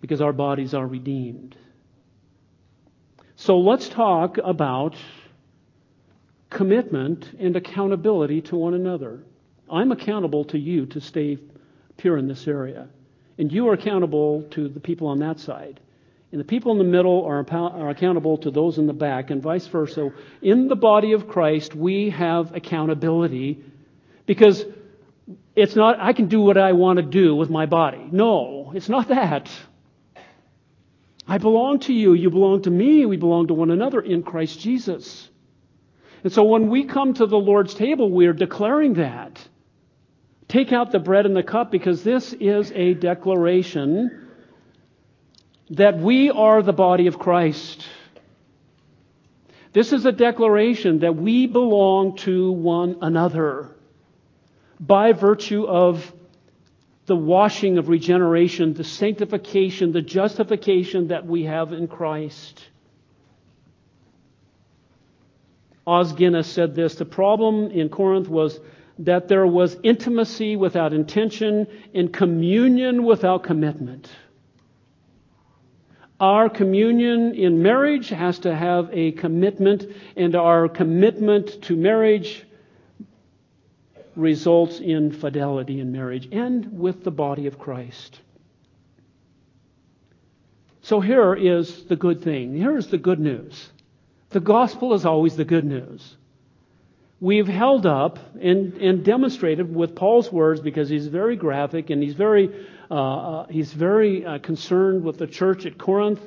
because 0.00 0.20
our 0.20 0.32
bodies 0.32 0.74
are 0.74 0.84
redeemed. 0.88 1.56
So 3.36 3.60
let's 3.60 3.88
talk 3.88 4.36
about 4.38 4.96
commitment 6.50 7.30
and 7.38 7.54
accountability 7.54 8.40
to 8.40 8.56
one 8.56 8.74
another. 8.74 9.22
I'm 9.70 9.92
accountable 9.92 10.44
to 10.46 10.58
you 10.58 10.86
to 10.86 11.00
stay 11.00 11.38
pure 11.96 12.16
in 12.16 12.28
this 12.28 12.46
area, 12.46 12.88
and 13.38 13.52
you 13.52 13.68
are 13.68 13.72
accountable 13.72 14.42
to 14.50 14.68
the 14.68 14.80
people 14.80 15.08
on 15.08 15.18
that 15.20 15.40
side. 15.40 15.80
And 16.30 16.40
the 16.40 16.44
people 16.44 16.72
in 16.72 16.78
the 16.78 16.84
middle 16.84 17.24
are, 17.24 17.44
are 17.50 17.88
accountable 17.88 18.36
to 18.38 18.50
those 18.50 18.78
in 18.78 18.86
the 18.86 18.92
back, 18.92 19.30
and 19.30 19.42
vice 19.42 19.66
versa. 19.66 20.10
In 20.42 20.68
the 20.68 20.76
body 20.76 21.12
of 21.12 21.26
Christ, 21.26 21.74
we 21.74 22.10
have 22.10 22.54
accountability 22.54 23.64
because 24.26 24.64
it's 25.56 25.74
not, 25.74 25.98
I 26.00 26.12
can 26.12 26.28
do 26.28 26.40
what 26.40 26.58
I 26.58 26.72
want 26.72 26.98
to 26.98 27.02
do 27.02 27.34
with 27.34 27.48
my 27.50 27.66
body. 27.66 28.06
No, 28.12 28.72
it's 28.74 28.88
not 28.88 29.08
that. 29.08 29.50
I 31.26 31.38
belong 31.38 31.80
to 31.80 31.92
you. 31.92 32.14
You 32.14 32.30
belong 32.30 32.62
to 32.62 32.70
me. 32.70 33.04
We 33.04 33.16
belong 33.16 33.48
to 33.48 33.54
one 33.54 33.70
another 33.70 34.00
in 34.00 34.22
Christ 34.22 34.60
Jesus. 34.60 35.28
And 36.24 36.32
so 36.32 36.42
when 36.44 36.68
we 36.68 36.84
come 36.84 37.14
to 37.14 37.26
the 37.26 37.36
Lord's 37.36 37.74
table, 37.74 38.10
we 38.10 38.26
are 38.26 38.32
declaring 38.32 38.94
that. 38.94 39.46
Take 40.48 40.72
out 40.72 40.90
the 40.90 40.98
bread 40.98 41.26
and 41.26 41.36
the 41.36 41.42
cup 41.42 41.70
because 41.70 42.02
this 42.02 42.32
is 42.32 42.72
a 42.72 42.94
declaration 42.94 44.28
that 45.70 45.98
we 45.98 46.30
are 46.30 46.62
the 46.62 46.72
body 46.72 47.06
of 47.06 47.18
Christ. 47.18 47.86
This 49.74 49.92
is 49.92 50.06
a 50.06 50.12
declaration 50.12 51.00
that 51.00 51.14
we 51.14 51.46
belong 51.46 52.16
to 52.18 52.50
one 52.50 52.96
another 53.02 53.76
by 54.80 55.12
virtue 55.12 55.66
of 55.66 56.12
the 57.04 57.16
washing 57.16 57.76
of 57.76 57.88
regeneration, 57.88 58.72
the 58.72 58.84
sanctification, 58.84 59.92
the 59.92 60.02
justification 60.02 61.08
that 61.08 61.26
we 61.26 61.44
have 61.44 61.72
in 61.72 61.88
Christ. 61.88 62.64
Os 65.86 66.12
Guinness 66.12 66.46
said 66.46 66.74
this 66.74 66.94
the 66.94 67.04
problem 67.04 67.70
in 67.70 67.88
Corinth 67.88 68.28
was 68.28 68.58
that 68.98 69.28
there 69.28 69.46
was 69.46 69.76
intimacy 69.82 70.56
without 70.56 70.92
intention 70.92 71.66
and 71.94 72.12
communion 72.12 73.04
without 73.04 73.44
commitment. 73.44 74.10
Our 76.20 76.48
communion 76.48 77.34
in 77.34 77.62
marriage 77.62 78.08
has 78.08 78.40
to 78.40 78.54
have 78.54 78.90
a 78.92 79.12
commitment, 79.12 79.84
and 80.16 80.34
our 80.34 80.68
commitment 80.68 81.62
to 81.62 81.76
marriage 81.76 82.44
results 84.16 84.80
in 84.80 85.12
fidelity 85.12 85.78
in 85.78 85.92
marriage 85.92 86.28
and 86.32 86.76
with 86.76 87.04
the 87.04 87.12
body 87.12 87.46
of 87.46 87.56
Christ. 87.56 88.20
So 90.82 91.00
here 91.00 91.34
is 91.34 91.84
the 91.84 91.94
good 91.94 92.22
thing. 92.22 92.56
Here 92.56 92.76
is 92.76 92.88
the 92.88 92.98
good 92.98 93.20
news. 93.20 93.70
The 94.30 94.40
gospel 94.40 94.94
is 94.94 95.04
always 95.06 95.36
the 95.36 95.44
good 95.44 95.64
news. 95.64 96.16
We've 97.20 97.48
held 97.48 97.84
up 97.84 98.18
and, 98.40 98.74
and 98.74 99.04
demonstrated 99.04 99.74
with 99.74 99.96
Paul's 99.96 100.30
words 100.30 100.60
because 100.60 100.88
he's 100.88 101.08
very 101.08 101.34
graphic 101.34 101.90
and 101.90 102.00
he's 102.00 102.14
very, 102.14 102.48
uh, 102.88 102.94
uh, 102.94 103.46
he's 103.48 103.72
very 103.72 104.24
uh, 104.24 104.38
concerned 104.38 105.02
with 105.02 105.18
the 105.18 105.26
church 105.26 105.66
at 105.66 105.76
Corinth, 105.78 106.20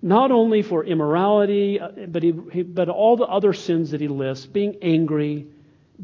not 0.00 0.30
only 0.30 0.62
for 0.62 0.82
immorality, 0.82 1.78
uh, 1.78 1.90
but, 2.08 2.22
he, 2.22 2.32
he, 2.52 2.62
but 2.62 2.88
all 2.88 3.18
the 3.18 3.26
other 3.26 3.52
sins 3.52 3.90
that 3.90 4.00
he 4.00 4.08
lists 4.08 4.46
being 4.46 4.76
angry, 4.80 5.46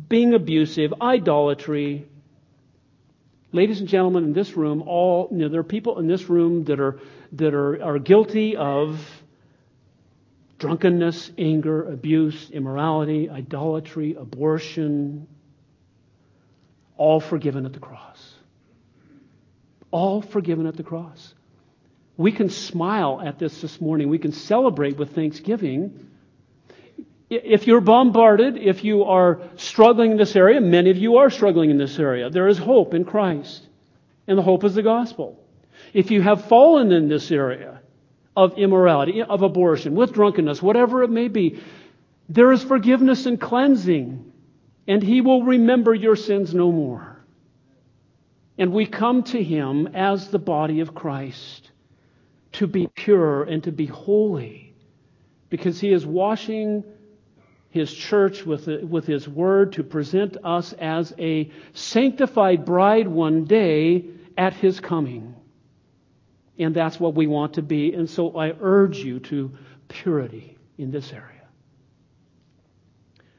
being 0.07 0.34
abusive, 0.34 0.93
idolatry. 1.01 2.07
Ladies 3.53 3.80
and 3.80 3.89
gentlemen, 3.89 4.24
in 4.24 4.32
this 4.34 4.55
room, 4.55 4.82
all 4.82 5.28
you 5.30 5.39
know, 5.39 5.49
there 5.49 5.61
are 5.61 5.64
people 5.64 5.99
in 5.99 6.09
this 6.09 6.28
room 6.28 6.64
that 6.64 6.78
are 6.78 7.01
that 7.32 7.55
are, 7.55 7.82
are 7.82 7.99
guilty 7.99 8.55
of 8.55 9.01
drunkenness, 10.59 11.31
anger, 11.37 11.89
abuse, 11.91 12.51
immorality, 12.51 13.29
idolatry, 13.29 14.15
abortion, 14.15 15.27
all 16.97 17.21
forgiven 17.21 17.67
at 17.67 17.73
the 17.73 17.79
cross. 17.79 18.35
All 19.91 20.23
forgiven 20.23 20.67
at 20.67 20.77
the 20.77 20.83
cross. 20.83 21.35
We 22.17 22.33
can 22.33 22.49
smile 22.49 23.21
at 23.25 23.39
this 23.39 23.61
this 23.61 23.81
morning. 23.81 24.09
We 24.09 24.19
can 24.19 24.33
celebrate 24.33 24.97
with 24.97 25.15
thanksgiving 25.15 26.07
if 27.29 27.67
you're 27.67 27.81
bombarded, 27.81 28.57
if 28.57 28.85
you 28.85 29.05
are 29.05 29.41
struggling 29.57 30.13
in 30.13 30.17
this 30.17 30.37
area, 30.37 30.61
many 30.61 30.91
of 30.91 30.97
you 30.97 31.17
are 31.17 31.31
struggling 31.31 31.71
in 31.71 31.79
this 31.79 31.99
area, 31.99 32.31
there 32.31 32.47
is 32.47 32.57
hope 32.57 32.95
in 32.95 33.05
Christ. 33.05 33.67
And 34.29 34.39
the 34.39 34.43
hope 34.43 34.65
is 34.65 34.75
the 34.75 34.83
gospel. 34.83 35.41
If 35.93 36.11
you 36.11 36.23
have 36.23 36.47
fallen 36.47 36.93
in 36.93 37.09
this 37.09 37.31
area 37.31 37.76
of 38.37 38.59
immorality, 38.59 39.22
of 39.22 39.43
abortion, 39.43 39.95
with 39.95 40.12
drunkenness, 40.12 40.62
whatever 40.62 41.03
it 41.03 41.11
may 41.11 41.28
be, 41.28 41.61
there 42.28 42.53
is 42.53 42.62
forgiveness 42.62 43.26
and 43.26 43.41
cleansing. 43.41 44.32
And 44.87 45.03
He 45.03 45.20
will 45.20 45.45
remember 45.45 45.95
your 45.95 46.16
sins 46.16 46.55
no 46.55 46.70
more. 46.70 47.24
And 48.59 48.72
we 48.72 48.87
come 48.87 49.22
to 49.24 49.43
Him 49.43 49.89
as 49.95 50.30
the 50.30 50.39
body 50.39 50.80
of 50.80 50.95
Christ 50.95 51.70
to 52.53 52.66
be 52.66 52.89
pure 52.95 53.43
and 53.45 53.64
to 53.64 53.72
be 53.72 53.87
holy 53.87 54.74
because 55.51 55.80
He 55.80 55.93
is 55.93 56.05
washing 56.05 56.84
his 57.76 57.93
church 57.93 58.47
with, 58.47 58.66
with 58.66 59.07
his 59.07 59.28
word 59.28 59.74
to 59.74 59.84
present 59.84 60.39
us 60.43 60.72
as 60.72 61.12
a 61.18 61.51
sanctified 61.74 62.64
bride 62.64 63.07
one 63.07 63.45
day 63.45 64.03
at 64.39 64.55
his 64.55 64.80
coming. 64.80 65.36
And 66.59 66.75
that's 66.75 66.99
what 66.99 67.15
we 67.15 67.27
want 67.27 67.55
to 67.55 67.63
be. 67.63 67.93
And 67.93 68.09
so 68.09 68.37
I 68.37 68.53
urge 68.61 68.99
you 68.99 69.21
to 69.21 69.53
purity 69.89 70.57
in 70.79 70.91
this 70.91 71.13
area. 71.13 71.33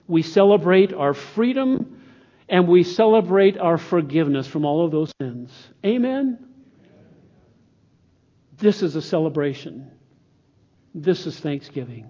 We 0.08 0.22
celebrate 0.22 0.94
our 0.94 1.14
freedom 1.14 2.02
and 2.50 2.68
we 2.68 2.84
celebrate 2.84 3.58
our 3.58 3.78
forgiveness 3.78 4.48
from 4.48 4.66
all 4.66 4.86
of 4.86 4.92
those 4.92 5.12
sins. 5.20 5.52
Amen? 5.86 6.40
This 8.58 8.82
is 8.82 8.96
a 8.96 9.02
celebration. 9.02 9.92
This 10.96 11.28
is 11.28 11.40
Thanksgiving. 11.40 12.08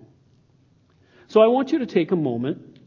So 1.27 1.41
I 1.41 1.47
want 1.47 1.71
you 1.71 1.79
to 1.79 1.85
take 1.85 2.11
a 2.11 2.15
moment 2.15 2.79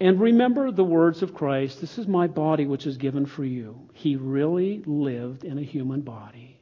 and 0.00 0.20
remember 0.20 0.70
the 0.70 0.84
words 0.84 1.22
of 1.22 1.34
Christ 1.34 1.80
This 1.80 1.98
is 1.98 2.06
my 2.06 2.26
body 2.26 2.66
which 2.66 2.86
is 2.86 2.96
given 2.96 3.26
for 3.26 3.44
you. 3.44 3.88
He 3.94 4.16
really 4.16 4.82
lived 4.86 5.44
in 5.44 5.58
a 5.58 5.62
human 5.62 6.00
body 6.02 6.57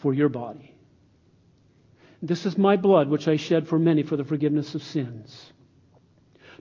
for 0.00 0.12
your 0.12 0.28
body. 0.28 0.74
This 2.22 2.44
is 2.44 2.58
my 2.58 2.76
blood 2.76 3.08
which 3.08 3.28
I 3.28 3.36
shed 3.36 3.68
for 3.68 3.78
many 3.78 4.02
for 4.02 4.16
the 4.16 4.24
forgiveness 4.24 4.74
of 4.74 4.82
sins. 4.82 5.52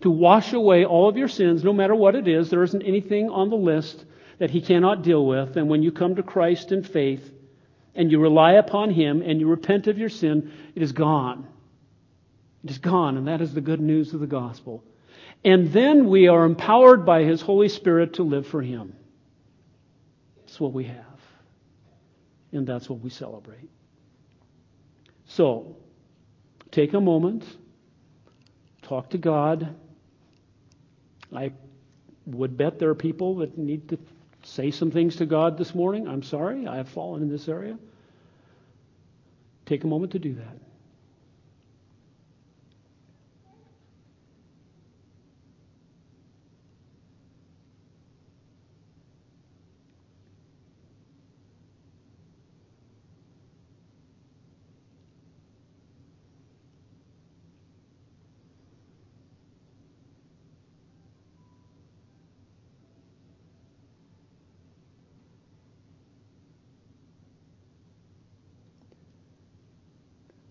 To 0.02 0.10
wash 0.10 0.54
away 0.54 0.86
all 0.86 1.10
of 1.10 1.18
your 1.18 1.28
sins, 1.28 1.64
no 1.64 1.74
matter 1.74 1.94
what 1.94 2.16
it 2.16 2.28
is, 2.28 2.50
there 2.50 2.64
isn't 2.64 2.84
anything 2.84 3.30
on 3.30 3.50
the 3.50 3.58
list 3.58 4.06
that 4.38 4.50
He 4.50 4.62
cannot 4.62 5.04
deal 5.04 5.26
with. 5.26 5.58
And 5.58 5.68
when 5.68 5.84
you 5.84 5.92
come 5.92 6.16
to 6.16 6.24
Christ 6.24 6.72
in 6.72 6.84
faith 6.84 7.30
and 7.94 8.10
you 8.10 8.20
rely 8.20 8.54
upon 8.54 8.92
Him 8.92 9.22
and 9.22 9.40
you 9.42 9.48
repent 9.48 9.88
of 9.88 9.98
your 9.98 10.10
sin, 10.10 10.54
it 10.76 10.82
is 10.82 10.94
gone. 10.94 11.46
It 12.64 12.72
is 12.72 12.78
gone, 12.78 13.18
and 13.18 13.28
that 13.28 13.42
is 13.42 13.54
the 13.54 13.62
good 13.62 13.82
news 13.82 14.14
of 14.14 14.22
the 14.22 14.28
gospel. 14.28 14.84
And 15.44 15.72
then 15.72 16.08
we 16.08 16.28
are 16.30 16.46
empowered 16.46 17.06
by 17.06 17.24
His 17.24 17.42
Holy 17.42 17.70
Spirit 17.70 18.14
to 18.14 18.24
live 18.24 18.48
for 18.48 18.62
Him. 18.62 18.96
That's 20.38 20.60
what 20.60 20.74
we 20.74 20.86
have. 20.86 21.09
And 22.52 22.66
that's 22.66 22.90
what 22.90 23.00
we 23.00 23.10
celebrate. 23.10 23.70
So, 25.26 25.76
take 26.72 26.94
a 26.94 27.02
moment, 27.02 27.46
talk 28.82 29.12
to 29.12 29.18
God. 29.18 29.76
I 31.36 31.52
would 32.26 32.58
bet 32.58 32.80
there 32.80 32.90
are 32.90 32.96
people 32.96 33.36
that 33.38 33.58
need 33.58 33.90
to 33.90 34.00
say 34.44 34.72
some 34.72 34.90
things 34.90 35.18
to 35.18 35.26
God 35.26 35.58
this 35.58 35.76
morning. 35.76 36.08
I'm 36.08 36.24
sorry, 36.24 36.68
I 36.68 36.78
have 36.78 36.90
fallen 36.90 37.22
in 37.22 37.30
this 37.30 37.48
area. 37.48 37.78
Take 39.66 39.84
a 39.84 39.88
moment 39.88 40.14
to 40.14 40.20
do 40.20 40.34
that. 40.36 40.58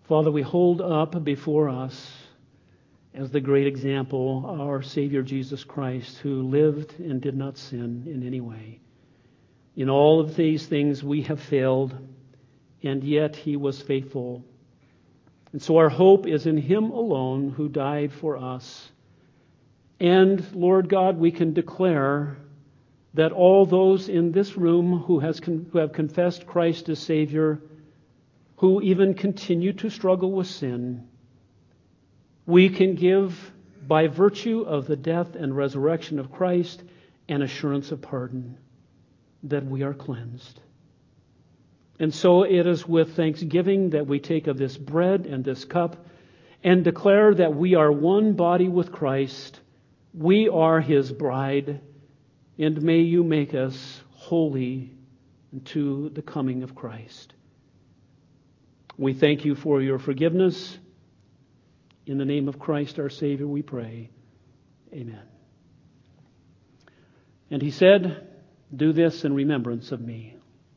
Father, 0.09 0.31
we 0.31 0.41
hold 0.41 0.81
up 0.81 1.23
before 1.23 1.69
us 1.69 2.11
as 3.13 3.29
the 3.29 3.39
great 3.39 3.67
example 3.67 4.43
our 4.59 4.81
Savior 4.81 5.21
Jesus 5.21 5.63
Christ, 5.63 6.17
who 6.17 6.49
lived 6.49 6.99
and 6.99 7.21
did 7.21 7.37
not 7.37 7.59
sin 7.59 8.05
in 8.07 8.25
any 8.25 8.41
way. 8.41 8.79
In 9.75 9.87
all 9.87 10.19
of 10.19 10.35
these 10.35 10.65
things 10.65 11.03
we 11.03 11.21
have 11.21 11.39
failed, 11.39 11.95
and 12.81 13.03
yet 13.03 13.35
he 13.35 13.55
was 13.55 13.83
faithful. 13.83 14.43
And 15.51 15.61
so 15.61 15.77
our 15.77 15.89
hope 15.89 16.25
is 16.25 16.47
in 16.47 16.57
him 16.57 16.85
alone 16.85 17.51
who 17.51 17.69
died 17.69 18.11
for 18.11 18.35
us. 18.35 18.89
And 19.99 20.43
Lord 20.55 20.89
God, 20.89 21.19
we 21.19 21.29
can 21.29 21.53
declare 21.53 22.35
that 23.13 23.31
all 23.31 23.67
those 23.67 24.09
in 24.09 24.31
this 24.31 24.57
room 24.57 25.03
who, 25.05 25.19
has, 25.19 25.37
who 25.37 25.77
have 25.77 25.93
confessed 25.93 26.47
Christ 26.47 26.89
as 26.89 26.97
Savior 26.97 27.61
who 28.59 28.81
even 28.81 29.13
continue 29.13 29.71
to 29.71 29.89
struggle 29.89 30.33
with 30.33 30.47
sin, 30.47 31.07
we 32.45 32.67
can 32.67 32.95
give, 32.95 33.53
by 33.87 34.07
virtue 34.07 34.61
of 34.67 34.85
the 34.85 34.97
death 34.97 35.33
and 35.35 35.55
resurrection 35.55 36.19
of 36.19 36.29
Christ, 36.29 36.83
an 37.29 37.41
assurance 37.41 37.93
of 37.93 38.01
pardon 38.01 38.57
that 39.43 39.65
we 39.65 39.83
are 39.83 39.93
cleansed. 39.93 40.59
And 41.99 42.13
so 42.13 42.43
it 42.43 42.67
is 42.67 42.85
with 42.85 43.15
thanksgiving 43.15 43.91
that 43.91 44.07
we 44.07 44.19
take 44.19 44.47
of 44.47 44.57
this 44.57 44.77
bread 44.77 45.25
and 45.25 45.41
this 45.43 45.63
cup 45.63 46.05
and 46.61 46.83
declare 46.83 47.33
that 47.35 47.55
we 47.55 47.75
are 47.75 47.91
one 47.91 48.33
body 48.33 48.67
with 48.67 48.91
Christ. 48.91 49.57
We 50.13 50.49
are 50.49 50.81
his 50.81 51.13
bride, 51.13 51.79
and 52.57 52.81
may 52.81 52.99
you 52.99 53.23
make 53.23 53.53
us 53.53 54.01
holy 54.11 54.91
unto 55.53 56.09
the 56.09 56.21
coming 56.21 56.63
of 56.63 56.75
Christ. 56.75 57.35
We 58.99 59.13
thank 59.13 59.45
you 59.45 59.55
for 59.55 59.81
your 59.81 59.97
forgiveness. 59.97 60.77
In 62.05 62.17
the 62.17 62.25
name 62.25 62.49
of 62.49 62.59
Christ 62.59 62.99
our 62.99 63.09
Savior, 63.09 63.47
we 63.47 63.61
pray. 63.61 64.09
Amen. 64.91 65.21
And 67.49 67.61
he 67.61 67.71
said, 67.71 68.27
Do 68.75 68.91
this 68.91 69.23
in 69.23 69.33
remembrance 69.33 69.93
of 69.93 70.01
me. 70.01 70.35